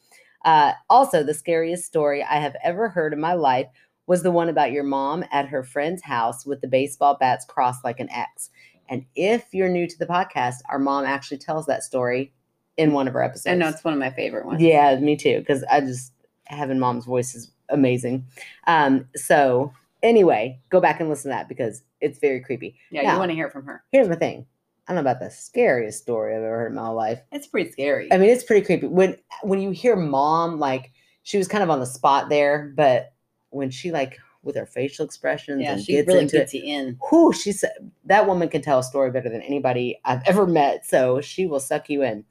Uh, 0.45 0.73
also, 0.91 1.23
the 1.23 1.35
scariest 1.35 1.85
story 1.85 2.23
I 2.23 2.37
have 2.37 2.57
ever 2.63 2.89
heard 2.89 3.13
in 3.13 3.21
my 3.21 3.35
life 3.35 3.67
was 4.07 4.23
the 4.23 4.31
one 4.31 4.49
about 4.49 4.73
your 4.73 4.83
mom 4.85 5.25
at 5.31 5.49
her 5.49 5.63
friend's 5.63 6.03
house 6.03 6.45
with 6.45 6.61
the 6.61 6.67
baseball 6.69 7.17
bats 7.19 7.45
crossed 7.45 7.85
like 7.85 8.01
an 8.01 8.11
X. 8.11 8.51
And 8.89 9.07
if 9.15 9.55
you're 9.55 9.69
new 9.69 9.87
to 9.87 9.99
the 9.99 10.07
podcast, 10.07 10.57
our 10.69 10.79
mom 10.79 11.05
actually 11.05 11.39
tells 11.39 11.67
that 11.67 11.83
story 11.85 12.33
in 12.77 12.93
one 12.93 13.07
of 13.07 13.15
her 13.15 13.23
episodes. 13.23 13.53
I 13.53 13.55
know 13.55 13.69
it's 13.69 13.85
one 13.85 13.95
of 13.95 14.01
my 14.01 14.11
favorite 14.11 14.45
ones. 14.47 14.61
Yeah, 14.61 14.99
me 14.99 15.17
too. 15.17 15.39
Because 15.39 15.63
I 15.65 15.81
just 15.81 16.13
having 16.47 16.79
mom's 16.79 17.05
voice 17.05 17.35
is 17.35 17.51
amazing. 17.69 18.27
Um, 18.67 19.07
so 19.15 19.73
anyway, 20.03 20.59
go 20.69 20.81
back 20.81 21.01
and 21.01 21.09
listen 21.09 21.31
to 21.31 21.37
that 21.37 21.49
because 21.49 21.83
it's 22.01 22.19
very 22.19 22.41
creepy. 22.41 22.75
Yeah, 22.91 23.03
Now- 23.03 23.13
you 23.15 23.19
want 23.19 23.31
to 23.31 23.35
hear 23.37 23.51
from 23.51 23.65
her. 23.67 23.85
Here's 23.93 24.09
my 24.09 24.17
thing. 24.17 24.47
I 24.89 24.95
don't 24.95 25.05
know 25.05 25.11
about 25.11 25.21
the 25.21 25.31
scariest 25.31 26.03
story 26.03 26.35
I've 26.35 26.43
ever 26.43 26.59
heard 26.59 26.73
in 26.73 26.75
my 26.75 26.89
life. 26.89 27.21
It's 27.31 27.47
pretty 27.47 27.71
scary. 27.71 28.13
I 28.13 28.19
mean, 28.19 28.31
it's 28.31 28.45
pretty 28.45 28.67
creepy. 28.67 28.87
When 28.89 29.17
when 29.43 29.61
you 29.61 29.71
hear 29.71 29.97
mom, 29.97 30.59
like 30.59 30.93
she 31.23 31.39
was 31.39 31.49
kind 31.49 31.63
of 31.63 31.71
on 31.71 31.81
the 31.81 31.87
spot 31.87 32.29
there, 32.29 32.73
but 32.77 33.13
when 33.51 33.71
she 33.71 33.93
like 33.93 34.19
with 34.43 34.57
her 34.57 34.67
facial 34.67 35.05
expressions 35.05 35.63
yeah, 35.63 35.75
and 35.75 35.85
she 35.85 35.93
gets 35.93 36.09
really 36.09 36.23
into 36.23 36.39
gets 36.39 36.53
it, 36.53 36.59
you 36.59 36.65
in. 36.65 36.99
whew, 37.09 37.33
she 37.33 37.53
said 37.53 37.93
that 38.07 38.27
woman 38.27 38.49
can 38.49 38.61
tell 38.61 38.81
a 38.81 38.85
story 38.85 39.11
better 39.13 39.29
than 39.29 39.43
anybody 39.43 40.01
I've 40.05 40.23
ever 40.27 40.47
met. 40.47 40.85
So 40.85 41.21
she 41.21 41.47
will 41.47 41.61
suck 41.61 41.89
you 41.89 42.03
in. 42.03 42.25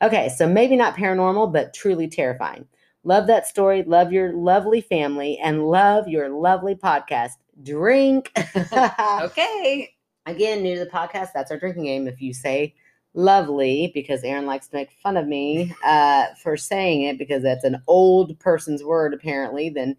Okay, 0.00 0.28
so 0.28 0.46
maybe 0.46 0.76
not 0.76 0.94
paranormal, 0.94 1.52
but 1.52 1.74
truly 1.74 2.06
terrifying. 2.06 2.66
Love 3.02 3.26
that 3.26 3.46
story. 3.46 3.82
Love 3.82 4.12
your 4.12 4.32
lovely 4.32 4.80
family 4.80 5.38
and 5.42 5.64
love 5.64 6.06
your 6.06 6.28
lovely 6.28 6.74
podcast. 6.74 7.32
Drink. 7.62 8.32
Okay. 9.22 9.95
Again, 10.26 10.62
new 10.62 10.74
to 10.74 10.84
the 10.84 10.90
podcast, 10.90 11.28
that's 11.32 11.50
our 11.50 11.58
drinking 11.58 11.84
game. 11.84 12.08
If 12.08 12.20
you 12.20 12.34
say 12.34 12.74
lovely, 13.14 13.90
because 13.94 14.22
Erin 14.22 14.46
likes 14.46 14.68
to 14.68 14.76
make 14.76 14.90
fun 15.02 15.16
of 15.16 15.26
me 15.26 15.74
uh, 15.84 16.26
for 16.42 16.56
saying 16.56 17.02
it, 17.02 17.18
because 17.18 17.42
that's 17.42 17.64
an 17.64 17.82
old 17.86 18.38
person's 18.38 18.84
word 18.84 19.14
apparently, 19.14 19.70
then 19.70 19.96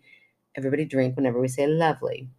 everybody 0.56 0.86
drink 0.86 1.16
whenever 1.16 1.40
we 1.40 1.48
say 1.48 1.68
lovely. 1.68 2.30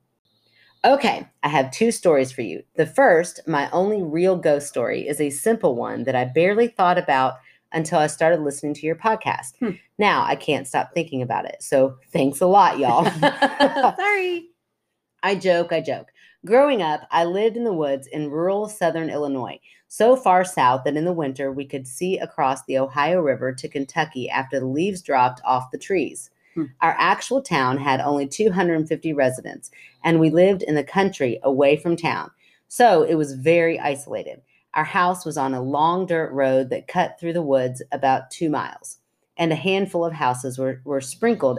Okay, 0.85 1.27
I 1.42 1.48
have 1.48 1.72
two 1.72 1.90
stories 1.90 2.31
for 2.31 2.42
you. 2.42 2.62
The 2.77 2.87
first, 2.87 3.40
my 3.46 3.68
only 3.70 4.03
real 4.03 4.37
ghost 4.37 4.68
story, 4.68 5.09
is 5.09 5.20
a 5.20 5.31
simple 5.31 5.74
one 5.74 6.05
that 6.05 6.14
I 6.14 6.24
barely 6.24 6.68
thought 6.68 6.98
about 6.98 7.38
until 7.72 7.98
I 7.98 8.07
started 8.07 8.40
listening 8.40 8.74
to 8.74 8.87
your 8.87 8.96
podcast. 8.96 9.57
Hmm. 9.59 9.70
Now 9.98 10.22
I 10.24 10.37
can't 10.37 10.66
stop 10.66 10.92
thinking 10.94 11.20
about 11.20 11.46
it. 11.46 11.57
So 11.62 11.96
thanks 12.12 12.40
a 12.40 12.46
lot, 12.46 12.79
y'all. 12.79 13.05
Sorry. 13.96 14.46
I 15.22 15.35
joke, 15.35 15.72
I 15.72 15.81
joke. 15.81 16.12
Growing 16.46 16.81
up, 16.83 17.01
I 17.11 17.24
lived 17.24 17.57
in 17.57 17.64
the 17.64 17.72
woods 17.72 18.07
in 18.07 18.31
rural 18.31 18.68
southern 18.68 19.11
Illinois, 19.11 19.59
so 19.88 20.14
far 20.14 20.44
south 20.44 20.85
that 20.85 20.96
in 20.96 21.05
the 21.05 21.12
winter 21.12 21.51
we 21.51 21.64
could 21.64 21.87
see 21.87 22.16
across 22.16 22.64
the 22.64 22.79
Ohio 22.79 23.20
River 23.20 23.53
to 23.53 23.68
Kentucky 23.68 24.31
after 24.31 24.61
the 24.61 24.66
leaves 24.66 25.03
dropped 25.03 25.40
off 25.44 25.72
the 25.72 25.79
trees. 25.79 26.31
Hmm. 26.55 26.66
Our 26.81 26.94
actual 26.96 27.42
town 27.42 27.79
had 27.79 28.01
only 28.01 28.29
250 28.29 29.12
residents, 29.14 29.72
and 30.05 30.20
we 30.20 30.31
lived 30.31 30.62
in 30.62 30.77
the 30.77 30.85
country 30.85 31.40
away 31.42 31.77
from 31.77 31.96
town, 31.96 32.31
so 32.68 33.03
it 33.03 33.16
was 33.16 33.33
very 33.33 33.81
isolated. 33.81 34.40
Our 34.74 34.85
house 34.85 35.27
was 35.27 35.37
on 35.37 35.55
a 35.55 35.62
long 35.62 36.07
dirt 36.07 36.31
road 36.31 36.70
that 36.70 36.87
cut 36.87 37.18
through 37.18 37.33
the 37.33 37.42
woods 37.42 37.83
about 37.90 38.31
two 38.31 38.48
miles, 38.48 38.98
and 39.37 39.51
a 39.51 39.57
handful 39.57 40.05
of 40.05 40.12
houses 40.12 40.57
were, 40.57 40.83
were 40.85 41.01
sprinkled 41.01 41.59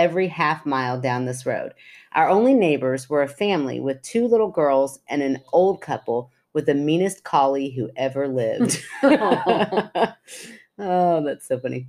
every 0.00 0.28
half 0.28 0.64
mile 0.64 0.98
down 0.98 1.26
this 1.26 1.44
road. 1.44 1.74
Our 2.14 2.26
only 2.30 2.54
neighbors 2.54 3.10
were 3.10 3.22
a 3.22 3.28
family 3.28 3.80
with 3.80 4.00
two 4.00 4.26
little 4.26 4.50
girls 4.50 4.98
and 5.10 5.22
an 5.22 5.40
old 5.52 5.82
couple 5.82 6.30
with 6.54 6.64
the 6.64 6.74
meanest 6.74 7.22
collie 7.22 7.70
who 7.70 7.90
ever 7.96 8.26
lived. 8.26 8.82
oh, 9.02 10.14
that's 10.78 11.46
so 11.46 11.60
funny. 11.60 11.86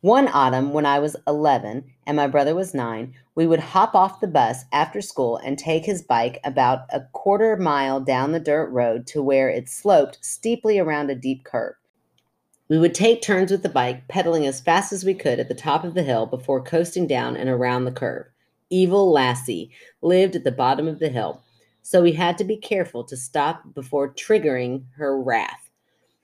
One 0.00 0.28
autumn, 0.28 0.72
when 0.72 0.86
I 0.86 1.00
was 1.00 1.16
11 1.26 1.82
and 2.06 2.16
my 2.16 2.28
brother 2.28 2.54
was 2.54 2.72
nine, 2.72 3.14
we 3.34 3.48
would 3.48 3.58
hop 3.58 3.96
off 3.96 4.20
the 4.20 4.28
bus 4.28 4.64
after 4.72 5.00
school 5.00 5.38
and 5.38 5.58
take 5.58 5.84
his 5.84 6.02
bike 6.02 6.38
about 6.44 6.82
a 6.90 7.00
quarter 7.12 7.56
mile 7.56 8.00
down 8.00 8.30
the 8.30 8.38
dirt 8.38 8.70
road 8.70 9.08
to 9.08 9.22
where 9.22 9.48
it 9.48 9.68
sloped 9.68 10.24
steeply 10.24 10.78
around 10.78 11.10
a 11.10 11.16
deep 11.16 11.42
curve. 11.42 11.74
We 12.68 12.78
would 12.78 12.94
take 12.94 13.20
turns 13.20 13.50
with 13.50 13.62
the 13.62 13.68
bike, 13.68 14.08
pedaling 14.08 14.46
as 14.46 14.60
fast 14.60 14.92
as 14.92 15.04
we 15.04 15.14
could 15.14 15.38
at 15.38 15.48
the 15.48 15.54
top 15.54 15.84
of 15.84 15.94
the 15.94 16.02
hill 16.02 16.24
before 16.26 16.62
coasting 16.62 17.06
down 17.06 17.36
and 17.36 17.48
around 17.48 17.84
the 17.84 17.92
curve. 17.92 18.26
Evil 18.70 19.10
Lassie 19.12 19.70
lived 20.00 20.34
at 20.34 20.44
the 20.44 20.52
bottom 20.52 20.88
of 20.88 20.98
the 20.98 21.10
hill, 21.10 21.42
so 21.82 22.02
we 22.02 22.12
had 22.12 22.38
to 22.38 22.44
be 22.44 22.56
careful 22.56 23.04
to 23.04 23.16
stop 23.16 23.74
before 23.74 24.14
triggering 24.14 24.84
her 24.96 25.20
wrath. 25.20 25.70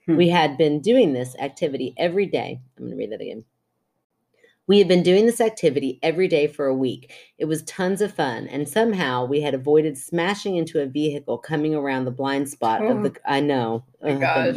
Hmm. 0.07 0.17
We 0.17 0.29
had 0.29 0.57
been 0.57 0.81
doing 0.81 1.13
this 1.13 1.35
activity 1.37 1.93
every 1.97 2.25
day. 2.25 2.59
I'm 2.77 2.85
going 2.85 2.91
to 2.91 2.97
read 2.97 3.11
that 3.11 3.21
again. 3.21 3.45
We 4.67 4.79
had 4.79 4.87
been 4.87 5.03
doing 5.03 5.25
this 5.25 5.41
activity 5.41 5.99
every 6.01 6.27
day 6.27 6.47
for 6.47 6.65
a 6.65 6.73
week. 6.73 7.13
It 7.37 7.45
was 7.45 7.61
tons 7.63 8.01
of 8.01 8.13
fun, 8.13 8.47
and 8.47 8.67
somehow 8.67 9.25
we 9.25 9.41
had 9.41 9.53
avoided 9.53 9.97
smashing 9.97 10.55
into 10.55 10.81
a 10.81 10.85
vehicle 10.85 11.37
coming 11.37 11.75
around 11.75 12.05
the 12.05 12.11
blind 12.11 12.49
spot 12.49 12.83
of 12.85 13.03
the. 13.03 13.13
I 13.25 13.41
know. 13.41 13.83
Oh 14.01 14.17
gosh. 14.17 14.55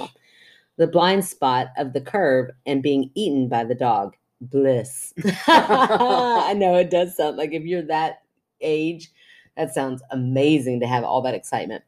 The 0.77 0.87
blind 0.87 1.25
spot 1.25 1.69
of 1.77 1.93
the 1.93 2.01
curve 2.01 2.51
and 2.67 2.83
being 2.83 3.11
eaten 3.15 3.49
by 3.49 3.65
the 3.65 3.75
dog. 3.75 4.17
Bliss. 4.41 5.15
I 5.47 6.55
know 6.57 6.75
it 6.75 6.91
does 6.91 7.17
sound 7.17 7.37
like 7.37 7.53
if 7.53 7.63
you're 7.63 7.83
that 7.83 8.23
age, 8.61 9.11
that 9.57 9.73
sounds 9.73 10.03
amazing 10.11 10.81
to 10.81 10.87
have 10.87 11.05
all 11.05 11.23
that 11.23 11.35
excitement. 11.35 11.85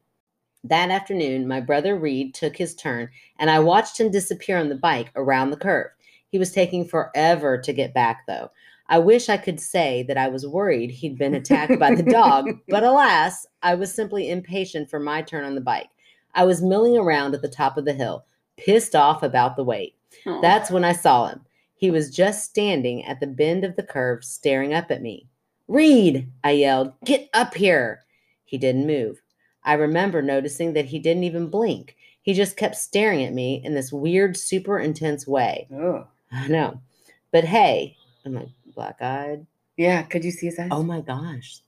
That 0.65 0.91
afternoon, 0.91 1.47
my 1.47 1.61
brother 1.61 1.97
Reed 1.97 2.35
took 2.35 2.57
his 2.57 2.75
turn 2.75 3.09
and 3.39 3.51
I 3.51 3.59
watched 3.59 4.01
him 4.01 4.11
disappear 4.11 4.59
on 4.59 4.69
the 4.69 4.75
bike 4.75 5.11
around 5.15 5.51
the 5.51 5.57
curve. 5.57 5.91
He 6.29 6.39
was 6.39 6.53
taking 6.53 6.85
forever 6.85 7.59
to 7.59 7.73
get 7.73 7.95
back, 7.95 8.27
though. 8.27 8.51
I 8.89 8.99
wish 8.99 9.29
I 9.29 9.37
could 9.37 9.61
say 9.61 10.05
that 10.05 10.17
I 10.17 10.29
was 10.29 10.47
worried 10.47 10.91
he'd 10.91 11.19
been 11.19 11.35
attacked 11.35 11.79
by 11.79 11.95
the 11.95 12.03
dog, 12.03 12.51
but 12.69 12.85
alas, 12.85 13.47
I 13.63 13.75
was 13.75 13.93
simply 13.93 14.31
impatient 14.31 14.89
for 14.89 15.01
my 15.01 15.23
turn 15.23 15.45
on 15.45 15.55
the 15.55 15.61
bike. 15.61 15.89
I 16.35 16.45
was 16.45 16.63
milling 16.63 16.97
around 16.97 17.35
at 17.35 17.43
the 17.43 17.49
top 17.49 17.77
of 17.77 17.85
the 17.85 17.95
hill, 17.95 18.25
pissed 18.57 18.95
off 18.95 19.23
about 19.23 19.57
the 19.57 19.65
wait. 19.65 19.95
That's 20.43 20.71
when 20.71 20.85
I 20.85 20.93
saw 20.93 21.29
him. 21.29 21.41
He 21.77 21.91
was 21.91 22.11
just 22.11 22.45
standing 22.45 23.05
at 23.05 23.21
the 23.21 23.27
bend 23.27 23.65
of 23.65 23.77
the 23.77 23.83
curve, 23.83 24.25
staring 24.25 24.73
up 24.73 24.91
at 24.91 25.03
me. 25.03 25.29
Reed, 25.69 26.31
I 26.43 26.53
yelled, 26.53 26.93
get 27.05 27.29
up 27.35 27.55
here. 27.55 28.05
He 28.45 28.57
didn't 28.57 28.87
move. 28.87 29.21
I 29.65 29.75
remember 29.75 30.23
noticing 30.23 30.73
that 30.73 30.87
he 30.87 30.99
didn't 30.99 31.25
even 31.25 31.49
blink. 31.49 31.97
He 32.23 32.35
just 32.35 32.57
kept 32.57 32.77
staring 32.77 33.25
at 33.25 33.35
me 33.35 33.61
in 33.65 33.75
this 33.75 33.93
weird, 33.93 34.37
super 34.37 34.79
intense 34.79 35.27
way. 35.27 35.69
Oh. 35.73 36.07
I 36.33 36.49
know. 36.49 36.81
But 37.31 37.45
hey, 37.45 37.97
I'm 38.25 38.35
like 38.35 38.49
black 38.75 39.03
eyed. 39.03 39.47
Yeah. 39.77 40.03
Could 40.03 40.25
you 40.25 40.31
see 40.31 40.47
his 40.47 40.59
eyes? 40.59 40.69
Oh 40.71 40.83
my 40.83 41.01
gosh. 41.01 41.61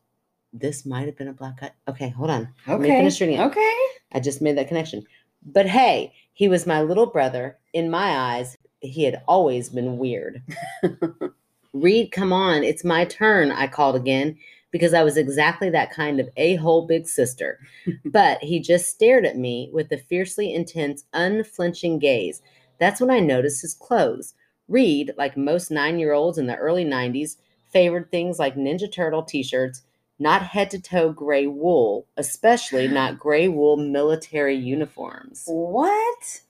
This 0.53 0.87
might 0.87 1.07
have 1.07 1.17
been 1.17 1.29
a 1.29 1.33
black 1.33 1.59
eye. 1.63 1.71
Okay, 1.89 2.09
hold 2.09 2.31
on. 2.31 2.49
Okay. 2.63 2.73
Let 2.73 2.81
me 2.81 2.89
finish 2.89 3.21
reading 3.21 3.39
it. 3.39 3.43
Okay. 3.43 3.77
I 4.13 4.21
just 4.21 4.41
made 4.41 4.57
that 4.57 4.69
connection. 4.69 5.05
But 5.43 5.67
hey, 5.67 6.13
he 6.33 6.49
was 6.49 6.67
my 6.67 6.83
little 6.83 7.07
brother. 7.07 7.59
In 7.73 7.91
my 7.91 8.17
eyes, 8.17 8.57
he 8.81 9.05
had 9.05 9.23
always 9.27 9.69
been 9.69 9.99
weird. 9.99 10.43
Reed, 11.73 12.13
come 12.13 12.33
on, 12.33 12.65
it's 12.65 12.85
my 12.85 13.05
turn, 13.05 13.51
I 13.51 13.67
called 13.67 13.97
again 13.97 14.39
because 14.71 14.95
I 14.95 15.03
was 15.03 15.17
exactly 15.17 15.71
that 15.71 15.91
kind 15.91 16.21
of 16.21 16.29
a 16.37 16.57
hole 16.57 16.87
big 16.87 17.07
sister. 17.09 17.59
but 18.05 18.39
he 18.43 18.61
just 18.61 18.89
stared 18.89 19.25
at 19.25 19.37
me 19.37 19.71
with 19.73 19.91
a 19.93 19.99
fiercely 19.99 20.53
intense, 20.53 21.05
unflinching 21.13 21.99
gaze. 21.99 22.43
That's 22.79 23.01
when 23.01 23.11
I 23.11 23.21
noticed 23.21 23.63
his 23.63 23.75
clothes. 23.75 24.35
Reed, 24.69 25.13
like 25.17 25.37
most 25.37 25.71
nine 25.71 25.99
year 25.99 26.13
olds 26.13 26.39
in 26.39 26.47
the 26.47 26.57
early 26.57 26.85
90s, 26.85 27.37
favored 27.73 28.11
things 28.11 28.39
like 28.39 28.55
Ninja 28.57 28.91
Turtle 28.91 29.23
t 29.23 29.43
shirts, 29.43 29.83
not 30.19 30.43
head 30.43 30.71
to 30.71 30.81
toe 30.81 31.13
gray 31.13 31.47
wool, 31.47 32.07
especially 32.17 32.89
not 32.89 33.19
gray 33.19 33.49
wool 33.49 33.77
military 33.77 34.57
uniforms. 34.57 35.45
What? 35.47 36.43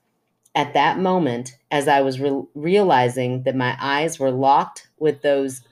At 0.54 0.74
that 0.74 0.98
moment, 0.98 1.56
as 1.70 1.86
I 1.86 2.00
was 2.00 2.18
re- 2.20 2.42
realizing 2.54 3.42
that 3.44 3.54
my 3.54 3.76
eyes 3.80 4.18
were 4.18 4.30
locked 4.30 4.88
with 4.98 5.22
those, 5.22 5.62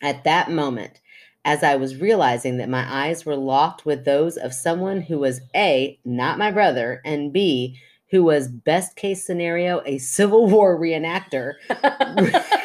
at 0.00 0.24
that 0.24 0.50
moment, 0.50 1.00
as 1.44 1.62
I 1.62 1.76
was 1.76 1.96
realizing 1.96 2.58
that 2.58 2.68
my 2.68 2.86
eyes 2.88 3.24
were 3.24 3.36
locked 3.36 3.84
with 3.84 4.04
those 4.04 4.36
of 4.36 4.52
someone 4.52 5.00
who 5.02 5.18
was 5.18 5.40
A, 5.54 5.98
not 6.04 6.38
my 6.38 6.50
brother, 6.50 7.00
and 7.04 7.32
B, 7.32 7.78
who 8.10 8.22
was 8.22 8.48
best 8.48 8.96
case 8.96 9.24
scenario, 9.26 9.82
a 9.84 9.98
Civil 10.16 10.46
War 10.46 10.78
reenactor. 10.78 11.54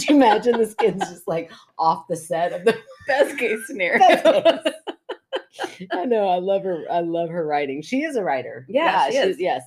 Could 0.00 0.08
you 0.10 0.16
imagine 0.16 0.58
this 0.58 0.74
kid's 0.74 1.08
just 1.08 1.28
like 1.28 1.50
off 1.78 2.06
the 2.08 2.16
set 2.16 2.52
of 2.52 2.64
the 2.64 2.76
Best 3.06 3.38
case 3.38 3.66
scenario. 3.66 3.98
Best 4.00 4.64
case. 4.64 5.88
I 5.92 6.04
know. 6.04 6.28
I 6.28 6.38
love 6.38 6.62
her. 6.64 6.84
I 6.90 7.00
love 7.00 7.28
her 7.30 7.46
writing. 7.46 7.82
She 7.82 8.02
is 8.02 8.16
a 8.16 8.22
writer. 8.24 8.66
Yeah, 8.68 9.06
she 9.06 9.12
she's- 9.12 9.26
is. 9.26 9.40
Yes. 9.40 9.62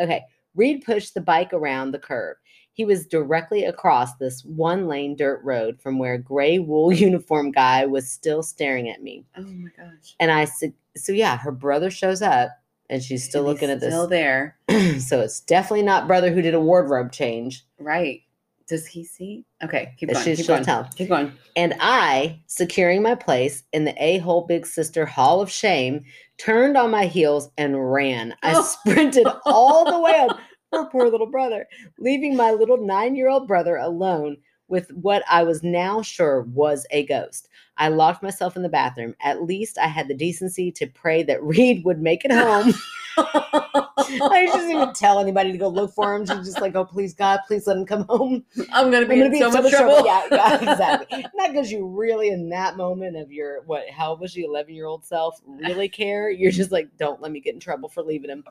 Okay. 0.00 0.24
Reed 0.54 0.84
pushed 0.84 1.14
the 1.14 1.20
bike 1.20 1.52
around 1.52 1.90
the 1.92 1.98
curve. 1.98 2.36
He 2.72 2.84
was 2.84 3.06
directly 3.06 3.64
across 3.64 4.14
this 4.16 4.44
one 4.44 4.86
lane 4.86 5.16
dirt 5.16 5.40
road 5.42 5.80
from 5.80 5.98
where 5.98 6.14
a 6.14 6.18
gray 6.18 6.58
wool 6.58 6.92
uniform 7.06 7.50
guy 7.50 7.84
was 7.86 8.10
still 8.10 8.42
staring 8.42 8.88
at 8.88 9.02
me. 9.02 9.24
oh 9.36 9.42
my 9.42 9.68
gosh. 9.76 10.14
And 10.20 10.30
I 10.30 10.44
said, 10.44 10.72
so 10.96 11.12
yeah, 11.12 11.36
her 11.38 11.52
brother 11.52 11.90
shows 11.90 12.22
up 12.22 12.50
and 12.88 13.02
she's 13.02 13.24
still 13.24 13.40
And 13.42 13.48
looking 13.52 13.70
at 13.70 13.80
this. 13.80 13.92
Still 13.92 14.06
there. 14.06 14.56
so 15.00 15.20
it's 15.20 15.40
definitely 15.40 15.82
not 15.82 16.06
brother 16.06 16.32
who 16.32 16.40
did 16.40 16.54
a 16.54 16.60
wardrobe 16.60 17.12
change. 17.12 17.64
Right. 17.78 18.22
Does 18.68 18.86
he 18.86 19.04
see? 19.04 19.44
Okay. 19.64 19.94
Keep 19.98 20.12
going. 20.12 20.24
she- 20.24 20.36
keep 20.36 20.46
going. 20.46 20.62
tell. 20.64 20.84
Keep 20.94 21.08
going. 21.08 21.32
And 21.56 21.74
I, 21.80 22.40
securing 22.46 23.02
my 23.02 23.14
place 23.14 23.62
in 23.72 23.84
the 23.84 23.94
a 24.02 24.18
hole 24.18 24.46
big 24.46 24.66
sister 24.66 25.06
hall 25.06 25.40
of 25.40 25.50
shame, 25.50 26.04
turned 26.36 26.76
on 26.76 26.90
my 26.90 27.06
heels 27.06 27.50
and 27.56 27.92
ran. 27.92 28.34
I 28.42 28.54
Oh. 28.56 28.62
sprinted 28.62 29.26
all 29.46 29.90
the 29.90 29.98
way 30.00 30.12
up 30.28 30.38
her 30.72 30.84
poor 30.90 31.08
little 31.08 31.26
brother, 31.30 31.66
leaving 31.98 32.36
my 32.36 32.50
little 32.52 32.76
nine 32.76 33.16
year 33.16 33.28
old 33.30 33.48
brother 33.48 33.76
alone 33.76 34.36
with 34.68 34.90
what 34.92 35.22
I 35.30 35.42
was 35.44 35.62
now 35.62 36.02
sure 36.02 36.42
was 36.52 36.86
a 36.90 37.06
ghost. 37.06 37.48
I 37.78 37.88
locked 37.88 38.22
myself 38.22 38.54
in 38.54 38.62
the 38.62 38.68
bathroom. 38.68 39.14
At 39.22 39.42
least 39.44 39.78
I 39.78 39.86
had 39.86 40.08
the 40.08 40.14
decency 40.14 40.70
to 40.72 40.86
pray 40.86 41.22
that 41.22 41.42
Reed 41.42 41.84
would 41.86 42.02
make 42.02 42.22
it 42.26 42.32
home. 42.32 42.74
I 44.22 44.46
just 44.46 44.58
didn't 44.58 44.70
even 44.70 44.92
tell 44.94 45.18
anybody 45.20 45.52
to 45.52 45.58
go 45.58 45.68
look 45.68 45.92
for 45.94 46.14
him. 46.14 46.26
She 46.26 46.34
was 46.34 46.46
just 46.46 46.60
like, 46.60 46.74
oh, 46.74 46.84
please, 46.84 47.14
God, 47.14 47.40
please 47.46 47.66
let 47.66 47.76
him 47.76 47.86
come 47.86 48.04
home. 48.08 48.44
I'm 48.72 48.90
gonna 48.90 49.06
be, 49.06 49.16
gonna 49.16 49.26
in 49.26 49.32
be 49.32 49.38
so, 49.40 49.46
in 49.46 49.52
so 49.52 49.62
much 49.62 49.72
much 49.72 49.80
trouble. 49.80 50.06
Yeah, 50.06 50.26
yeah, 50.30 50.54
exactly. 50.72 51.24
Not 51.34 51.52
because 51.52 51.70
you 51.70 51.86
really, 51.86 52.28
in 52.28 52.48
that 52.50 52.76
moment 52.76 53.16
of 53.16 53.30
your 53.32 53.62
what, 53.62 53.88
how 53.90 54.14
was 54.14 54.36
you, 54.36 54.46
eleven 54.48 54.74
year 54.74 54.86
old 54.86 55.04
self, 55.04 55.40
really 55.46 55.88
care. 55.88 56.30
You're 56.30 56.52
just 56.52 56.72
like, 56.72 56.88
don't 56.98 57.20
let 57.20 57.32
me 57.32 57.40
get 57.40 57.54
in 57.54 57.60
trouble 57.60 57.88
for 57.88 58.02
leaving 58.02 58.30
him. 58.30 58.44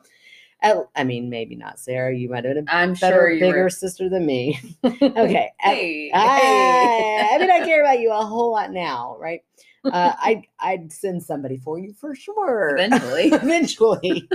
I, 0.60 1.04
mean, 1.04 1.30
maybe 1.30 1.54
not, 1.54 1.78
Sarah. 1.78 2.14
You 2.14 2.28
might 2.30 2.44
have 2.44 2.54
been 2.54 2.66
a 2.68 2.70
I'm 2.70 2.94
better, 2.94 3.28
sure 3.30 3.38
bigger 3.38 3.64
were. 3.64 3.70
sister 3.70 4.08
than 4.08 4.26
me. 4.26 4.58
okay. 4.84 5.52
at- 5.62 5.74
Hey. 5.74 6.10
I, 6.12 6.38
hey. 6.38 7.28
I 7.32 7.38
mean, 7.38 7.50
I 7.50 7.64
care 7.64 7.82
about 7.82 8.00
you 8.00 8.12
a 8.12 8.24
whole 8.24 8.52
lot 8.52 8.72
now, 8.72 9.16
right? 9.20 9.42
Uh, 9.84 10.12
I 10.18 10.42
I'd 10.60 10.92
send 10.92 11.22
somebody 11.22 11.56
for 11.56 11.78
you 11.78 11.92
for 11.92 12.14
sure. 12.14 12.76
Eventually. 12.78 13.24
Eventually. 13.32 14.28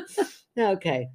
okay. 0.57 1.09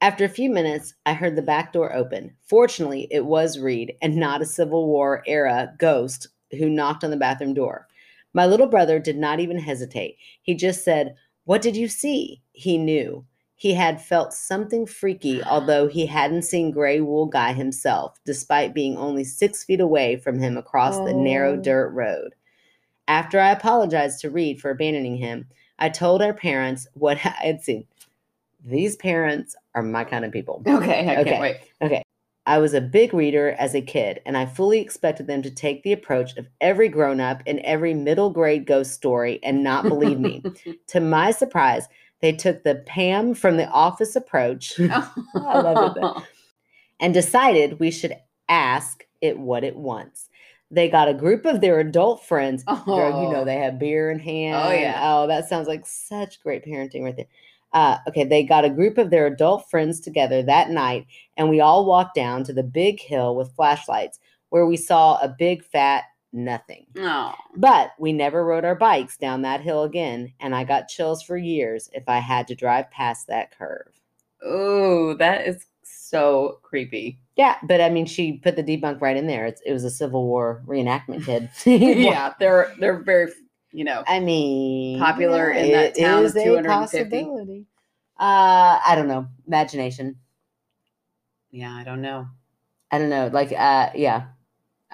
After 0.00 0.24
a 0.24 0.28
few 0.28 0.50
minutes, 0.50 0.94
I 1.06 1.12
heard 1.14 1.36
the 1.36 1.42
back 1.42 1.72
door 1.72 1.94
open. 1.94 2.34
Fortunately, 2.46 3.06
it 3.10 3.24
was 3.24 3.58
Reed 3.58 3.94
and 4.02 4.16
not 4.16 4.42
a 4.42 4.46
Civil 4.46 4.86
War 4.86 5.22
era 5.26 5.72
ghost 5.78 6.28
who 6.58 6.68
knocked 6.68 7.04
on 7.04 7.10
the 7.10 7.16
bathroom 7.16 7.54
door. 7.54 7.86
My 8.34 8.46
little 8.46 8.66
brother 8.66 8.98
did 8.98 9.16
not 9.18 9.40
even 9.40 9.58
hesitate. 9.58 10.16
He 10.42 10.54
just 10.54 10.84
said, 10.84 11.14
What 11.44 11.62
did 11.62 11.76
you 11.76 11.86
see? 11.88 12.42
He 12.52 12.78
knew. 12.78 13.24
He 13.54 13.74
had 13.74 14.02
felt 14.02 14.32
something 14.34 14.86
freaky, 14.86 15.40
although 15.44 15.86
he 15.86 16.06
hadn't 16.06 16.42
seen 16.42 16.72
Gray 16.72 17.00
Wool 17.00 17.26
Guy 17.26 17.52
himself, 17.52 18.18
despite 18.24 18.74
being 18.74 18.96
only 18.96 19.22
six 19.22 19.62
feet 19.62 19.80
away 19.80 20.16
from 20.16 20.40
him 20.40 20.56
across 20.56 20.96
the 20.98 21.14
narrow 21.14 21.52
Oh. 21.56 21.60
dirt 21.62 21.90
road. 21.90 22.34
After 23.12 23.38
I 23.38 23.50
apologized 23.50 24.20
to 24.20 24.30
Reed 24.30 24.58
for 24.58 24.70
abandoning 24.70 25.16
him, 25.18 25.46
I 25.78 25.90
told 25.90 26.22
our 26.22 26.32
parents 26.32 26.86
what 26.94 27.18
I 27.26 27.28
had 27.28 27.62
seen. 27.62 27.84
These 28.64 28.96
parents 28.96 29.54
are 29.74 29.82
my 29.82 30.04
kind 30.04 30.24
of 30.24 30.32
people. 30.32 30.62
Okay. 30.66 31.06
I 31.10 31.16
Okay. 31.20 31.24
can't 31.30 31.40
wait. 31.42 31.56
Okay. 31.82 32.02
I 32.46 32.56
was 32.56 32.72
a 32.72 32.80
big 32.80 33.12
reader 33.12 33.50
as 33.58 33.74
a 33.74 33.82
kid, 33.82 34.22
and 34.24 34.34
I 34.34 34.46
fully 34.46 34.80
expected 34.80 35.26
them 35.26 35.42
to 35.42 35.50
take 35.50 35.82
the 35.82 35.92
approach 35.92 36.38
of 36.38 36.48
every 36.62 36.88
grown 36.88 37.20
up 37.20 37.42
in 37.44 37.62
every 37.66 37.92
middle 37.92 38.30
grade 38.30 38.64
ghost 38.66 38.92
story 38.94 39.38
and 39.42 39.62
not 39.62 39.84
believe 39.84 40.18
me. 40.18 40.42
to 40.86 40.98
my 40.98 41.32
surprise, 41.32 41.88
they 42.20 42.32
took 42.32 42.64
the 42.64 42.76
Pam 42.86 43.34
from 43.34 43.58
the 43.58 43.68
office 43.68 44.16
approach 44.16 44.80
I 44.80 45.60
love 45.60 45.96
it. 45.98 46.24
and 46.98 47.12
decided 47.12 47.78
we 47.78 47.90
should 47.90 48.16
ask 48.48 49.04
it 49.20 49.38
what 49.38 49.64
it 49.64 49.76
wants. 49.76 50.30
They 50.72 50.88
got 50.88 51.06
a 51.08 51.14
group 51.14 51.44
of 51.44 51.60
their 51.60 51.78
adult 51.78 52.24
friends. 52.24 52.64
Girl, 52.64 53.22
you 53.22 53.30
know 53.32 53.42
Oh. 53.42 53.44
they 53.44 53.56
have 53.58 53.78
beer 53.78 54.10
in 54.10 54.18
hand. 54.18 54.56
Oh, 54.56 54.72
yeah. 54.72 54.98
Oh, 55.02 55.26
that 55.26 55.48
sounds 55.48 55.68
like 55.68 55.84
such 55.86 56.42
great 56.42 56.64
parenting 56.64 57.02
right 57.04 57.14
there. 57.14 57.26
Uh, 57.74 57.98
okay, 58.08 58.24
they 58.24 58.42
got 58.42 58.64
a 58.64 58.70
group 58.70 58.98
of 58.98 59.10
their 59.10 59.26
adult 59.26 59.70
friends 59.70 60.00
together 60.00 60.42
that 60.42 60.70
night, 60.70 61.06
and 61.36 61.48
we 61.48 61.60
all 61.60 61.84
walked 61.86 62.14
down 62.14 62.42
to 62.44 62.52
the 62.52 62.62
big 62.62 63.00
hill 63.00 63.36
with 63.36 63.54
flashlights, 63.54 64.18
where 64.50 64.66
we 64.66 64.76
saw 64.76 65.16
a 65.22 65.28
big 65.38 65.62
fat 65.64 66.04
nothing. 66.34 66.86
Oh. 66.98 67.34
But 67.56 67.92
we 67.98 68.12
never 68.12 68.44
rode 68.44 68.64
our 68.64 68.74
bikes 68.74 69.16
down 69.18 69.42
that 69.42 69.60
hill 69.60 69.84
again, 69.84 70.32
and 70.40 70.54
I 70.54 70.64
got 70.64 70.88
chills 70.88 71.22
for 71.22 71.36
years 71.36 71.88
if 71.92 72.04
I 72.08 72.18
had 72.18 72.46
to 72.48 72.54
drive 72.54 72.90
past 72.90 73.26
that 73.28 73.56
curve. 73.56 73.92
Ooh, 74.46 75.14
that 75.18 75.46
is 75.46 75.66
so 76.12 76.58
creepy. 76.62 77.18
Yeah, 77.36 77.56
but 77.62 77.80
I 77.80 77.88
mean, 77.88 78.04
she 78.04 78.34
put 78.34 78.54
the 78.54 78.62
debunk 78.62 79.00
right 79.00 79.16
in 79.16 79.26
there. 79.26 79.46
It's, 79.46 79.62
it 79.64 79.72
was 79.72 79.82
a 79.82 79.90
Civil 79.90 80.26
War 80.26 80.62
reenactment 80.66 81.24
kid. 81.24 81.48
yeah, 81.66 82.34
they're 82.38 82.72
they're 82.78 83.02
very 83.02 83.32
you 83.72 83.84
know 83.84 84.04
I 84.06 84.20
mean, 84.20 84.98
Popular 84.98 85.50
in 85.50 85.72
that 85.72 85.96
town 85.96 86.20
of 86.20 86.26
is 86.26 86.36
a 86.36 86.44
250. 86.44 86.68
possibility. 86.68 87.66
Uh, 88.20 88.78
I 88.86 88.94
don't 88.94 89.08
know. 89.08 89.26
Imagination. 89.46 90.16
yeah 91.50 91.72
I 91.74 91.82
don't 91.82 92.02
know. 92.02 92.28
I 92.90 92.98
don't 92.98 93.08
know. 93.08 93.30
Like, 93.32 93.50
uh, 93.52 93.88
yeah. 93.94 94.26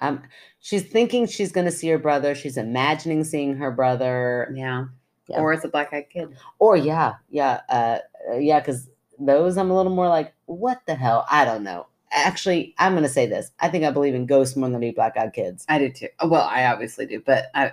Um, 0.00 0.22
she's 0.60 0.84
thinking 0.84 1.26
she's 1.26 1.50
gonna 1.50 1.72
see 1.72 1.88
her 1.88 1.98
brother. 1.98 2.36
She's 2.36 2.56
imagining 2.56 3.24
seeing 3.24 3.56
her 3.56 3.72
brother. 3.72 4.54
Yeah. 4.54 4.84
Yeah. 5.26 5.40
Or 5.40 5.52
it's 5.52 5.64
a 5.64 5.68
black 5.68 5.92
eyed 5.92 6.08
kid. 6.08 6.36
Or 6.60 6.76
yeah, 6.76 7.14
yeah, 7.28 7.60
uh, 7.68 7.98
uh, 8.30 8.36
yeah. 8.36 8.60
Because 8.60 8.88
those, 9.18 9.56
I'm 9.56 9.70
a 9.70 9.76
little 9.76 9.94
more 9.94 10.08
like, 10.08 10.34
what 10.46 10.80
the 10.86 10.94
hell? 10.94 11.26
I 11.30 11.44
don't 11.44 11.62
know. 11.62 11.86
Actually, 12.10 12.74
I'm 12.78 12.94
gonna 12.94 13.08
say 13.08 13.26
this. 13.26 13.50
I 13.60 13.68
think 13.68 13.84
I 13.84 13.90
believe 13.90 14.14
in 14.14 14.26
ghosts 14.26 14.56
more 14.56 14.68
than 14.70 14.82
I 14.82 14.88
do 14.88 14.94
black-eyed 14.94 15.32
kids. 15.34 15.66
I 15.68 15.78
do 15.78 15.90
too. 15.90 16.08
Oh, 16.20 16.28
Well, 16.28 16.48
I 16.50 16.64
obviously 16.66 17.06
do, 17.06 17.20
but 17.24 17.46
I 17.54 17.72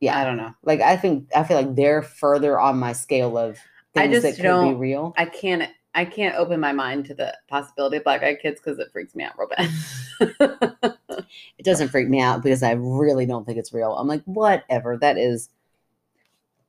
Yeah. 0.00 0.18
I 0.18 0.24
don't 0.24 0.36
know. 0.36 0.54
Like, 0.62 0.80
I 0.80 0.96
think 0.96 1.28
I 1.34 1.44
feel 1.44 1.56
like 1.56 1.74
they're 1.74 2.02
further 2.02 2.58
on 2.58 2.78
my 2.78 2.92
scale 2.92 3.36
of 3.38 3.58
I 3.96 4.08
things 4.08 4.22
just 4.22 4.38
that 4.38 4.42
could 4.42 4.68
be 4.68 4.74
real. 4.74 5.14
I 5.16 5.26
can't 5.26 5.70
I 5.94 6.04
can't 6.04 6.34
open 6.36 6.58
my 6.60 6.72
mind 6.72 7.06
to 7.06 7.14
the 7.14 7.36
possibility 7.48 7.98
of 7.98 8.04
black 8.04 8.22
eyed 8.22 8.40
kids 8.40 8.60
because 8.60 8.78
it 8.78 8.90
freaks 8.92 9.14
me 9.14 9.24
out 9.24 9.34
real 9.38 9.48
bad. 9.48 10.96
it 11.58 11.64
doesn't 11.64 11.88
freak 11.88 12.08
me 12.08 12.20
out 12.20 12.42
because 12.42 12.62
I 12.62 12.72
really 12.72 13.26
don't 13.26 13.44
think 13.46 13.58
it's 13.58 13.72
real. 13.72 13.94
I'm 13.96 14.08
like, 14.08 14.24
whatever. 14.24 14.96
That 14.96 15.18
is. 15.18 15.50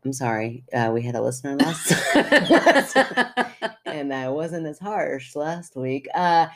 I'm 0.05 0.13
sorry. 0.13 0.63
Uh, 0.71 0.91
we 0.93 1.01
had 1.01 1.15
a 1.15 1.21
listener 1.21 1.55
last, 1.55 1.91
and 3.85 4.13
I 4.13 4.29
wasn't 4.29 4.67
as 4.67 4.77
harsh 4.77 5.35
last 5.35 5.75
week. 5.75 6.07
Uh, 6.13 6.47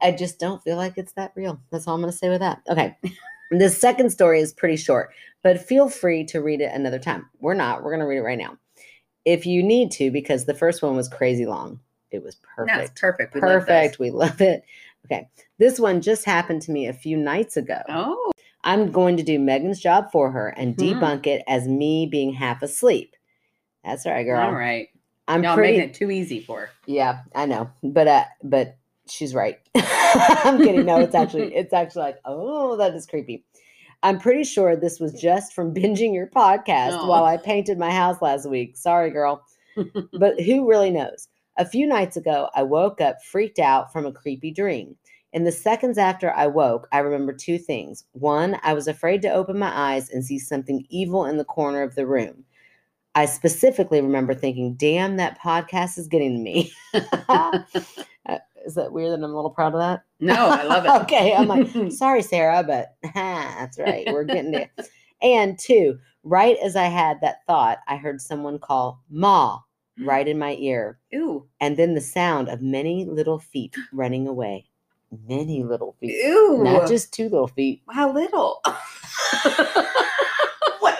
I 0.00 0.12
just 0.12 0.38
don't 0.38 0.62
feel 0.62 0.76
like 0.76 0.94
it's 0.96 1.12
that 1.14 1.32
real. 1.34 1.60
That's 1.70 1.88
all 1.88 1.96
I'm 1.96 2.00
going 2.00 2.12
to 2.12 2.16
say 2.16 2.28
with 2.28 2.40
that. 2.40 2.62
Okay. 2.68 2.96
the 3.50 3.68
second 3.68 4.10
story 4.10 4.40
is 4.40 4.52
pretty 4.52 4.76
short, 4.76 5.12
but 5.42 5.60
feel 5.60 5.88
free 5.88 6.24
to 6.26 6.40
read 6.40 6.60
it 6.60 6.72
another 6.72 7.00
time. 7.00 7.28
We're 7.40 7.54
not. 7.54 7.82
We're 7.82 7.90
going 7.90 8.00
to 8.00 8.06
read 8.06 8.18
it 8.18 8.22
right 8.22 8.38
now. 8.38 8.56
if 9.24 9.46
you 9.46 9.62
need 9.62 9.90
to, 9.92 10.10
because 10.10 10.44
the 10.44 10.54
first 10.54 10.80
one 10.82 10.96
was 10.96 11.08
crazy 11.08 11.46
long. 11.46 11.80
It 12.12 12.22
was 12.22 12.36
perfect. 12.54 12.76
That's 12.78 13.00
perfect. 13.00 13.34
We 13.34 13.40
love. 13.40 13.50
Perfect. 13.66 13.98
We 13.98 14.10
love 14.10 14.40
it. 14.40 14.64
Okay. 15.06 15.28
This 15.58 15.80
one 15.80 16.00
just 16.00 16.24
happened 16.24 16.62
to 16.62 16.70
me 16.72 16.86
a 16.86 16.92
few 16.92 17.16
nights 17.16 17.56
ago. 17.56 17.80
Oh, 17.88 18.30
I'm 18.64 18.90
going 18.92 19.16
to 19.16 19.22
do 19.22 19.38
Megan's 19.38 19.80
job 19.80 20.10
for 20.12 20.30
her 20.30 20.48
and 20.48 20.74
Hmm. 20.74 20.82
debunk 20.82 21.26
it 21.26 21.42
as 21.48 21.66
me 21.66 22.06
being 22.10 22.32
half 22.32 22.62
asleep. 22.62 23.16
That's 23.84 24.06
right, 24.06 24.22
girl. 24.24 24.40
all 24.40 24.52
right. 24.52 24.88
I'm 25.28 25.42
Y'all 25.44 25.54
pretty. 25.54 25.76
making 25.78 25.90
it 25.90 25.94
too 25.94 26.10
easy 26.10 26.40
for 26.40 26.60
her. 26.60 26.70
Yeah, 26.86 27.20
I 27.34 27.46
know, 27.46 27.70
but 27.82 28.08
uh, 28.08 28.24
but 28.42 28.76
she's 29.08 29.34
right. 29.34 29.58
I'm 29.74 30.58
kidding. 30.58 30.84
No, 30.84 30.98
it's 30.98 31.14
actually 31.14 31.54
it's 31.54 31.72
actually 31.72 32.02
like, 32.02 32.18
oh, 32.24 32.76
that 32.76 32.94
is 32.94 33.06
creepy. 33.06 33.44
I'm 34.04 34.18
pretty 34.18 34.42
sure 34.44 34.74
this 34.76 34.98
was 34.98 35.12
just 35.12 35.52
from 35.52 35.72
binging 35.74 36.12
your 36.12 36.26
podcast 36.26 36.98
Oh. 37.00 37.06
while 37.08 37.24
I 37.24 37.36
painted 37.36 37.78
my 37.78 37.90
house 37.90 38.20
last 38.20 38.48
week. 38.48 38.76
Sorry, 38.76 39.10
girl. 39.10 39.44
but 40.12 40.40
who 40.40 40.68
really 40.68 40.90
knows? 40.90 41.28
A 41.56 41.64
few 41.64 41.86
nights 41.86 42.16
ago, 42.16 42.48
I 42.54 42.62
woke 42.64 43.00
up 43.00 43.22
freaked 43.22 43.58
out 43.60 43.92
from 43.92 44.06
a 44.06 44.12
creepy 44.12 44.50
dream. 44.50 44.96
In 45.32 45.44
the 45.44 45.52
seconds 45.52 45.96
after 45.96 46.30
I 46.30 46.46
woke, 46.46 46.88
I 46.92 46.98
remember 46.98 47.32
two 47.32 47.58
things. 47.58 48.04
One, 48.12 48.58
I 48.62 48.74
was 48.74 48.86
afraid 48.86 49.22
to 49.22 49.32
open 49.32 49.58
my 49.58 49.72
eyes 49.74 50.10
and 50.10 50.24
see 50.24 50.38
something 50.38 50.84
evil 50.90 51.24
in 51.24 51.38
the 51.38 51.44
corner 51.44 51.82
of 51.82 51.94
the 51.94 52.06
room. 52.06 52.44
I 53.14 53.26
specifically 53.26 54.00
remember 54.00 54.34
thinking, 54.34 54.74
damn, 54.74 55.16
that 55.16 55.38
podcast 55.40 55.98
is 55.98 56.08
getting 56.08 56.36
to 56.36 56.42
me. 56.42 56.72
Uh, 58.24 58.38
is 58.64 58.74
that 58.74 58.92
weird 58.92 59.10
that 59.10 59.24
I'm 59.24 59.32
a 59.32 59.34
little 59.34 59.50
proud 59.50 59.74
of 59.74 59.80
that? 59.80 60.04
no, 60.20 60.34
I 60.48 60.62
love 60.62 60.84
it. 60.84 60.90
okay, 61.02 61.34
I'm 61.34 61.48
like, 61.48 61.68
sorry, 61.90 62.22
Sarah, 62.22 62.62
but 62.62 62.94
that's 63.14 63.78
right. 63.78 64.06
We're 64.06 64.24
getting 64.24 64.52
there. 64.52 64.70
And 65.20 65.58
two, 65.58 65.98
right 66.22 66.56
as 66.62 66.76
I 66.76 66.84
had 66.84 67.20
that 67.20 67.44
thought, 67.46 67.78
I 67.88 67.96
heard 67.96 68.20
someone 68.20 68.58
call 68.58 69.02
Ma 69.10 69.60
right 70.00 70.26
in 70.26 70.38
my 70.38 70.54
ear. 70.54 70.98
Ew. 71.10 71.48
And 71.60 71.76
then 71.76 71.94
the 71.94 72.00
sound 72.00 72.48
of 72.48 72.62
many 72.62 73.04
little 73.04 73.38
feet 73.38 73.74
running 73.92 74.28
away. 74.28 74.66
Many 75.28 75.62
little 75.62 75.94
feet. 76.00 76.16
Ew. 76.24 76.60
Not 76.62 76.88
just 76.88 77.12
two 77.12 77.24
little 77.28 77.48
feet. 77.48 77.82
how 77.90 78.12
little. 78.12 78.60
Wait, 78.66 78.74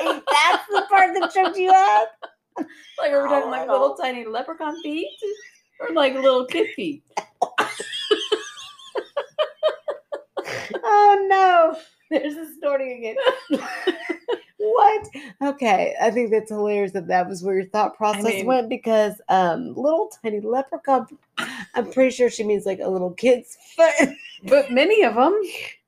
that's 0.04 0.66
the 0.68 0.84
part 0.88 1.14
that 1.18 1.30
tripped 1.32 1.56
you 1.56 1.70
up? 1.70 2.08
Like, 2.98 3.12
are 3.12 3.22
we 3.22 3.28
talking 3.28 3.44
How 3.46 3.50
like 3.50 3.60
little? 3.68 3.80
little 3.80 3.96
tiny 3.96 4.24
leprechaun 4.26 4.80
feet? 4.82 5.08
Or 5.80 5.90
like 5.94 6.14
little 6.14 6.44
kid 6.46 6.68
feet? 6.76 7.02
Oh 10.84 11.26
no. 11.30 11.76
There's 12.10 12.34
a 12.34 12.46
snorting 12.58 12.98
again. 12.98 13.16
What? 14.62 15.08
Okay, 15.42 15.94
I 16.00 16.10
think 16.10 16.30
that's 16.30 16.50
hilarious 16.50 16.92
that 16.92 17.08
that 17.08 17.28
was 17.28 17.42
where 17.42 17.56
your 17.56 17.66
thought 17.66 17.96
process 17.96 18.24
mean- 18.24 18.46
went 18.46 18.68
because 18.68 19.20
um 19.28 19.74
little 19.74 20.10
tiny 20.22 20.40
leprechaun. 20.40 21.06
I'm 21.74 21.90
pretty 21.90 22.14
sure 22.14 22.30
she 22.30 22.44
means 22.44 22.64
like 22.66 22.80
a 22.80 22.88
little 22.88 23.10
kid's 23.12 23.56
foot. 23.76 24.10
But 24.44 24.72
many 24.72 25.02
of 25.04 25.14
them. 25.14 25.40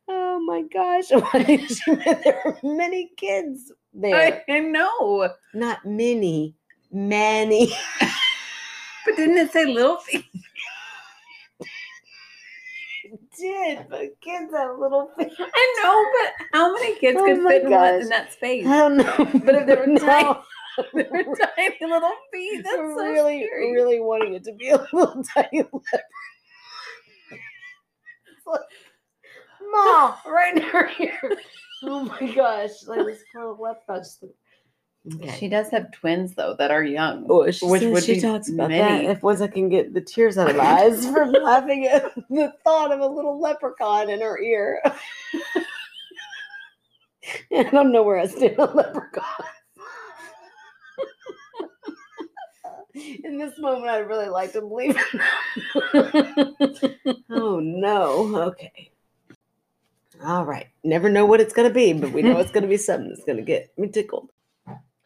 Oh 0.07 0.39
my 0.41 0.63
gosh! 0.63 1.11
Why 1.11 1.43
did 1.43 1.69
she 1.69 1.91
mean 1.91 2.05
there 2.23 2.41
are 2.45 2.57
many 2.63 3.11
kids 3.17 3.73
there? 3.93 4.43
I, 4.49 4.53
I 4.53 4.61
know. 4.61 5.29
Not 5.55 5.85
many, 5.85 6.55
many. 6.93 7.73
But 9.07 9.17
didn't 9.17 9.37
it 9.37 9.53
say 9.53 9.67
little 9.67 9.99
feet? 9.99 10.25
Did 13.39 13.87
but 13.89 14.21
kids 14.21 14.53
have 14.53 14.79
little 14.79 15.11
feet? 15.19 15.33
I 15.39 15.75
know, 15.83 16.07
but 16.13 16.47
how 16.59 16.73
many 16.73 16.99
kids 16.99 17.19
Oh 17.21 17.25
could 17.25 17.43
fit 17.47 17.63
in, 17.63 17.73
in 17.73 18.09
that 18.11 18.33
space? 18.33 18.67
I 18.67 18.79
don't 18.79 18.97
know, 18.97 19.15
But 19.45 19.55
if 19.57 19.67
they 19.67 19.75
were 19.77 19.87
No. 19.87 19.99
tiny- 19.99 20.39
They 20.93 21.03
were 21.11 21.23
tiny 21.23 21.77
little 21.83 22.13
feet. 22.33 22.63
That's 22.65 22.77
so 22.77 23.05
really, 23.05 23.45
scary. 23.47 23.73
really 23.73 24.01
wanting 24.01 24.35
it 24.35 24.45
to 24.45 24.53
be 24.55 24.71
a 24.71 24.77
little 24.93 25.23
tiny 25.35 25.59
leopard. 25.63 26.03
Like, 28.47 28.61
Mom, 29.73 30.15
right 30.27 30.57
in 30.57 30.63
her 30.63 30.91
ear. 31.01 31.19
Oh 31.85 32.05
my 32.05 32.33
gosh, 32.35 32.71
like 32.87 33.07
this 33.07 33.23
poor 33.35 33.57
leopard. 33.59 34.05
Okay. 35.13 35.37
She 35.39 35.49
does 35.49 35.69
have 35.69 35.93
twins 35.93 36.35
though 36.35 36.57
that 36.59 36.71
are 36.71 36.83
young. 36.83 37.27
Oh, 37.29 37.51
she, 37.51 37.67
which 37.67 37.83
would 37.83 38.05
she 38.05 38.15
be 38.15 38.21
talks 38.21 38.49
about 38.49 38.71
many. 38.71 39.07
that. 39.07 39.17
If 39.17 39.23
once 39.23 39.43
I 39.43 39.49
can 39.49 39.69
get 39.69 39.93
the 39.93 40.01
tears 40.01 40.39
out 40.39 40.49
of 40.49 40.57
my 40.57 40.65
eyes 40.65 41.05
from 41.13 41.33
laughing 41.33 41.85
at 41.87 42.15
the 42.31 42.55
thought 42.65 42.91
of 42.91 43.01
a 43.01 43.07
little 43.07 43.39
leprechaun 43.39 44.09
in 44.09 44.23
her 44.23 44.41
ear. 44.41 44.81
I 47.55 47.65
don't 47.65 47.93
know 47.93 48.03
where 48.03 48.19
I 48.19 48.27
stand 48.27 48.59
on 48.59 48.75
leprechaun. 48.75 49.25
in 53.25 53.39
this 53.39 53.59
moment, 53.59 53.91
I'd 53.91 54.09
really 54.09 54.29
like 54.29 54.53
to 54.53 54.61
believe. 54.63 54.97
oh 57.31 57.61
no. 57.61 58.37
Okay. 58.49 58.91
All 60.23 60.47
right. 60.47 60.69
Never 60.83 61.11
know 61.11 61.27
what 61.27 61.41
it's 61.41 61.53
going 61.53 61.69
to 61.69 61.75
be, 61.75 61.93
but 61.93 62.13
we 62.13 62.23
know 62.23 62.39
it's 62.39 62.53
going 62.53 62.63
to 62.63 62.69
be 62.69 62.79
something 62.79 63.09
that's 63.11 63.25
going 63.25 63.37
to 63.37 63.43
get 63.43 63.71
me 63.77 63.89
tickled. 63.89 64.31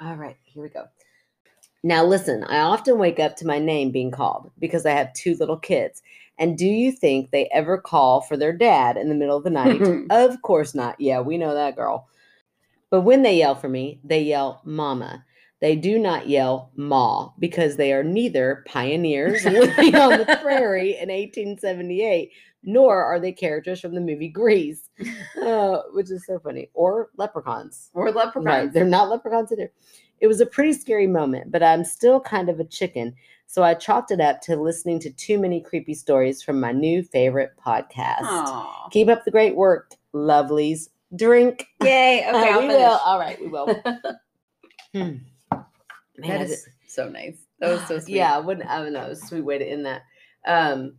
All 0.00 0.14
right. 0.14 0.36
Here 0.44 0.62
we 0.62 0.68
go. 0.68 0.84
Now, 1.82 2.04
listen, 2.04 2.44
I 2.44 2.58
often 2.58 2.98
wake 2.98 3.20
up 3.20 3.36
to 3.36 3.46
my 3.46 3.58
name 3.58 3.90
being 3.90 4.10
called 4.10 4.50
because 4.58 4.84
I 4.84 4.90
have 4.90 5.12
two 5.12 5.36
little 5.36 5.56
kids. 5.56 6.02
And 6.38 6.56
do 6.56 6.66
you 6.66 6.92
think 6.92 7.30
they 7.30 7.48
ever 7.52 7.78
call 7.78 8.20
for 8.20 8.36
their 8.36 8.52
dad 8.52 8.96
in 8.96 9.08
the 9.08 9.14
middle 9.14 9.36
of 9.36 9.44
the 9.44 9.50
night? 9.50 9.82
of 10.10 10.40
course 10.42 10.74
not. 10.74 11.00
Yeah, 11.00 11.20
we 11.20 11.38
know 11.38 11.54
that 11.54 11.76
girl. 11.76 12.08
But 12.90 13.02
when 13.02 13.22
they 13.22 13.36
yell 13.36 13.54
for 13.54 13.68
me, 13.68 14.00
they 14.04 14.22
yell 14.22 14.62
mama. 14.64 15.24
They 15.60 15.74
do 15.74 15.98
not 15.98 16.28
yell 16.28 16.70
ma 16.76 17.30
because 17.38 17.76
they 17.76 17.92
are 17.92 18.04
neither 18.04 18.64
pioneers 18.68 19.44
living 19.44 19.94
on 19.96 20.18
the 20.18 20.38
prairie 20.40 20.92
in 20.92 21.08
1878, 21.08 22.30
nor 22.62 23.02
are 23.04 23.20
they 23.20 23.32
characters 23.32 23.80
from 23.80 23.94
the 23.94 24.00
movie 24.00 24.28
Grease, 24.28 24.88
uh, 25.42 25.82
which 25.92 26.10
is 26.10 26.24
so 26.26 26.38
funny, 26.38 26.70
or 26.74 27.10
leprechauns. 27.16 27.90
or 27.94 28.06
Right. 28.06 28.14
leprechauns. 28.14 28.72
They're 28.74 28.84
not 28.84 29.08
leprechauns 29.08 29.52
either. 29.52 29.70
It 30.20 30.26
was 30.26 30.40
a 30.40 30.46
pretty 30.46 30.72
scary 30.72 31.06
moment, 31.06 31.50
but 31.52 31.62
I'm 31.62 31.84
still 31.84 32.20
kind 32.20 32.48
of 32.48 32.58
a 32.58 32.64
chicken. 32.64 33.14
So 33.46 33.62
I 33.62 33.74
chalked 33.74 34.10
it 34.10 34.20
up 34.20 34.40
to 34.42 34.56
listening 34.56 34.98
to 35.00 35.10
too 35.10 35.38
many 35.38 35.60
creepy 35.60 35.94
stories 35.94 36.42
from 36.42 36.60
my 36.60 36.72
new 36.72 37.02
favorite 37.02 37.52
podcast. 37.64 38.22
Aw. 38.22 38.88
Keep 38.90 39.08
up 39.08 39.24
the 39.24 39.30
great 39.30 39.54
work, 39.56 39.94
lovelies. 40.12 40.88
Drink. 41.16 41.66
Yay. 41.82 42.24
Okay, 42.28 42.50
Uh, 42.50 42.56
we 42.60 42.66
finish. 42.66 42.76
will. 42.76 42.98
All 43.04 43.18
right, 43.18 43.40
we 43.40 43.46
will. 43.48 43.82
Hmm. 44.94 45.00
Man, 45.00 45.68
That 46.18 46.40
is 46.42 46.66
so 46.86 47.08
nice. 47.08 47.36
That 47.60 47.70
was 47.70 47.86
so 47.86 47.98
sweet. 48.00 48.14
Yeah, 48.16 48.34
I 48.34 48.40
wouldn't. 48.40 48.68
I 48.68 48.82
don't 48.82 48.92
know. 48.92 49.12
Sweet 49.14 49.42
way 49.42 49.58
to 49.58 49.64
end 49.64 49.86
that. 49.86 50.02
Um, 50.46 50.94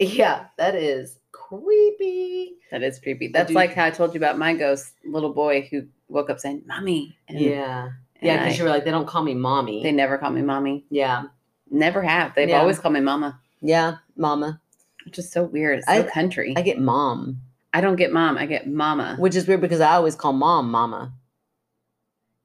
yeah, 0.00 0.46
that 0.58 0.74
is 0.74 1.18
creepy. 1.32 2.54
That 2.70 2.82
is 2.82 2.98
creepy. 2.98 3.28
That's 3.28 3.52
like 3.52 3.74
how 3.74 3.84
I 3.84 3.90
told 3.90 4.14
you 4.14 4.18
about 4.18 4.38
my 4.38 4.54
ghost 4.54 4.92
little 5.04 5.32
boy 5.32 5.68
who 5.70 5.86
woke 6.08 6.30
up 6.30 6.38
saying, 6.40 6.62
Mommy. 6.66 7.16
And, 7.28 7.38
Yeah, 7.40 7.84
and 7.86 7.92
yeah, 8.22 8.42
because 8.44 8.58
you 8.58 8.64
were 8.64 8.70
like, 8.70 8.84
they 8.84 8.90
don't 8.90 9.06
call 9.06 9.22
me 9.22 9.34
mommy. 9.34 9.82
they 9.82 9.92
never 9.92 10.18
call 10.18 10.30
me 10.30 10.42
mommy. 10.42 10.84
yeah, 10.90 11.24
Never 11.70 12.02
have. 12.02 12.34
They've 12.34 12.48
Yeah. 12.48 12.58
always 12.60 12.78
called 12.80 12.94
me 12.94 13.00
mama, 13.00 13.38
yeah, 13.60 13.96
mama. 14.16 14.60
which 15.04 15.18
is 15.18 15.30
so 15.30 15.44
weird. 15.44 15.78
It's 15.78 15.86
so 15.86 15.92
I- 15.92 16.02
country. 16.02 16.54
I 16.56 16.62
get 16.62 16.80
mom, 16.80 17.40
I 17.72 17.80
don't 17.80 17.96
get 17.96 18.12
mom. 18.12 18.36
I 18.38 18.46
get 18.46 18.66
mama. 18.66 19.16
which 19.20 19.36
is 19.36 19.46
weird 19.46 19.60
because 19.60 19.80
I 19.80 19.92
always 19.94 20.16
call 20.16 20.32
mom 20.32 20.70
mama. 20.70 21.12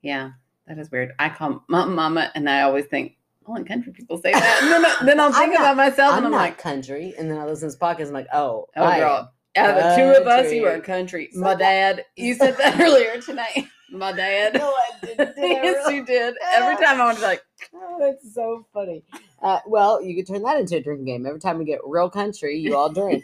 Yeah, 0.02 0.32
that 0.68 0.78
is 0.78 0.92
weird. 0.92 1.14
I 1.18 1.30
call 1.30 1.64
mom 1.68 1.96
mama, 1.96 2.32
and 2.36 2.48
I 2.50 2.62
always 2.62 2.86
think 2.86 3.16
only 3.48 3.64
country 3.64 3.92
people 3.94 4.18
say 4.22 4.32
that. 4.32 4.60
And 4.64 4.72
then, 4.72 4.86
I- 4.86 5.06
then 5.06 5.20
I'll 5.20 5.28
I'm 5.28 5.34
think 5.50 5.54
not- 5.54 5.62
about 5.62 5.78
myself, 5.78 6.12
I'm 6.14 6.18
and 6.20 6.26
I'm 6.28 6.32
not 6.32 6.38
like, 6.38 6.58
country, 6.58 7.14
and 7.18 7.30
then 7.30 7.38
I 7.38 7.46
listen 7.46 7.70
to 7.70 7.76
this 7.76 7.78
podcast. 7.78 8.08
I'm 8.08 8.14
like, 8.14 8.28
oh, 8.34 8.68
oh 8.76 8.84
I 8.84 9.00
girl, 9.00 9.32
out 9.58 9.70
of 9.70 9.76
the 9.76 9.96
two 9.96 10.22
of 10.22 10.28
us, 10.28 10.52
you 10.52 10.66
are 10.66 10.80
country. 10.80 11.30
So 11.34 11.40
My 11.40 11.56
dad, 11.56 12.04
you 12.16 12.34
said 12.36 12.58
that 12.58 12.80
earlier 12.80 13.22
tonight. 13.22 13.66
My 13.92 14.12
dad. 14.12 14.56
No, 14.56 14.68
I 14.74 15.06
didn't. 15.06 15.36
Did 15.36 15.44
I 15.46 15.48
yes, 15.64 15.76
really? 15.86 15.96
you 15.98 16.06
did. 16.06 16.36
Every 16.54 16.76
time 16.84 17.00
I 17.00 17.06
was 17.06 17.22
like, 17.22 17.42
Oh, 17.74 17.98
that's 18.00 18.34
so 18.34 18.66
funny. 18.74 19.04
Uh, 19.42 19.60
well, 19.68 20.02
you 20.02 20.16
could 20.16 20.28
turn 20.34 20.42
that 20.44 20.60
into 20.60 20.76
a 20.78 20.82
drinking 20.82 21.06
game. 21.06 21.26
Every 21.26 21.40
time 21.40 21.60
we 21.60 21.66
get 21.66 21.80
real 21.86 22.10
country, 22.10 22.58
you 22.58 22.76
all 22.76 22.92
drink. 22.92 23.24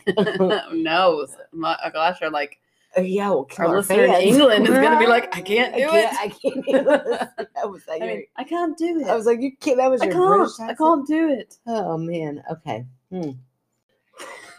no, 0.71 1.25
my 1.51 1.75
gosh, 1.91 2.21
are 2.21 2.29
like 2.29 2.59
Uh, 2.97 3.01
yeah, 3.01 3.29
well, 3.29 3.47
our 3.57 3.77
listener 3.77 4.03
in. 4.03 4.11
England 4.15 4.67
is 4.67 4.73
gonna 4.73 4.99
be 4.99 5.07
like, 5.07 5.33
I 5.35 5.41
can't 5.41 5.73
I 5.73 5.77
do 5.77 5.89
can't, 5.89 6.13
it. 6.13 6.19
I 6.19 6.27
can't 6.27 6.65
do. 6.65 7.45
That 7.55 7.69
was 7.69 7.83
I, 7.87 7.91
like, 7.91 8.01
mean, 8.01 8.25
I 8.35 8.43
can't 8.43 8.77
do 8.77 8.99
it. 8.99 9.07
I 9.07 9.15
was 9.15 9.25
like, 9.25 9.39
you 9.39 9.55
can't. 9.57 9.77
That 9.77 9.89
was 9.89 10.01
I 10.01 10.05
your 10.05 10.13
can't. 10.13 10.27
British 10.27 10.59
I 10.59 10.73
can't 10.73 11.07
do 11.07 11.29
it. 11.29 11.57
Oh 11.67 11.97
man. 11.97 12.43
Okay. 12.51 12.85
Hmm. 13.11 13.31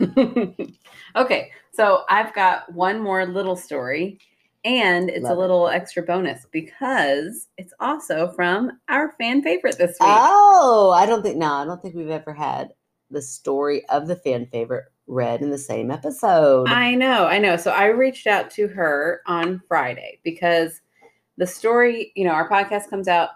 okay, 1.17 1.51
so 1.73 2.05
I've 2.09 2.35
got 2.35 2.73
one 2.73 3.01
more 3.01 3.27
little 3.27 3.57
story, 3.57 4.19
and 4.65 5.11
it's 5.11 5.25
Love 5.25 5.33
a 5.33 5.35
it. 5.35 5.43
little 5.43 5.69
extra 5.69 6.03
bonus 6.03 6.47
because 6.51 7.49
it's 7.59 7.75
also 7.81 8.33
from 8.33 8.81
our 8.89 9.13
fan 9.19 9.43
favorite 9.43 9.79
this 9.79 9.91
week. 9.91 9.99
Oh, 10.01 10.93
I 10.97 11.05
don't 11.07 11.23
think. 11.23 11.37
No, 11.37 11.53
I 11.53 11.65
don't 11.65 11.83
think 11.83 11.95
we've 11.95 12.09
ever 12.09 12.33
had 12.33 12.73
the 13.11 13.23
story 13.23 13.85
of 13.91 14.09
the 14.09 14.17
fan 14.17 14.47
favorite 14.47 14.87
read 15.07 15.43
in 15.43 15.51
the 15.51 15.59
same 15.59 15.91
episode. 15.91 16.69
I 16.69 16.95
know, 16.95 17.27
I 17.27 17.39
know. 17.39 17.57
So 17.57 17.71
I 17.71 17.87
reached 17.87 18.27
out 18.27 18.51
to 18.53 18.69
her 18.69 19.21
on 19.27 19.61
Friday 19.69 20.21
because 20.23 20.81
the 21.37 21.47
story, 21.47 22.13
you 22.15 22.25
know, 22.25 22.31
our 22.31 22.49
podcast 22.49 22.89
comes 22.91 23.09
out 23.09 23.31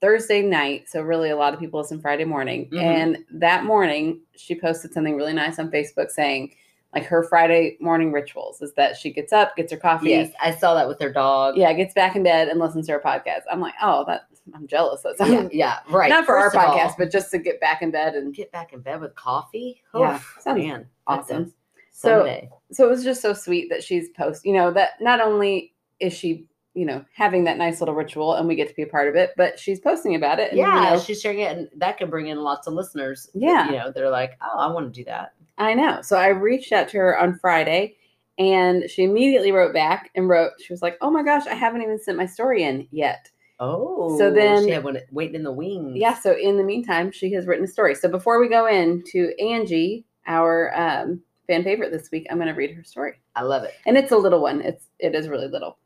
Thursday 0.00 0.42
night. 0.42 0.88
So 0.88 1.02
really, 1.02 1.30
a 1.30 1.36
lot 1.36 1.54
of 1.54 1.60
people 1.60 1.80
listen 1.80 2.00
Friday 2.00 2.24
morning. 2.24 2.68
Mhm. 2.72 2.82
And 2.82 3.18
that 3.32 3.64
morning, 3.64 4.20
she 4.36 4.54
posted 4.58 4.92
something 4.92 5.16
really 5.16 5.32
nice 5.32 5.58
on 5.58 5.70
Facebook 5.70 6.10
saying, 6.10 6.54
like 6.94 7.04
her 7.04 7.22
Friday 7.22 7.76
morning 7.80 8.12
rituals 8.12 8.60
is 8.60 8.74
that 8.74 8.96
she 8.96 9.10
gets 9.12 9.32
up, 9.32 9.56
gets 9.56 9.72
her 9.72 9.78
coffee, 9.78 10.10
Yes, 10.10 10.30
I 10.42 10.50
saw 10.50 10.74
that 10.74 10.86
with 10.88 11.00
her 11.00 11.10
dog. 11.10 11.56
yeah, 11.56 11.72
gets 11.72 11.94
back 11.94 12.16
in 12.16 12.22
bed 12.22 12.48
and 12.48 12.60
listens 12.60 12.86
to 12.86 12.92
her 12.92 13.00
podcast. 13.00 13.42
I'm 13.50 13.60
like, 13.60 13.74
oh, 13.80 14.04
that 14.08 14.22
I'm 14.54 14.66
jealous. 14.66 15.02
That's 15.02 15.20
yeah, 15.30 15.48
yeah, 15.52 15.78
right. 15.90 16.08
not 16.08 16.24
for 16.26 16.38
First 16.40 16.56
our 16.56 16.64
of 16.64 16.70
all, 16.70 16.78
podcast, 16.78 16.94
but 16.98 17.10
just 17.10 17.30
to 17.30 17.38
get 17.38 17.60
back 17.60 17.82
in 17.82 17.90
bed 17.90 18.14
and 18.14 18.34
get 18.34 18.50
back 18.52 18.72
in 18.72 18.80
bed 18.80 19.00
with 19.00 19.14
coffee. 19.14 19.82
Yeah, 19.94 20.20
sounds 20.40 20.58
man, 20.58 20.86
awesome. 21.06 21.52
So- 21.92 22.24
so 22.72 22.86
it 22.86 22.90
was 22.90 23.04
just 23.04 23.20
so 23.22 23.32
sweet 23.34 23.68
that 23.70 23.84
she's 23.84 24.08
post 24.16 24.44
you 24.46 24.52
know 24.54 24.70
that 24.72 24.92
not 25.00 25.20
only 25.20 25.74
is 26.00 26.12
she 26.14 26.46
you 26.74 26.86
know 26.86 27.04
having 27.14 27.44
that 27.44 27.58
nice 27.58 27.80
little 27.80 27.94
ritual 27.94 28.34
and 28.34 28.48
we 28.48 28.54
get 28.56 28.66
to 28.68 28.74
be 28.74 28.82
a 28.82 28.86
part 28.86 29.08
of 29.08 29.14
it 29.14 29.30
but 29.36 29.58
she's 29.58 29.78
posting 29.78 30.14
about 30.14 30.38
it 30.38 30.50
and, 30.52 30.58
you 30.58 30.64
yeah, 30.66 30.94
know, 30.94 30.98
she's 30.98 31.20
sharing 31.20 31.40
it, 31.40 31.54
and 31.56 31.68
that 31.76 31.98
could 31.98 32.08
bring 32.10 32.28
in 32.28 32.38
lots 32.42 32.66
of 32.66 32.72
listeners. 32.72 33.28
Yeah. 33.34 33.66
you 33.66 33.72
know, 33.76 33.92
they're 33.92 34.08
like, 34.10 34.38
oh, 34.42 34.58
I 34.58 34.72
want 34.72 34.92
to 34.92 35.00
do 35.00 35.04
that. 35.04 35.34
i 35.58 35.74
know 35.74 36.00
so 36.00 36.16
i 36.16 36.28
reached 36.28 36.72
out 36.72 36.88
to 36.88 36.96
her 36.96 37.18
on 37.18 37.38
friday 37.38 37.94
and 38.38 38.88
she 38.90 39.04
immediately 39.04 39.52
wrote 39.52 39.74
back 39.74 40.10
and 40.14 40.28
wrote 40.30 40.52
she 40.64 40.72
was 40.72 40.80
like 40.80 40.96
oh 41.02 41.10
my 41.10 41.22
gosh 41.22 41.46
i 41.46 41.54
haven't 41.54 41.82
even 41.82 41.98
sent 42.00 42.16
my 42.16 42.24
story 42.26 42.62
in 42.62 42.88
yet 42.90 43.30
Oh, 43.64 44.18
so 44.18 44.30
then- 44.30 44.64
she 44.64 44.70
had 44.70 44.82
one 44.84 44.98
waiting 45.12 45.36
in 45.36 45.42
the 45.44 45.52
wings. 45.52 45.96
yeah 45.96 46.14
so 46.14 46.36
in 46.36 46.56
the 46.56 46.64
meantime 46.64 47.12
she 47.12 47.32
has 47.32 47.46
written 47.46 47.64
a 47.64 47.68
story 47.68 47.94
so 47.94 48.08
before 48.08 48.40
we 48.40 48.48
go 48.48 48.66
into 48.66 49.32
angie 49.40 50.04
our 50.26 50.72
um, 50.78 51.20
fan 51.46 51.62
favorite 51.64 51.92
this 51.92 52.10
week 52.10 52.26
i'm 52.30 52.36
going 52.38 52.48
to 52.48 52.54
read 52.54 52.74
her 52.74 52.82
story 52.84 53.14
I 53.36 53.42
love 53.42 53.62
it. 53.64 53.72
and 53.86 53.96
it's 53.96 54.12
a 54.12 54.16
little 54.16 54.42
one. 54.42 54.60
It's 54.60 54.88
it 54.98 55.14
is 55.14 55.26
really 55.28 55.48
little. 55.48 55.78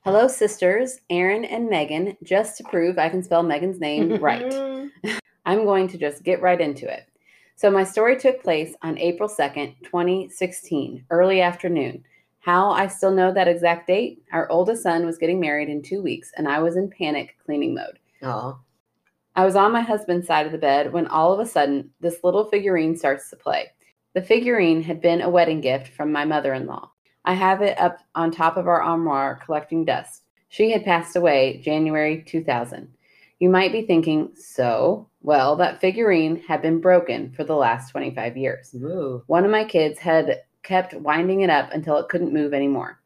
Hello, 0.00 0.28
sisters, 0.28 1.00
Erin 1.10 1.44
and 1.44 1.68
Megan. 1.68 2.16
Just 2.22 2.56
to 2.56 2.64
prove 2.64 2.96
I 2.98 3.08
can 3.10 3.22
spell 3.22 3.42
Megan's 3.42 3.80
name 3.80 4.16
right, 4.22 4.54
I'm 5.44 5.64
going 5.66 5.88
to 5.88 5.98
just 5.98 6.22
get 6.22 6.40
right 6.40 6.60
into 6.60 6.86
it. 6.90 7.06
So 7.56 7.70
my 7.70 7.84
story 7.84 8.16
took 8.18 8.42
place 8.42 8.74
on 8.82 8.96
April 8.98 9.28
2nd, 9.28 9.74
2016, 9.82 11.04
early 11.10 11.40
afternoon. 11.42 12.02
How 12.46 12.70
I 12.70 12.86
still 12.86 13.10
know 13.10 13.32
that 13.32 13.48
exact 13.48 13.88
date? 13.88 14.22
Our 14.30 14.48
oldest 14.52 14.84
son 14.84 15.04
was 15.04 15.18
getting 15.18 15.40
married 15.40 15.68
in 15.68 15.82
two 15.82 16.00
weeks, 16.00 16.30
and 16.36 16.46
I 16.46 16.60
was 16.60 16.76
in 16.76 16.88
panic 16.88 17.34
cleaning 17.44 17.74
mode. 17.74 17.98
Oh, 18.22 18.60
I 19.34 19.44
was 19.44 19.56
on 19.56 19.72
my 19.72 19.80
husband's 19.80 20.28
side 20.28 20.46
of 20.46 20.52
the 20.52 20.58
bed 20.58 20.92
when 20.92 21.08
all 21.08 21.32
of 21.32 21.40
a 21.40 21.50
sudden 21.50 21.90
this 21.98 22.22
little 22.22 22.44
figurine 22.44 22.94
starts 22.94 23.30
to 23.30 23.36
play. 23.36 23.72
The 24.14 24.22
figurine 24.22 24.80
had 24.80 25.00
been 25.00 25.22
a 25.22 25.28
wedding 25.28 25.60
gift 25.60 25.88
from 25.88 26.12
my 26.12 26.24
mother 26.24 26.54
in 26.54 26.68
law. 26.68 26.92
I 27.24 27.34
have 27.34 27.62
it 27.62 27.76
up 27.80 27.98
on 28.14 28.30
top 28.30 28.56
of 28.56 28.68
our 28.68 28.80
armoire 28.80 29.40
collecting 29.44 29.84
dust. 29.84 30.22
She 30.48 30.70
had 30.70 30.84
passed 30.84 31.16
away 31.16 31.60
January 31.64 32.22
2000. 32.28 32.88
You 33.40 33.50
might 33.50 33.72
be 33.72 33.82
thinking, 33.82 34.30
so? 34.36 35.10
Well, 35.20 35.56
that 35.56 35.80
figurine 35.80 36.36
had 36.46 36.62
been 36.62 36.80
broken 36.80 37.32
for 37.32 37.42
the 37.42 37.56
last 37.56 37.90
25 37.90 38.36
years. 38.36 38.72
Ooh. 38.76 39.24
One 39.26 39.44
of 39.44 39.50
my 39.50 39.64
kids 39.64 39.98
had 39.98 40.42
kept 40.66 40.92
winding 40.94 41.40
it 41.40 41.50
up 41.50 41.72
until 41.72 41.96
it 41.96 42.08
couldn't 42.08 42.32
move 42.34 42.52
anymore. 42.52 43.00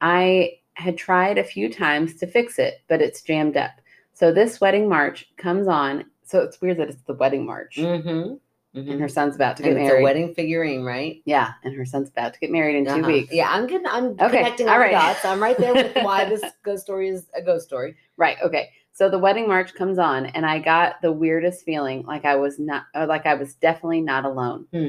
I 0.00 0.58
had 0.74 0.98
tried 0.98 1.38
a 1.38 1.44
few 1.44 1.72
times 1.72 2.16
to 2.16 2.26
fix 2.26 2.58
it, 2.58 2.82
but 2.88 3.00
it's 3.00 3.22
jammed 3.22 3.56
up. 3.56 3.70
So 4.12 4.32
this 4.32 4.60
wedding 4.60 4.88
march 4.88 5.26
comes 5.38 5.68
on. 5.68 6.04
So 6.24 6.40
it's 6.42 6.60
weird 6.60 6.76
that 6.78 6.88
it's 6.90 7.02
the 7.06 7.14
wedding 7.14 7.46
march. 7.46 7.76
Mm-hmm. 7.76 8.34
And 8.78 9.00
her 9.00 9.08
son's 9.08 9.34
about 9.36 9.56
to 9.56 9.62
And 9.62 9.72
get 9.72 9.80
it's 9.80 9.88
married. 9.88 10.00
a 10.02 10.04
wedding 10.04 10.34
figurine, 10.34 10.82
right? 10.84 11.22
Yeah, 11.24 11.52
and 11.64 11.74
her 11.74 11.86
son's 11.86 12.10
about 12.10 12.34
to 12.34 12.40
get 12.40 12.50
married 12.50 12.76
in 12.76 12.84
2 12.84 12.90
Uh-huh. 12.90 13.06
weeks. 13.06 13.32
Yeah, 13.32 13.48
I'm 13.50 13.66
getting. 13.66 13.86
I'm 13.86 14.08
Okay, 14.20 14.36
connecting 14.36 14.68
all 14.68 14.78
right. 14.78 14.90
the 14.90 14.98
dots. 14.98 15.24
I'm 15.24 15.42
right 15.42 15.56
there 15.56 15.72
with 15.72 15.96
why 16.02 16.26
this 16.28 16.42
ghost 16.62 16.82
story 16.84 17.08
is 17.08 17.26
a 17.34 17.40
ghost 17.40 17.66
story. 17.66 17.96
Right. 18.18 18.36
Okay. 18.42 18.68
So 18.92 19.08
the 19.08 19.18
wedding 19.18 19.48
march 19.48 19.72
comes 19.74 19.98
on, 19.98 20.26
and 20.26 20.44
I 20.44 20.58
got 20.58 21.00
the 21.00 21.10
weirdest 21.10 21.64
feeling, 21.64 22.04
like 22.04 22.26
I 22.26 22.36
was 22.36 22.58
not, 22.58 22.84
or 22.94 23.06
like 23.06 23.24
I 23.24 23.32
was 23.34 23.54
definitely 23.54 24.02
not 24.02 24.26
alone. 24.26 24.66
Hmm. 24.72 24.88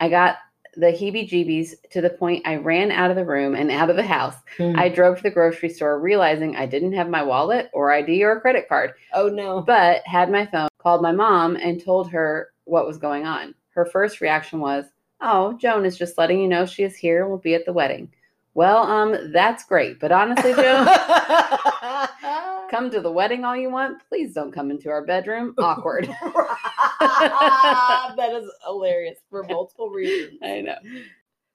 I 0.00 0.08
got 0.08 0.38
the 0.76 0.86
heebie-jeebies 0.86 1.74
to 1.90 2.00
the 2.00 2.10
point 2.10 2.46
I 2.46 2.56
ran 2.56 2.90
out 2.90 3.10
of 3.10 3.16
the 3.16 3.24
room 3.24 3.54
and 3.54 3.70
out 3.70 3.90
of 3.90 3.96
the 3.96 4.02
house. 4.02 4.36
Hmm. 4.56 4.74
I 4.76 4.88
drove 4.88 5.18
to 5.18 5.22
the 5.22 5.30
grocery 5.30 5.68
store, 5.68 6.00
realizing 6.00 6.56
I 6.56 6.66
didn't 6.66 6.92
have 6.92 7.08
my 7.08 7.22
wallet 7.22 7.70
or 7.72 7.92
ID 7.92 8.22
or 8.24 8.32
a 8.32 8.40
credit 8.40 8.68
card, 8.68 8.92
oh 9.12 9.28
no. 9.28 9.60
but 9.60 10.02
had 10.06 10.30
my 10.30 10.46
phone. 10.46 10.68
Called 10.78 11.02
my 11.02 11.12
mom 11.12 11.56
and 11.56 11.82
told 11.82 12.10
her 12.10 12.50
what 12.64 12.86
was 12.86 12.98
going 12.98 13.24
on. 13.24 13.54
Her 13.70 13.86
first 13.86 14.20
reaction 14.20 14.60
was, 14.60 14.84
"Oh, 15.20 15.54
Joan 15.54 15.86
is 15.86 15.96
just 15.96 16.18
letting 16.18 16.40
you 16.40 16.48
know 16.48 16.66
she 16.66 16.82
is 16.82 16.94
here 16.94 17.22
and 17.22 17.30
will 17.30 17.38
be 17.38 17.54
at 17.54 17.64
the 17.64 17.72
wedding." 17.72 18.12
Well, 18.54 18.78
um, 18.84 19.32
that's 19.32 19.64
great, 19.64 19.98
but 19.98 20.12
honestly, 20.12 20.54
Joan. 20.54 20.86
come 22.70 22.88
to 22.90 23.00
the 23.00 23.10
wedding 23.10 23.44
all 23.44 23.56
you 23.56 23.68
want. 23.70 24.00
Please 24.08 24.32
don't 24.32 24.52
come 24.52 24.70
into 24.70 24.90
our 24.90 25.04
bedroom. 25.04 25.54
Awkward. 25.58 26.06
that 27.00 28.30
is 28.32 28.48
hilarious 28.64 29.18
for 29.28 29.42
multiple 29.42 29.90
reasons. 29.90 30.38
I 30.42 30.60
know. 30.60 30.76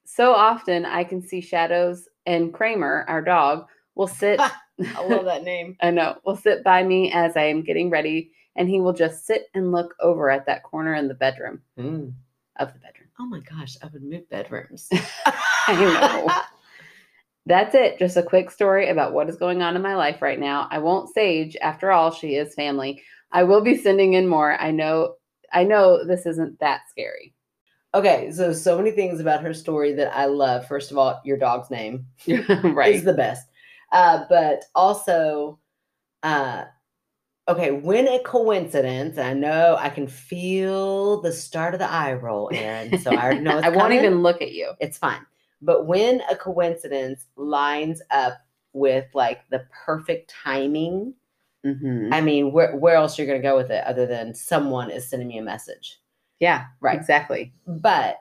So 0.04 0.32
often 0.34 0.84
I 0.84 1.04
can 1.04 1.22
see 1.22 1.40
shadows, 1.40 2.08
and 2.26 2.52
Kramer, 2.52 3.04
our 3.08 3.22
dog, 3.22 3.66
will 3.94 4.06
sit. 4.08 4.38
I 4.96 5.02
love 5.02 5.24
that 5.24 5.44
name. 5.44 5.76
I 5.80 5.90
know, 5.90 6.18
will 6.24 6.36
sit 6.36 6.62
by 6.64 6.82
me 6.82 7.12
as 7.12 7.36
I 7.36 7.44
am 7.44 7.62
getting 7.62 7.88
ready, 7.90 8.32
and 8.56 8.68
he 8.68 8.80
will 8.80 8.92
just 8.92 9.26
sit 9.26 9.46
and 9.54 9.72
look 9.72 9.94
over 10.00 10.30
at 10.30 10.44
that 10.46 10.62
corner 10.64 10.94
in 10.94 11.08
the 11.08 11.14
bedroom 11.14 11.62
Mm. 11.78 12.12
of 12.58 12.72
the 12.72 12.78
bedroom. 12.78 13.08
Oh 13.18 13.26
my 13.26 13.40
gosh, 13.40 13.76
I 13.82 13.86
would 13.86 14.02
move 14.02 14.28
bedrooms. 14.30 14.88
I 15.66 15.74
know. 15.76 16.28
That's 17.50 17.74
it. 17.74 17.98
Just 17.98 18.16
a 18.16 18.22
quick 18.22 18.48
story 18.48 18.90
about 18.90 19.12
what 19.12 19.28
is 19.28 19.34
going 19.34 19.60
on 19.60 19.74
in 19.74 19.82
my 19.82 19.96
life 19.96 20.22
right 20.22 20.38
now. 20.38 20.68
I 20.70 20.78
won't 20.78 21.12
sage. 21.12 21.56
After 21.60 21.90
all, 21.90 22.12
she 22.12 22.36
is 22.36 22.54
family. 22.54 23.02
I 23.32 23.42
will 23.42 23.60
be 23.60 23.76
sending 23.76 24.12
in 24.12 24.28
more. 24.28 24.56
I 24.60 24.70
know. 24.70 25.16
I 25.52 25.64
know 25.64 26.04
this 26.04 26.26
isn't 26.26 26.60
that 26.60 26.82
scary. 26.88 27.34
Okay, 27.92 28.30
so 28.30 28.52
so 28.52 28.78
many 28.78 28.92
things 28.92 29.18
about 29.18 29.42
her 29.42 29.52
story 29.52 29.92
that 29.94 30.16
I 30.16 30.26
love. 30.26 30.68
First 30.68 30.92
of 30.92 30.96
all, 30.96 31.20
your 31.24 31.38
dog's 31.38 31.72
name 31.72 32.06
right. 32.62 32.94
is 32.94 33.02
the 33.02 33.14
best. 33.14 33.48
Uh, 33.90 34.26
but 34.28 34.66
also, 34.76 35.58
uh, 36.22 36.66
okay, 37.48 37.72
when 37.72 38.06
a 38.06 38.22
coincidence, 38.22 39.18
I 39.18 39.32
know 39.32 39.76
I 39.76 39.88
can 39.88 40.06
feel 40.06 41.20
the 41.20 41.32
start 41.32 41.74
of 41.74 41.80
the 41.80 41.90
eye 41.90 42.12
roll, 42.12 42.48
Erin. 42.52 42.96
So 43.00 43.10
I 43.10 43.24
already 43.24 43.40
know 43.40 43.58
it's 43.58 43.66
I 43.66 43.70
won't 43.70 43.92
even 43.92 44.22
look 44.22 44.40
at 44.40 44.52
you. 44.52 44.70
It's 44.78 44.98
fine. 44.98 45.26
But 45.62 45.86
when 45.86 46.22
a 46.30 46.36
coincidence 46.36 47.26
lines 47.36 48.02
up 48.10 48.38
with 48.72 49.06
like 49.14 49.48
the 49.50 49.66
perfect 49.84 50.30
timing, 50.42 51.14
Mm-hmm. 51.64 52.12
I 52.12 52.20
mean, 52.20 52.52
where 52.52 52.74
where 52.76 52.94
else 52.94 53.18
are 53.18 53.22
you're 53.22 53.30
gonna 53.30 53.42
go 53.42 53.56
with 53.56 53.70
it 53.70 53.84
other 53.84 54.06
than 54.06 54.34
someone 54.34 54.90
is 54.90 55.08
sending 55.08 55.28
me 55.28 55.38
a 55.38 55.42
message? 55.42 55.98
Yeah. 56.38 56.66
Right. 56.80 56.98
Exactly. 56.98 57.52
But 57.66 58.16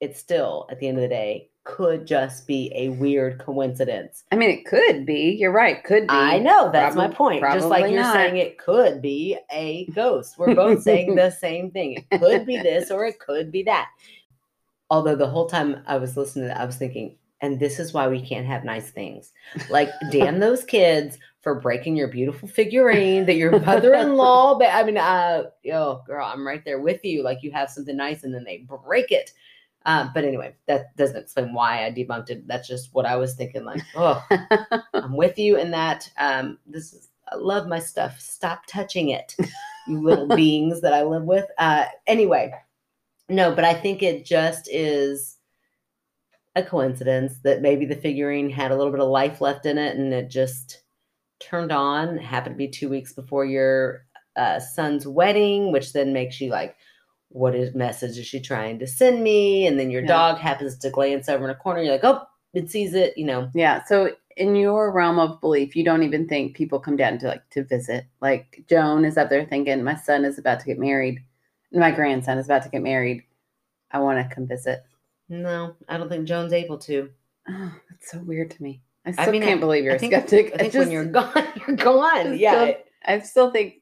it 0.00 0.16
still, 0.16 0.66
at 0.70 0.78
the 0.78 0.86
end 0.86 0.98
of 0.98 1.02
the 1.02 1.08
day, 1.08 1.50
could 1.64 2.06
just 2.06 2.46
be 2.46 2.70
a 2.74 2.90
weird 2.90 3.38
coincidence. 3.38 4.24
I 4.30 4.36
mean, 4.36 4.50
it 4.50 4.64
could 4.64 5.04
be. 5.04 5.36
You're 5.38 5.52
right. 5.52 5.82
Could 5.82 6.06
be. 6.06 6.14
I 6.14 6.38
know 6.38 6.70
that's 6.70 6.94
my 6.94 7.08
point. 7.08 7.42
Just 7.42 7.66
like 7.66 7.90
you're 7.90 8.02
not. 8.02 8.14
saying, 8.14 8.36
it 8.36 8.58
could 8.58 9.02
be 9.02 9.38
a 9.50 9.86
ghost. 9.94 10.38
We're 10.38 10.54
both 10.54 10.82
saying 10.82 11.14
the 11.16 11.30
same 11.30 11.70
thing. 11.70 12.04
It 12.10 12.18
could 12.20 12.46
be 12.46 12.58
this 12.58 12.90
or 12.90 13.04
it 13.06 13.18
could 13.18 13.50
be 13.50 13.62
that. 13.64 13.88
Although 14.90 15.16
the 15.16 15.28
whole 15.28 15.46
time 15.46 15.82
I 15.86 15.98
was 15.98 16.16
listening 16.16 16.44
to 16.44 16.48
that, 16.48 16.60
I 16.60 16.64
was 16.64 16.76
thinking, 16.76 17.16
and 17.40 17.60
this 17.60 17.78
is 17.78 17.92
why 17.92 18.08
we 18.08 18.20
can't 18.20 18.46
have 18.46 18.64
nice 18.64 18.90
things. 18.90 19.32
Like, 19.70 19.90
damn 20.10 20.40
those 20.40 20.64
kids 20.64 21.18
for 21.42 21.60
breaking 21.60 21.96
your 21.96 22.08
beautiful 22.08 22.48
figurine 22.48 23.26
that 23.26 23.36
your 23.36 23.58
mother-in-law. 23.60 24.54
But 24.58 24.68
I 24.72 24.82
mean, 24.84 24.96
uh, 24.96 25.44
yo, 25.62 26.02
girl, 26.06 26.26
I'm 26.26 26.46
right 26.46 26.64
there 26.64 26.80
with 26.80 27.04
you. 27.04 27.22
Like, 27.22 27.42
you 27.42 27.52
have 27.52 27.70
something 27.70 27.96
nice 27.96 28.24
and 28.24 28.34
then 28.34 28.44
they 28.44 28.66
break 28.84 29.12
it. 29.12 29.32
Um, 29.86 30.10
but 30.12 30.24
anyway, 30.24 30.54
that 30.66 30.94
doesn't 30.96 31.16
explain 31.16 31.54
why 31.54 31.86
I 31.86 31.92
debunked 31.92 32.30
it. 32.30 32.46
That's 32.46 32.68
just 32.68 32.92
what 32.92 33.06
I 33.06 33.16
was 33.16 33.34
thinking. 33.34 33.64
Like, 33.64 33.82
oh, 33.96 34.22
I'm 34.92 35.16
with 35.16 35.38
you 35.38 35.56
in 35.56 35.70
that. 35.70 36.10
Um, 36.18 36.58
this 36.66 36.92
is 36.92 37.08
I 37.30 37.36
love 37.36 37.66
my 37.66 37.78
stuff. 37.78 38.20
Stop 38.20 38.62
touching 38.66 39.10
it, 39.10 39.36
you 39.86 40.02
little 40.02 40.26
beings 40.26 40.80
that 40.80 40.92
I 40.92 41.02
live 41.02 41.24
with. 41.24 41.46
Uh, 41.58 41.84
anyway, 42.06 42.52
no, 43.28 43.54
but 43.54 43.64
I 43.64 43.74
think 43.74 44.02
it 44.02 44.24
just 44.24 44.68
is 44.70 45.36
a 46.56 46.62
coincidence 46.62 47.38
that 47.44 47.62
maybe 47.62 47.84
the 47.86 47.96
figurine 47.96 48.50
had 48.50 48.70
a 48.70 48.76
little 48.76 48.92
bit 48.92 49.00
of 49.00 49.08
life 49.08 49.40
left 49.40 49.66
in 49.66 49.78
it, 49.78 49.96
and 49.96 50.12
it 50.12 50.28
just 50.30 50.82
turned 51.40 51.72
on. 51.72 52.18
It 52.18 52.22
happened 52.22 52.54
to 52.54 52.58
be 52.58 52.68
two 52.68 52.88
weeks 52.88 53.12
before 53.12 53.44
your 53.44 54.06
uh, 54.36 54.58
son's 54.60 55.06
wedding, 55.06 55.72
which 55.72 55.92
then 55.92 56.12
makes 56.12 56.40
you 56.40 56.50
like. 56.50 56.76
What 57.30 57.54
is 57.54 57.74
message 57.74 58.16
is 58.16 58.26
she 58.26 58.40
trying 58.40 58.78
to 58.78 58.86
send 58.86 59.22
me? 59.22 59.66
And 59.66 59.78
then 59.78 59.90
your 59.90 60.00
Yeah. 60.00 60.08
dog 60.08 60.38
happens 60.38 60.78
to 60.78 60.88
glance 60.88 61.28
over 61.28 61.44
in 61.44 61.50
a 61.50 61.54
corner. 61.54 61.82
You're 61.82 61.92
like, 61.92 62.04
oh, 62.04 62.22
it 62.54 62.70
sees 62.70 62.94
it. 62.94 63.16
You 63.18 63.26
know, 63.26 63.50
yeah. 63.54 63.84
So 63.84 64.12
in 64.38 64.56
your 64.56 64.90
realm 64.90 65.18
of 65.18 65.38
belief, 65.42 65.76
you 65.76 65.84
don't 65.84 66.02
even 66.02 66.26
think 66.26 66.56
people 66.56 66.80
come 66.80 66.96
down 66.96 67.18
to 67.18 67.28
like 67.28 67.48
to 67.50 67.64
visit. 67.64 68.06
Like 68.22 68.64
Joan 68.66 69.04
is 69.04 69.18
up 69.18 69.28
there 69.28 69.44
thinking, 69.44 69.84
my 69.84 69.94
son 69.94 70.24
is 70.24 70.38
about 70.38 70.60
to 70.60 70.66
get 70.66 70.78
married. 70.78 71.22
My 71.72 71.90
grandson 71.90 72.38
is 72.38 72.46
about 72.46 72.62
to 72.64 72.68
get 72.70 72.82
married. 72.82 73.24
I 73.90 73.98
want 74.00 74.26
to 74.28 74.34
come 74.34 74.46
visit. 74.46 74.84
No, 75.28 75.74
I 75.88 75.96
don't 75.98 76.08
think 76.08 76.26
Joan's 76.26 76.52
able 76.52 76.78
to. 76.78 77.10
Oh, 77.48 77.72
that's 77.90 78.10
so 78.10 78.18
weird 78.20 78.50
to 78.52 78.62
me. 78.62 78.80
I 79.06 79.12
still 79.12 79.32
mean, 79.32 79.42
can't 79.42 79.60
believe 79.60 79.84
you're 79.84 79.92
I 79.94 79.96
a 79.96 79.98
think, 79.98 80.12
skeptic. 80.12 80.52
I 80.54 80.58
think 80.58 80.72
just, 80.72 80.84
when 80.86 80.90
you're 80.90 81.04
gone, 81.06 81.46
you're 81.66 81.76
gone. 81.76 82.38
Yeah. 82.38 82.54
don't- 82.54 82.76
I 83.06 83.18
still 83.20 83.50
think, 83.50 83.74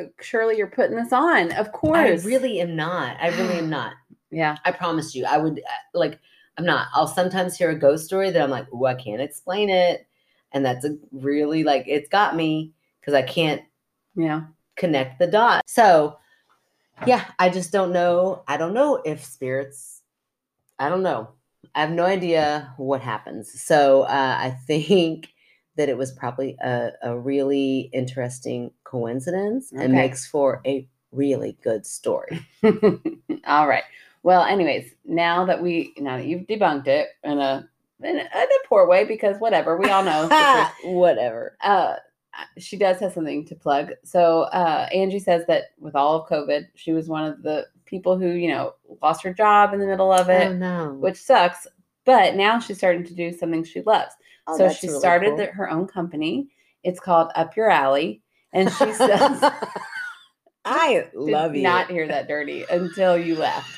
uh, 0.00 0.04
Shirley, 0.20 0.56
you're 0.56 0.66
putting 0.68 0.96
this 0.96 1.12
on. 1.12 1.52
Of 1.52 1.72
course. 1.72 2.24
I 2.24 2.26
really 2.26 2.60
am 2.60 2.74
not. 2.74 3.16
I 3.20 3.28
really 3.28 3.58
am 3.58 3.70
not. 3.70 3.94
Yeah. 4.30 4.56
I 4.64 4.72
promise 4.72 5.14
you. 5.14 5.24
I 5.26 5.38
would 5.38 5.58
uh, 5.60 5.72
like. 5.98 6.18
I'm 6.58 6.66
not. 6.66 6.88
I'll 6.94 7.06
sometimes 7.08 7.56
hear 7.56 7.70
a 7.70 7.78
ghost 7.78 8.04
story 8.04 8.30
that 8.30 8.42
I'm 8.42 8.50
like, 8.50 8.66
oh, 8.74 8.84
I 8.84 8.94
can't 8.94 9.22
explain 9.22 9.70
it, 9.70 10.06
and 10.52 10.62
that's 10.64 10.84
a 10.84 10.96
really 11.10 11.64
like 11.64 11.84
it's 11.86 12.10
got 12.10 12.36
me 12.36 12.72
because 13.00 13.14
I 13.14 13.22
can't 13.22 13.62
Yeah. 14.16 14.42
connect 14.76 15.18
the 15.18 15.28
dots. 15.28 15.72
So, 15.72 16.18
yeah, 17.06 17.24
I 17.38 17.48
just 17.50 17.72
don't 17.72 17.92
know. 17.92 18.42
I 18.46 18.56
don't 18.56 18.74
know 18.74 19.00
if 19.04 19.24
spirits. 19.24 20.02
I 20.78 20.88
don't 20.88 21.02
know. 21.02 21.30
I 21.74 21.80
have 21.80 21.90
no 21.90 22.04
idea 22.04 22.74
what 22.76 23.00
happens. 23.00 23.60
So 23.60 24.02
uh, 24.02 24.36
I 24.38 24.50
think 24.66 25.28
that 25.76 25.88
it 25.88 25.96
was 25.96 26.12
probably 26.12 26.56
a, 26.62 26.90
a 27.02 27.18
really 27.18 27.90
interesting 27.92 28.72
coincidence 28.84 29.72
and 29.72 29.92
makes 29.92 30.26
for 30.26 30.60
a 30.66 30.86
really 31.12 31.56
good 31.62 31.86
story. 31.86 32.46
All 33.46 33.66
right. 33.68 33.84
Well, 34.22 34.44
anyways, 34.44 34.92
now 35.04 35.46
that 35.46 35.62
we 35.62 35.94
now 35.98 36.18
that 36.18 36.26
you've 36.26 36.46
debunked 36.46 36.86
it 36.86 37.08
in 37.24 37.38
a 37.38 37.68
in 38.02 38.16
a, 38.16 38.20
in 38.20 38.26
a 38.26 38.68
poor 38.68 38.86
way 38.86 39.04
because 39.04 39.38
whatever 39.38 39.76
we 39.76 39.88
all 39.88 40.04
know. 40.04 40.28
Whatever. 40.84 41.56
uh, 41.60 41.96
she 42.58 42.76
does 42.76 42.98
have 43.00 43.12
something 43.12 43.44
to 43.46 43.54
plug. 43.54 43.90
So 44.04 44.42
uh, 44.44 44.88
Angie 44.92 45.18
says 45.18 45.44
that 45.48 45.66
with 45.78 45.94
all 45.94 46.20
of 46.20 46.28
COVID, 46.28 46.66
she 46.74 46.92
was 46.92 47.08
one 47.08 47.24
of 47.24 47.42
the 47.42 47.66
people 47.84 48.18
who 48.18 48.30
you 48.30 48.48
know 48.48 48.74
lost 49.02 49.22
her 49.22 49.32
job 49.32 49.72
in 49.74 49.80
the 49.80 49.86
middle 49.86 50.12
of 50.12 50.28
it, 50.28 50.48
oh 50.48 50.56
no. 50.56 50.94
which 50.94 51.16
sucks. 51.16 51.66
But 52.04 52.34
now 52.34 52.58
she's 52.58 52.78
starting 52.78 53.04
to 53.04 53.14
do 53.14 53.32
something 53.32 53.62
she 53.64 53.82
loves. 53.82 54.14
Oh, 54.48 54.58
so 54.58 54.68
she 54.70 54.88
really 54.88 54.98
started 54.98 55.28
cool. 55.28 55.36
the, 55.36 55.46
her 55.46 55.70
own 55.70 55.86
company. 55.86 56.48
It's 56.82 56.98
called 56.98 57.30
Up 57.36 57.56
Your 57.56 57.70
Alley, 57.70 58.22
and 58.52 58.70
she 58.70 58.92
says. 58.92 59.42
I 60.64 61.08
love 61.14 61.54
you. 61.54 61.62
Not 61.62 61.90
hear 61.90 62.06
that 62.08 62.28
dirty 62.28 62.64
until 62.70 63.16
you 63.18 63.36
left. 63.36 63.70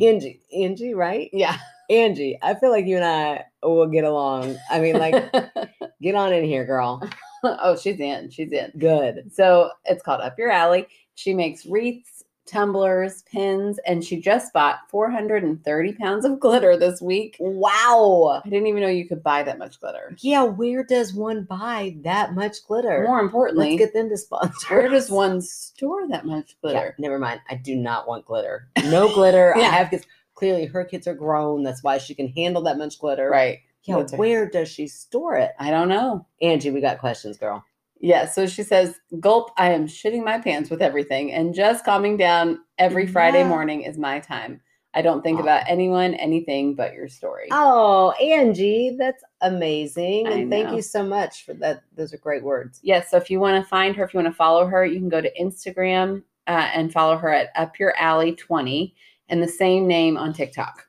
Angie. 0.00 0.40
Angie, 0.56 0.94
right? 0.94 1.30
Yeah. 1.32 1.58
Angie, 1.88 2.38
I 2.42 2.54
feel 2.54 2.70
like 2.70 2.86
you 2.86 2.96
and 2.96 3.04
I 3.04 3.44
will 3.62 3.86
get 3.86 4.04
along. 4.04 4.56
I 4.70 4.80
mean, 4.80 4.98
like, 4.98 5.32
get 6.02 6.14
on 6.14 6.32
in 6.32 6.44
here, 6.44 6.64
girl. 6.64 7.00
oh, 7.44 7.76
she's 7.76 8.00
in. 8.00 8.30
She's 8.30 8.52
in. 8.52 8.72
Good. 8.78 9.30
So 9.32 9.70
it's 9.84 10.02
called 10.02 10.20
Up 10.20 10.38
Your 10.38 10.50
Alley. 10.50 10.86
She 11.14 11.32
makes 11.34 11.64
wreaths, 11.66 12.24
tumblers, 12.46 13.22
pins, 13.22 13.78
and 13.86 14.04
she 14.04 14.20
just 14.20 14.52
bought 14.52 14.78
430 14.90 15.92
pounds 15.94 16.24
of 16.24 16.38
glitter 16.38 16.76
this 16.76 17.00
week. 17.00 17.36
Wow. 17.40 18.40
I 18.44 18.48
didn't 18.48 18.66
even 18.68 18.82
know 18.82 18.88
you 18.88 19.08
could 19.08 19.22
buy 19.22 19.42
that 19.42 19.58
much 19.58 19.80
glitter. 19.80 20.14
Yeah, 20.20 20.44
where 20.44 20.84
does 20.84 21.14
one 21.14 21.44
buy 21.44 21.96
that 22.02 22.34
much 22.34 22.64
glitter? 22.66 23.04
More 23.06 23.20
importantly, 23.20 23.70
Let's 23.70 23.78
get 23.78 23.94
them 23.94 24.08
to 24.10 24.16
sponsor. 24.16 24.74
where 24.76 24.88
does 24.88 25.10
one 25.10 25.40
store 25.40 26.06
that 26.08 26.24
much 26.26 26.56
Yeah, 26.62 26.70
glitter? 26.72 26.94
never 26.98 27.18
mind. 27.18 27.40
I 27.50 27.54
do 27.56 27.74
not 27.74 28.06
want 28.06 28.26
glitter. 28.26 28.68
No 28.86 29.12
glitter. 29.12 29.54
I 29.56 29.60
have 29.62 29.90
kids. 29.90 30.04
Clearly, 30.34 30.66
her 30.66 30.84
kids 30.84 31.06
are 31.06 31.14
grown. 31.14 31.62
That's 31.62 31.82
why 31.82 31.96
she 31.96 32.14
can 32.14 32.28
handle 32.28 32.60
that 32.64 32.76
much 32.76 32.98
glitter. 32.98 33.30
Right. 33.30 33.60
Yeah. 33.86 33.96
That's. 33.98 34.12
Where 34.14 34.48
does 34.48 34.68
she 34.68 34.86
store 34.88 35.36
it? 35.36 35.52
I 35.58 35.70
don't 35.70 35.88
know. 35.88 36.26
Angie, 36.42 36.70
we 36.70 36.80
got 36.80 36.98
questions, 36.98 37.38
girl. 37.38 37.64
Yeah, 37.98 38.26
so 38.26 38.46
she 38.46 38.62
says, 38.62 39.00
Gulp, 39.20 39.52
I 39.56 39.70
am 39.70 39.86
shitting 39.86 40.22
my 40.22 40.38
pants 40.38 40.68
with 40.68 40.82
everything, 40.82 41.32
and 41.32 41.54
just 41.54 41.84
calming 41.84 42.18
down 42.18 42.58
every 42.78 43.06
Friday 43.06 43.38
Yeah. 43.40 43.48
morning 43.48 43.82
is 43.82 43.96
my 43.96 44.20
time. 44.20 44.60
I 44.92 45.02
don't 45.02 45.22
think 45.22 45.38
Aw. 45.38 45.42
about 45.42 45.64
anyone, 45.66 46.14
anything 46.14 46.74
but 46.74 46.92
your 46.94 47.08
story. 47.08 47.48
Oh, 47.50 48.10
Angie, 48.12 48.96
that's 48.98 49.22
amazing. 49.40 50.26
I 50.26 50.32
And 50.32 50.50
thank 50.50 50.72
you 50.74 50.82
so 50.82 51.02
much 51.02 51.44
for 51.44 51.54
that. 51.54 51.82
Those 51.96 52.12
are 52.14 52.18
great 52.18 52.42
words. 52.42 52.80
Yes, 52.82 53.10
so 53.10 53.16
if 53.16 53.30
you 53.30 53.40
want 53.40 53.62
to 53.62 53.68
find 53.68 53.94
her, 53.96 54.04
if 54.04 54.12
you 54.14 54.18
want 54.18 54.32
to 54.32 54.36
follow 54.36 54.66
her, 54.66 54.84
you 54.84 54.98
can 54.98 55.08
go 55.08 55.20
to 55.20 55.30
Instagram 55.40 56.22
uh, 56.46 56.70
and 56.74 56.92
follow 56.92 57.16
her 57.16 57.30
at 57.32 57.48
Up 57.56 57.78
Your 57.78 57.94
Alley 57.98 58.32
20 58.34 58.94
and 59.28 59.42
the 59.42 59.48
same 59.48 59.86
name 59.86 60.16
on 60.16 60.32
TikTok. 60.32 60.85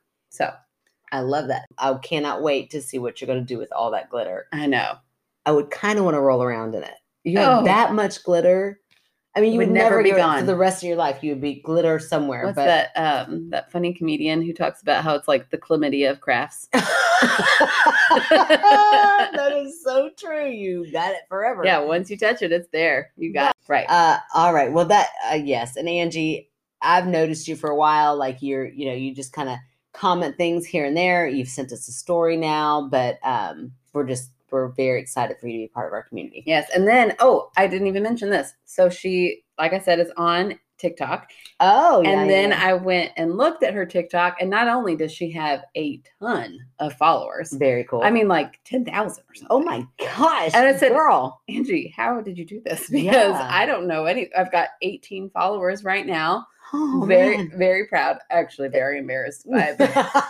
I 1.12 1.22
love 1.22 1.48
that. 1.48 1.66
I 1.78 1.94
cannot 1.96 2.42
wait 2.42 2.70
to 2.72 2.82
see 2.82 3.00
what 3.00 3.22
you're 3.22 3.28
going 3.28 3.40
to 3.40 3.46
do 3.46 3.58
with 3.58 3.72
all 3.72 3.92
that 3.92 4.10
glitter. 4.10 4.48
I 4.52 4.66
know. 4.68 4.96
I 5.46 5.52
would 5.52 5.72
kind 5.72 5.98
of 6.00 6.06
want 6.06 6.16
to 6.16 6.22
roll 6.22 6.44
around 6.44 6.76
in 6.76 6.84
it. 6.84 6.96
You 7.24 7.38
have 7.40 7.62
Oh. 7.62 7.66
that 7.66 7.94
much 7.94 8.24
glitter. 8.24 8.80
I 9.36 9.42
mean, 9.42 9.54
you 9.54 9.60
Would 9.60 9.68
would, 9.68 9.74
never 9.76 10.02
never 10.02 10.04
be 10.04 10.12
gone 10.12 10.40
for 10.40 10.46
the 10.48 10.56
rest 10.56 10.82
of 10.82 10.88
your 10.88 10.98
life. 10.98 11.24
You 11.24 11.34
would 11.34 11.42
be 11.42 11.62
glitter 11.62 12.00
somewhere. 12.00 12.46
What's 12.46 12.56
but 12.56 12.66
that 12.66 12.92
um 12.96 13.52
that 13.52 13.72
funny 13.72 13.94
comedian 13.94 14.42
who 14.42 14.52
talks 14.52 14.82
about 14.82 15.04
how 15.04 15.14
it's 15.14 15.28
like 15.28 15.52
the 15.52 15.60
chlamydia 15.60 16.10
of 16.10 16.22
crafts? 16.22 16.68
that 16.72 16.84
is 19.56 19.84
so 19.84 20.10
true. 20.18 20.50
You 20.50 20.92
got 20.92 21.12
it 21.12 21.22
forever. 21.30 21.62
Yeah, 21.64 21.80
once 21.80 22.10
you 22.10 22.18
touch 22.18 22.42
it, 22.42 22.52
it's 22.52 22.68
there. 22.74 23.12
You 23.16 23.32
got 23.32 23.52
it. 23.52 23.56
Right. 23.70 23.86
Uh, 23.88 24.18
all 24.34 24.54
right. 24.54 24.72
Well, 24.72 24.86
that 24.86 25.10
uh, 25.32 25.36
yes, 25.36 25.76
and 25.76 25.88
Angie, 25.88 26.50
I've 26.82 27.06
noticed 27.08 27.48
you 27.48 27.56
for 27.56 27.70
a 27.70 27.76
while. 27.76 28.18
Like 28.18 28.42
you're, 28.42 28.66
you 28.66 28.88
know, 28.88 28.96
you 28.96 29.14
just 29.14 29.34
kind 29.34 29.50
of 29.50 29.58
comment 29.98 30.38
things 30.38 30.66
here 30.66 30.86
and 30.86 30.96
there. 30.96 31.28
You've 31.28 31.50
sent 31.50 31.72
us 31.72 31.88
a 31.88 31.92
story 31.92 32.38
now, 32.38 32.88
but 32.90 33.20
um, 33.24 33.72
we're 33.94 34.06
just 34.06 34.32
we're 34.52 34.70
very 34.70 35.02
excited 35.02 35.38
for 35.42 35.48
you 35.48 35.54
to 35.54 35.64
be 35.66 35.68
part 35.74 35.88
of 35.88 35.94
our 35.94 36.04
community. 36.04 36.44
yes. 36.46 36.70
And 36.74 36.88
then, 36.88 37.16
oh, 37.20 37.52
I 37.58 37.68
didn't 37.68 37.88
even 37.88 38.02
mention 38.04 38.30
this. 38.30 38.54
So 38.64 38.90
she, 38.90 39.44
like 39.60 39.74
I 39.74 39.80
said, 39.80 40.00
is 40.00 40.10
on 40.16 40.58
TikTok. 40.78 41.30
Oh, 41.60 42.02
yeah, 42.02 42.12
and 42.12 42.30
then 42.30 42.50
yeah. 42.52 42.64
I 42.64 42.74
went 42.74 43.12
and 43.18 43.36
looked 43.36 43.64
at 43.64 43.74
her 43.74 43.86
TikTok, 43.86 44.38
and 44.40 44.50
not 44.50 44.68
only 44.70 44.96
does 44.96 45.12
she 45.12 45.32
have 45.32 45.64
a 45.76 46.00
ton 46.22 46.60
of 46.80 46.94
followers, 46.94 47.52
very 47.52 47.84
cool. 47.84 48.04
I 48.04 48.10
mean, 48.12 48.28
like 48.28 48.60
10,000 48.64 48.94
or 48.96 49.36
something. 49.36 49.48
oh 49.50 49.60
my 49.60 49.86
gosh, 50.00 50.52
And 50.54 50.66
I 50.66 50.78
said, 50.78 50.92
girl, 50.94 51.42
Angie, 51.50 51.94
how 51.98 52.22
did 52.22 52.38
you 52.38 52.46
do 52.46 52.62
this? 52.64 52.90
Because 52.90 53.34
Yeah. 53.34 53.48
I 53.52 53.66
don't 53.66 53.88
know 53.88 54.06
any. 54.06 54.34
I've 54.34 54.52
got 54.52 54.70
18 54.82 55.30
followers 55.32 55.84
right 55.84 56.06
now. 56.06 56.46
Oh, 56.74 57.06
very, 57.08 57.38
man. 57.38 57.52
very 57.56 57.88
proud. 57.88 58.18
Actually, 58.30 58.70
very 58.70 59.00
embarrassed 59.00 59.50
by 59.50 59.76
it. 59.80 60.24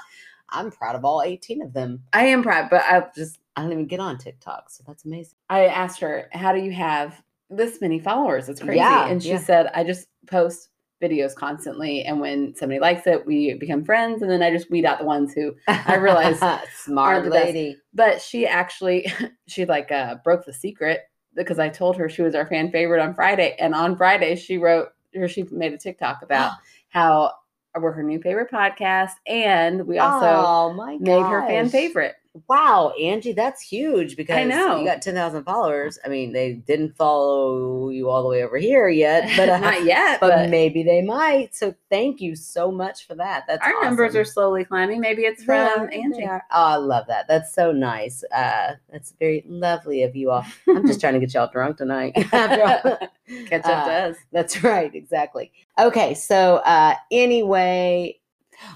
I'm 0.50 0.72
proud 0.72 0.96
of 0.96 1.04
all 1.04 1.22
18 1.22 1.62
of 1.62 1.74
them. 1.74 2.04
I 2.14 2.28
am 2.28 2.44
proud, 2.44 2.70
but 2.70 2.82
I 2.84 3.06
just 3.16 3.40
I 3.56 3.64
don't 3.64 3.72
even 3.72 3.88
get 3.88 4.00
on 4.00 4.18
TikTok, 4.18 4.70
so 4.70 4.84
that's 4.86 5.04
amazing. 5.06 5.36
I 5.50 5.66
asked 5.66 6.00
her, 6.02 6.30
"How 6.32 6.54
do 6.54 6.60
you 6.60 6.72
have 6.72 7.22
this 7.50 7.82
many 7.82 8.00
followers? 8.00 8.48
It's 8.50 8.62
crazy." 8.62 8.78
Yeah, 8.78 9.08
and 9.08 9.22
she 9.22 9.30
yeah. 9.30 9.40
said, 9.40 9.72
"I 9.74 9.84
just 9.84 10.08
post 10.28 10.70
videos 11.02 11.36
constantly, 11.36 12.04
and 12.04 12.22
when 12.22 12.56
somebody 12.56 12.80
likes 12.80 13.08
it, 13.08 13.26
we 13.26 13.56
become 13.56 13.84
friends, 13.84 14.22
and 14.22 14.30
then 14.30 14.44
I 14.44 14.52
just 14.52 14.70
weed 14.70 14.86
out 14.86 15.00
the 15.00 15.06
ones 15.06 15.34
who." 15.34 15.56
I 15.68 15.96
realize 15.96 16.40
smart 16.76 17.24
best. 17.24 17.34
lady. 17.34 17.78
But 17.94 18.22
she 18.22 18.46
actually, 18.46 19.12
she 19.48 19.66
like 19.66 19.92
uh, 19.92 20.16
broke 20.24 20.46
the 20.46 20.54
secret 20.54 21.02
because 21.36 21.60
I 21.60 21.70
told 21.70 21.98
her 21.98 22.10
she 22.10 22.22
was 22.22 22.36
our 22.36 22.48
fan 22.48 22.72
favorite 22.72 23.02
on 23.02 23.16
Friday, 23.16 23.56
and 23.60 23.74
on 23.74 23.98
Friday 23.98 24.36
she 24.36 24.60
wrote 24.60 24.90
or 25.24 25.28
she 25.28 25.44
made 25.52 25.74
a 25.74 25.78
TikTok 25.78 26.22
about 26.22 26.54
how 26.90 27.34
we're 27.80 27.92
her 27.92 28.04
new 28.04 28.20
favorite 28.22 28.50
podcast, 28.52 29.14
and 29.28 29.86
we 29.86 30.00
also 30.00 30.26
oh 30.26 30.74
my 30.74 30.98
made 31.00 31.22
her 31.22 31.46
fan 31.48 31.70
favorite. 31.70 32.16
Wow, 32.48 32.94
Angie, 33.02 33.34
that's 33.34 33.62
huge 33.62 34.16
because 34.16 34.38
I 34.38 34.44
know. 34.44 34.80
you 34.80 34.86
got 34.86 35.02
10,000 35.02 35.44
followers. 35.44 35.98
I 36.06 36.10
mean, 36.10 36.34
they 36.34 36.54
didn't 36.54 36.96
follow 36.96 37.90
you 37.90 38.10
all 38.10 38.24
the 38.24 38.30
way 38.30 38.44
over 38.44 38.58
here 38.58 38.90
yet, 38.90 39.32
but 39.38 39.50
uh, 39.50 39.58
not 39.60 39.84
yet, 39.84 40.20
but, 40.20 40.30
but, 40.30 40.50
maybe 40.50 40.84
they 40.84 41.02
might. 41.02 41.56
So 41.56 41.74
thank 41.90 42.22
you 42.22 42.36
so 42.36 42.72
much 42.72 43.08
for 43.08 43.16
that. 43.16 43.46
That's 43.48 43.66
our 43.66 43.84
numbers 43.84 44.16
are 44.16 44.26
slowly 44.26 44.66
climbing. 44.66 45.00
Maybe 45.00 45.24
it's 45.24 45.44
from 45.44 45.88
they 45.88 46.02
Angie. 46.02 46.26
Oh, 46.28 46.40
I 46.52 46.76
love 46.76 47.06
that. 47.08 47.28
That's 47.28 47.54
so 47.54 47.72
nice. 47.72 48.24
Uh, 48.36 48.74
that's 48.92 49.14
very 49.20 49.44
lovely 49.48 50.04
of 50.04 50.16
you 50.16 50.32
all. 50.32 50.46
I'm 50.68 50.86
just 50.86 51.00
trying 51.00 51.14
to 51.14 51.20
get 51.20 51.34
y'all 51.34 51.50
drunk 51.52 51.78
tonight. 51.78 52.14
Catch 52.32 53.66
up 53.66 53.86
to 53.86 53.92
Uh, 53.92 54.10
us. 54.10 54.18
That's 54.32 54.64
right, 54.64 54.94
exactly. 54.94 55.52
Okay, 55.80 56.14
so 56.14 56.58
uh, 56.58 56.96
anyway, 57.12 58.20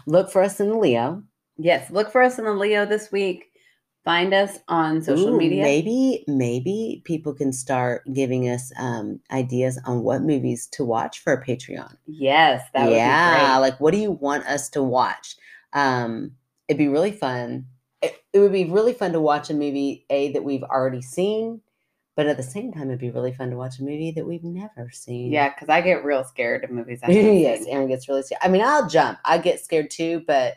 look 0.07 0.31
for 0.31 0.41
us 0.41 0.59
in 0.59 0.69
the 0.69 0.77
Leo. 0.77 1.23
Yes, 1.57 1.91
look 1.91 2.11
for 2.11 2.21
us 2.21 2.39
in 2.39 2.45
the 2.45 2.53
Leo 2.53 2.85
this 2.85 3.11
week. 3.11 3.50
Find 4.03 4.33
us 4.33 4.57
on 4.67 5.03
social 5.03 5.35
Ooh, 5.35 5.37
media. 5.37 5.61
Maybe, 5.61 6.23
maybe 6.27 7.03
people 7.05 7.33
can 7.33 7.53
start 7.53 8.01
giving 8.11 8.49
us 8.49 8.71
um, 8.79 9.19
ideas 9.31 9.79
on 9.85 10.01
what 10.01 10.23
movies 10.23 10.65
to 10.71 10.83
watch 10.83 11.19
for 11.19 11.33
a 11.33 11.45
Patreon. 11.45 11.95
Yes, 12.07 12.67
that 12.73 12.87
would 12.87 12.95
yeah, 12.95 13.35
be 13.35 13.39
great. 13.39 13.59
like 13.59 13.79
what 13.79 13.91
do 13.91 13.99
you 13.99 14.11
want 14.11 14.45
us 14.47 14.69
to 14.69 14.81
watch? 14.81 15.35
Um, 15.73 16.31
it'd 16.67 16.79
be 16.79 16.87
really 16.87 17.11
fun. 17.11 17.67
It, 18.01 18.15
it 18.33 18.39
would 18.39 18.51
be 18.51 18.65
really 18.65 18.93
fun 18.93 19.11
to 19.11 19.19
watch 19.19 19.51
a 19.51 19.53
movie 19.53 20.05
a 20.09 20.31
that 20.31 20.43
we've 20.43 20.63
already 20.63 21.03
seen, 21.03 21.61
but 22.15 22.25
at 22.25 22.37
the 22.37 22.43
same 22.43 22.73
time, 22.73 22.87
it'd 22.87 22.99
be 22.99 23.11
really 23.11 23.33
fun 23.33 23.51
to 23.51 23.55
watch 23.55 23.77
a 23.79 23.83
movie 23.83 24.11
that 24.11 24.25
we've 24.25 24.43
never 24.43 24.89
seen. 24.91 25.31
Yeah, 25.31 25.49
because 25.49 25.69
I 25.69 25.81
get 25.81 26.03
real 26.03 26.23
scared 26.23 26.63
of 26.63 26.71
movies. 26.71 27.01
Yes. 27.07 27.65
Erin 27.67 27.87
gets 27.87 28.09
really 28.09 28.23
scared. 28.23 28.41
I 28.43 28.47
mean, 28.47 28.63
I'll 28.63 28.89
jump. 28.89 29.19
I 29.23 29.37
get 29.37 29.63
scared 29.63 29.91
too, 29.91 30.23
but 30.25 30.55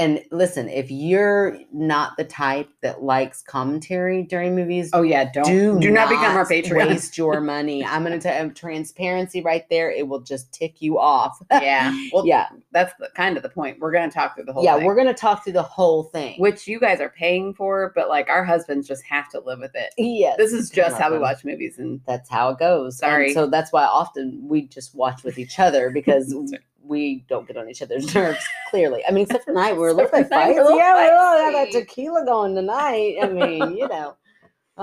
And 0.00 0.24
listen, 0.30 0.70
if 0.70 0.90
you're 0.90 1.58
not 1.74 2.16
the 2.16 2.24
type 2.24 2.70
that 2.80 3.02
likes 3.02 3.42
commentary 3.42 4.22
during 4.22 4.56
movies, 4.56 4.88
Oh 4.94 5.02
yeah, 5.02 5.30
don't 5.30 5.44
do, 5.44 5.78
do 5.78 5.90
not 5.90 6.08
become 6.08 6.34
our 6.34 6.46
Patreon. 6.46 6.88
Waste 6.88 7.18
your 7.18 7.38
money. 7.42 7.84
I'm 7.84 8.02
going 8.02 8.18
to 8.18 8.28
tell 8.28 8.42
um, 8.42 8.54
transparency 8.54 9.42
right 9.42 9.68
there. 9.68 9.90
It 9.90 10.08
will 10.08 10.20
just 10.22 10.54
tick 10.54 10.80
you 10.80 10.98
off. 10.98 11.38
yeah. 11.52 11.94
Well, 12.14 12.26
yeah, 12.26 12.48
that's 12.72 12.94
the, 12.98 13.10
kind 13.14 13.36
of 13.36 13.42
the 13.42 13.50
point. 13.50 13.78
We're 13.78 13.92
gonna 13.92 14.10
talk 14.10 14.36
through 14.36 14.46
the 14.46 14.54
whole 14.54 14.64
yeah. 14.64 14.76
thing. 14.78 14.86
We're 14.86 14.94
going 14.94 15.06
to 15.06 15.12
talk 15.12 15.44
through 15.44 15.52
the 15.52 15.62
whole 15.62 16.04
thing. 16.04 16.40
which 16.40 16.66
you 16.66 16.80
guys 16.80 17.02
are 17.02 17.10
paying 17.10 17.52
for, 17.52 17.92
but 17.94 18.08
like 18.08 18.30
our 18.30 18.42
husbands 18.42 18.88
just 18.88 19.04
have 19.04 19.28
to 19.32 19.40
live 19.40 19.58
with 19.58 19.74
it. 19.74 19.92
yes, 19.98 20.38
This 20.38 20.54
is 20.54 20.70
just 20.70 20.98
how 20.98 21.12
we 21.12 21.18
watch 21.18 21.44
movies, 21.44 21.78
and 21.78 22.00
That's 22.06 22.30
how 22.30 22.48
it 22.48 22.58
goes. 22.58 23.00
And 23.02 23.10
Sorry. 23.10 23.34
so 23.34 23.46
that's 23.48 23.70
why 23.70 23.84
often 23.84 24.40
we 24.48 24.62
just 24.62 24.94
watch 24.94 25.24
with 25.24 25.38
each 25.38 25.58
other 25.58 25.90
because. 25.90 26.34
we 26.82 27.24
don't 27.28 27.46
get 27.46 27.56
on 27.56 27.68
each 27.68 27.82
other's 27.82 28.14
nerves. 28.14 28.44
Clearly, 28.70 29.02
I 29.06 29.10
mean, 29.10 29.24
except 29.24 29.44
for 29.44 29.50
tonight, 29.52 29.76
we're 29.76 29.88
a 29.88 29.92
little 29.92 30.06
Except 30.08 30.30
bit 30.30 30.38
for 30.38 30.44
fights. 30.46 30.58
we're 30.62 30.76
Yeah, 30.76 30.94
we 30.94 31.10
all 31.10 31.38
have 31.38 31.52
that 31.52 31.72
tequila 31.72 32.24
going 32.24 32.54
tonight. 32.54 33.16
I 33.22 33.28
mean, 33.28 33.76
you 33.76 33.88
know. 33.88 34.16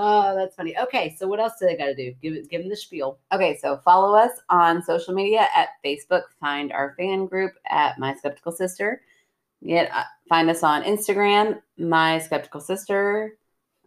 Oh, 0.00 0.32
that's 0.36 0.54
funny. 0.54 0.78
Okay, 0.78 1.16
so 1.18 1.26
what 1.26 1.40
else 1.40 1.54
do 1.58 1.66
they 1.66 1.76
got 1.76 1.86
to 1.86 1.94
do? 1.94 2.14
Give 2.22 2.32
it, 2.34 2.48
give 2.48 2.60
them 2.60 2.70
the 2.70 2.76
spiel. 2.76 3.18
Okay, 3.32 3.58
so 3.60 3.78
follow 3.78 4.14
us 4.14 4.30
on 4.48 4.80
social 4.80 5.12
media 5.12 5.48
at 5.56 5.70
Facebook. 5.84 6.22
Find 6.38 6.70
our 6.70 6.94
fan 6.96 7.26
group 7.26 7.54
at 7.68 7.98
My 7.98 8.14
Skeptical 8.14 8.52
Sister. 8.52 9.02
Yet 9.60 9.90
uh, 9.92 10.04
find 10.28 10.48
us 10.50 10.62
on 10.62 10.84
Instagram, 10.84 11.60
My 11.78 12.20
Skeptical 12.20 12.60
Sister. 12.60 13.38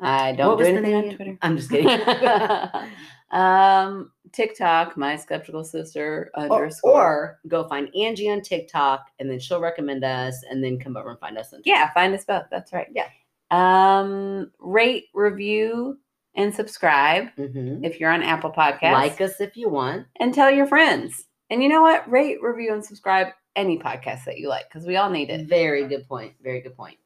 I 0.02 0.34
don't 0.34 0.58
What 0.58 0.66
do 0.66 0.76
anything 0.76 0.96
on? 0.96 1.16
Twitter. 1.16 1.38
I'm 1.44 1.56
just 1.56 1.70
kidding. 1.70 1.88
um, 3.32 4.12
TikTok, 4.32 4.96
My 4.98 5.16
Skeptical 5.16 5.64
Sister 5.64 6.32
or, 6.36 6.44
underscore. 6.44 6.92
or 6.94 7.40
go 7.48 7.68
find 7.68 7.94
Angie 7.96 8.30
on 8.30 8.42
TikTok, 8.42 9.08
and 9.20 9.30
then 9.30 9.40
she'll 9.40 9.60
recommend 9.62 10.04
us, 10.04 10.44
and 10.50 10.64
then 10.64 10.80
come 10.80 10.96
over 10.98 11.10
and 11.12 11.20
find 11.20 11.38
us 11.38 11.54
on. 11.54 11.62
yeah, 11.66 11.92
find 11.94 12.14
us 12.14 12.26
both. 12.26 12.44
That's 12.52 12.72
right. 12.74 12.88
Yeah. 12.94 13.08
Um, 13.52 14.52
rate, 14.60 15.06
review, 15.14 15.98
and 16.36 16.54
subscribe 16.56 17.28
Mhm. 17.38 17.84
if 17.86 18.00
you're 18.00 18.12
on 18.12 18.24
Apple 18.24 18.52
Podcasts. 18.52 18.94
Like 18.94 19.20
us 19.22 19.42
if 19.42 19.58
you 19.58 19.68
want. 19.70 20.08
and 20.20 20.34
tell 20.34 20.50
your 20.50 20.66
friends. 20.68 21.26
And 21.50 21.62
you 21.62 21.68
know 21.68 21.82
what? 21.82 22.10
Rate, 22.10 22.42
review, 22.42 22.74
and 22.74 22.84
subscribe 22.86 23.28
any 23.58 23.78
podcast 23.78 24.24
that 24.24 24.38
you 24.38 24.48
like 24.48 24.70
because 24.70 24.86
we 24.88 24.96
all 24.96 25.10
need 25.10 25.30
it. 25.30 25.48
Very 25.48 25.86
good 25.86 26.08
point. 26.08 26.34
Very 26.42 26.62
good 26.62 26.78
point. 26.78 26.98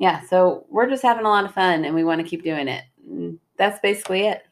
Yeah. 0.00 0.22
So 0.28 0.66
we're 0.68 0.88
just 0.90 1.04
having 1.04 1.24
a 1.24 1.28
lot 1.28 1.44
of 1.44 1.54
fun 1.54 1.84
and 1.84 1.94
we 1.94 2.02
want 2.02 2.20
to 2.20 2.26
keep 2.26 2.42
doing 2.42 2.66
it. 2.66 2.82
That's 3.56 3.78
basically 3.78 4.22
it. 4.26 4.42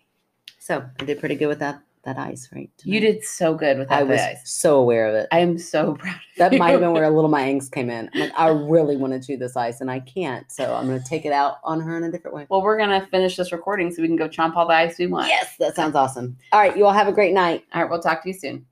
So 0.60 0.84
I 1.00 1.04
did 1.04 1.18
pretty 1.18 1.36
good 1.36 1.48
with 1.48 1.58
that 1.60 1.82
that 2.04 2.18
ice, 2.18 2.48
right? 2.54 2.70
You 2.82 2.98
did 2.98 3.22
so 3.24 3.54
good 3.54 3.78
with 3.78 3.88
that 3.88 3.96
ice. 3.96 4.00
I 4.00 4.04
was 4.04 4.20
ice. 4.20 4.50
so 4.50 4.78
aware 4.78 5.06
of 5.06 5.14
it. 5.14 5.28
I 5.32 5.40
am 5.40 5.58
so 5.58 5.94
proud 5.98 6.14
of 6.14 6.20
that 6.38 6.52
you. 6.52 6.58
might 6.58 6.70
have 6.70 6.80
been 6.80 6.92
where 6.92 7.04
a 7.04 7.10
little 7.14 7.30
my 7.30 7.42
angst 7.42 7.72
came 7.72 7.90
in. 7.90 8.08
I'm 8.14 8.20
like, 8.20 8.32
I 8.36 8.48
really 8.48 8.96
want 8.96 9.12
to 9.14 9.26
chew 9.26 9.36
this 9.36 9.56
ice, 9.56 9.80
and 9.80 9.90
I 9.90 10.00
can't. 10.00 10.50
So 10.52 10.74
I'm 10.74 10.86
going 10.86 11.00
to 11.00 11.08
take 11.08 11.24
it 11.24 11.32
out 11.32 11.56
on 11.64 11.80
her 11.80 11.96
in 11.96 12.04
a 12.04 12.10
different 12.10 12.36
way. 12.36 12.46
Well, 12.48 12.62
we're 12.62 12.78
gonna 12.78 13.06
finish 13.10 13.36
this 13.36 13.52
recording 13.52 13.90
so 13.90 14.02
we 14.02 14.08
can 14.08 14.16
go 14.16 14.28
chomp 14.28 14.54
all 14.54 14.66
the 14.66 14.74
ice 14.74 14.98
we 14.98 15.06
want. 15.06 15.28
Yes, 15.28 15.56
that 15.58 15.76
sounds 15.76 15.94
awesome. 15.94 16.36
All 16.52 16.60
right, 16.60 16.76
you 16.76 16.86
all 16.86 16.92
have 16.92 17.08
a 17.08 17.12
great 17.12 17.34
night. 17.34 17.64
All 17.74 17.82
right. 17.82 17.90
We'll 17.90 18.00
talk 18.00 18.22
to 18.22 18.28
you 18.28 18.34
soon. 18.34 18.66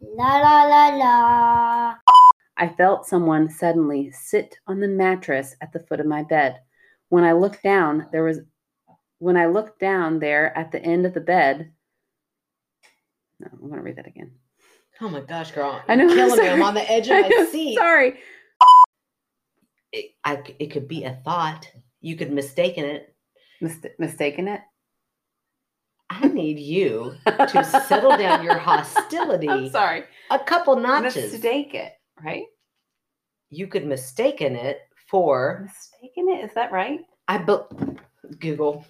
La 0.00 0.38
la 0.38 0.64
la 0.64 0.88
la. 0.96 1.94
I 2.56 2.68
felt 2.68 3.06
someone 3.06 3.48
suddenly 3.48 4.10
sit 4.10 4.58
on 4.66 4.80
the 4.80 4.88
mattress 4.88 5.54
at 5.60 5.72
the 5.72 5.80
foot 5.80 6.00
of 6.00 6.06
my 6.06 6.22
bed. 6.22 6.60
When 7.08 7.24
I 7.24 7.32
looked 7.32 7.62
down, 7.62 8.06
there 8.12 8.22
was 8.22 8.40
when 9.20 9.36
I 9.36 9.46
looked 9.46 9.78
down 9.78 10.18
there 10.18 10.56
at 10.58 10.72
the 10.72 10.82
end 10.82 11.06
of 11.06 11.14
the 11.14 11.20
bed. 11.20 11.70
No, 13.38 13.48
I'm 13.52 13.70
gonna 13.70 13.82
read 13.82 13.96
that 13.96 14.08
again. 14.08 14.32
Oh 15.00 15.08
my 15.08 15.20
gosh, 15.20 15.52
girl! 15.52 15.80
I 15.88 15.94
know, 15.94 16.04
You're 16.08 16.14
killing 16.26 16.40
me. 16.40 16.48
I'm 16.48 16.62
on 16.62 16.74
the 16.74 16.90
edge 16.90 17.06
of 17.06 17.12
I 17.16 17.20
my 17.22 17.28
know, 17.28 17.46
seat. 17.46 17.76
Sorry. 17.78 18.18
It, 19.92 20.10
I, 20.24 20.42
it 20.58 20.70
could 20.70 20.88
be 20.88 21.04
a 21.04 21.18
thought. 21.24 21.70
You 22.00 22.16
could 22.16 22.32
mistaken 22.32 22.84
it. 22.84 23.14
Mist- 23.60 23.86
mistaken 23.98 24.48
it. 24.48 24.60
I 26.10 26.26
need 26.28 26.58
you 26.58 27.14
to 27.26 27.64
settle 27.64 28.16
down 28.16 28.42
your 28.44 28.58
hostility 28.58 29.48
I'm 29.48 29.70
sorry. 29.70 30.04
a 30.30 30.38
couple 30.38 30.76
notches. 30.76 31.32
Mistake 31.32 31.74
it, 31.74 31.92
right? 32.22 32.44
You 33.50 33.66
could 33.68 33.86
mistaken 33.86 34.54
it 34.56 34.80
for 35.08 35.62
Mistaken 35.66 36.28
it. 36.30 36.44
Is 36.44 36.54
that 36.54 36.72
right? 36.72 37.00
I 37.28 37.38
be- 37.38 37.96
Google. 38.38 38.84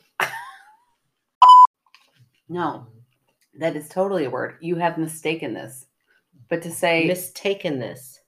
No, 2.48 2.88
that 3.58 3.76
is 3.76 3.88
totally 3.88 4.24
a 4.24 4.30
word. 4.30 4.56
You 4.60 4.76
have 4.76 4.98
mistaken 4.98 5.54
this. 5.54 5.86
But 6.48 6.62
to 6.62 6.70
say 6.70 7.06
mistaken 7.06 7.78
this. 7.78 8.20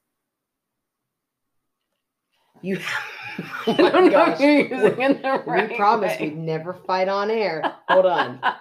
You. 2.62 2.78
Oh 3.66 3.72
I 3.72 3.76
oh 3.78 3.90
don't 3.90 3.92
my 3.92 4.00
know 4.00 4.10
gosh. 4.10 4.34
if 4.34 4.40
you're 4.40 4.78
using 4.84 5.00
it 5.00 5.22
the 5.22 5.42
right 5.46 5.70
we 5.70 5.76
promised 5.76 6.20
way. 6.20 6.28
we'd 6.28 6.36
never 6.36 6.74
fight 6.74 7.08
on 7.08 7.30
air. 7.30 7.62
Hold 7.88 8.04
on. 8.04 8.38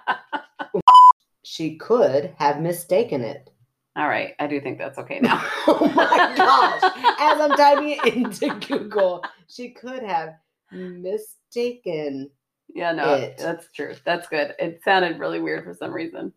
She 1.43 1.75
could 1.75 2.33
have 2.37 2.61
mistaken 2.61 3.21
it. 3.21 3.49
All 3.97 4.07
right, 4.07 4.33
I 4.39 4.47
do 4.47 4.61
think 4.61 4.77
that's 4.77 4.97
okay 4.99 5.19
now. 5.19 5.43
oh 5.67 5.91
my 5.93 6.33
gosh. 6.37 6.83
As 7.19 7.41
I'm 7.41 7.57
typing 7.57 7.89
it 8.01 8.15
into 8.15 8.53
Google, 8.65 9.25
she 9.47 9.71
could 9.71 10.03
have 10.03 10.35
mistaken. 10.71 12.29
Yeah, 12.73 12.91
no, 12.93 13.13
It. 13.15 13.37
that's 13.37 13.67
true. 13.73 13.95
That's 14.05 14.27
good. 14.27 14.53
It 14.59 14.81
sounded 14.83 15.19
really 15.19 15.39
weird 15.39 15.63
for 15.63 15.73
some 15.73 15.91
reason. 15.93 16.33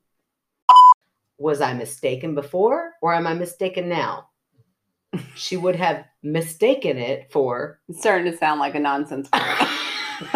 Was 1.39 1.61
I 1.61 1.73
mistaken 1.75 2.35
before 2.35 2.93
or 3.03 3.15
am 3.15 3.27
I 3.27 3.35
mistaken 3.35 3.89
now? 3.89 4.29
She 5.37 5.57
would 5.57 5.77
have 5.77 6.05
mistaken 6.23 6.99
it 6.99 7.31
for. 7.31 7.81
It's 7.89 8.01
starting 8.01 8.31
to 8.31 8.37
sound 8.37 8.59
like 8.61 8.75
a 8.75 8.81
nonsense 8.81 9.29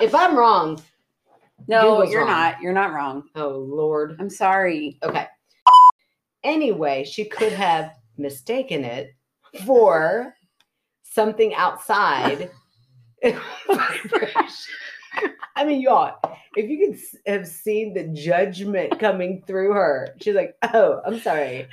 if 0.00 0.14
I'm 0.14 0.36
wrong, 0.36 0.82
no, 1.68 2.02
you're 2.04 2.20
wrong. 2.22 2.30
not. 2.30 2.60
You're 2.60 2.72
not 2.72 2.92
wrong. 2.92 3.24
oh 3.34 3.48
Lord. 3.68 4.16
I'm 4.18 4.30
sorry. 4.30 4.98
Okay. 5.02 5.26
Anyway, 6.44 7.04
she 7.04 7.24
could 7.24 7.52
have 7.52 7.92
mistaken 8.18 8.84
it 8.84 9.14
for 9.64 10.34
something 11.02 11.54
outside. 11.54 12.50
I 15.56 15.64
mean, 15.64 15.80
y'all, 15.80 16.14
if 16.56 16.68
you 16.68 16.86
could 16.86 16.98
have 17.26 17.46
seen 17.46 17.94
the 17.94 18.04
judgment 18.08 18.98
coming 18.98 19.42
through 19.46 19.72
her, 19.72 20.14
she's 20.20 20.34
like, 20.34 20.56
"Oh, 20.74 21.00
I'm 21.06 21.20
sorry." 21.20 21.68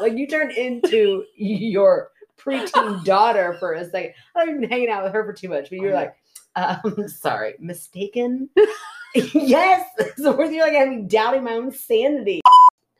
like 0.00 0.16
you 0.16 0.26
turned 0.26 0.52
into 0.52 1.24
your 1.36 2.10
preteen 2.38 3.04
daughter 3.04 3.56
for 3.58 3.74
a 3.74 3.88
second. 3.88 4.14
I've 4.34 4.46
been 4.46 4.68
hanging 4.68 4.88
out 4.88 5.04
with 5.04 5.12
her 5.12 5.24
for 5.24 5.32
too 5.32 5.48
much, 5.48 5.70
but 5.70 5.78
you're 5.78 5.94
like, 5.94 6.14
um, 6.56 7.08
"Sorry, 7.08 7.54
mistaken." 7.58 8.50
yes, 9.14 9.86
so 10.16 10.32
where 10.32 10.50
you're 10.50 10.64
like 10.64 10.74
having 10.74 11.06
doubting 11.06 11.44
my 11.44 11.52
own 11.52 11.70
sanity. 11.72 12.40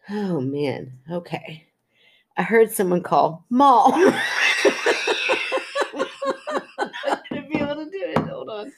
Oh 0.08 0.40
man. 0.40 0.92
Okay. 1.10 1.66
I 2.36 2.42
heard 2.42 2.70
someone 2.70 3.02
call 3.02 3.44
mall. 3.50 3.92
to 3.92 4.12
be 7.42 7.58
able 7.58 7.76
to 7.76 7.84
do 7.84 8.00
it. 8.00 8.18
Hold 8.18 8.48
on. 8.48 8.72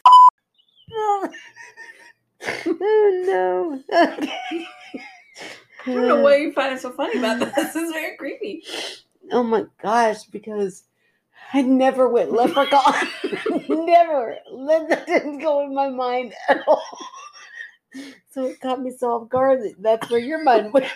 Oh 2.46 3.22
no. 3.26 3.82
Okay. 3.92 4.66
I 5.84 5.94
don't 5.94 6.08
know 6.08 6.20
why 6.20 6.36
you 6.36 6.52
find 6.52 6.72
it 6.72 6.80
so 6.80 6.92
funny 6.92 7.18
about 7.18 7.40
this. 7.40 7.54
This 7.54 7.74
is 7.74 7.92
very 7.92 8.16
creepy. 8.16 8.62
Oh 9.32 9.42
my 9.42 9.64
gosh, 9.82 10.24
because 10.24 10.84
I 11.52 11.62
never 11.62 12.08
went 12.08 12.32
leprechaun. 12.32 12.94
never. 13.68 14.36
That 14.66 15.04
didn't 15.06 15.38
go 15.38 15.64
in 15.64 15.74
my 15.74 15.88
mind 15.90 16.34
at 16.48 16.62
all. 16.66 16.82
So 18.30 18.46
it 18.46 18.60
caught 18.60 18.80
me 18.80 18.90
so 18.96 19.10
off 19.10 19.28
guard. 19.28 19.60
that 19.62 19.74
That's 19.78 20.10
where 20.10 20.20
your 20.20 20.42
mind 20.42 20.72
went. 20.72 20.86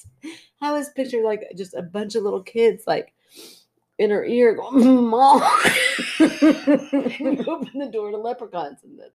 I 0.60 0.72
was 0.72 0.90
picturing 0.90 1.24
like 1.24 1.44
just 1.56 1.74
a 1.74 1.82
bunch 1.82 2.14
of 2.14 2.22
little 2.22 2.42
kids 2.42 2.84
like 2.86 3.12
in 3.98 4.10
her 4.10 4.24
ear 4.24 4.54
going, 4.54 5.08
Mom. 5.08 5.42
you 6.20 7.44
open 7.48 7.78
the 7.78 7.90
door 7.92 8.10
to 8.10 8.16
leprechauns 8.16 8.78
and 8.84 8.98
the 8.98 9.06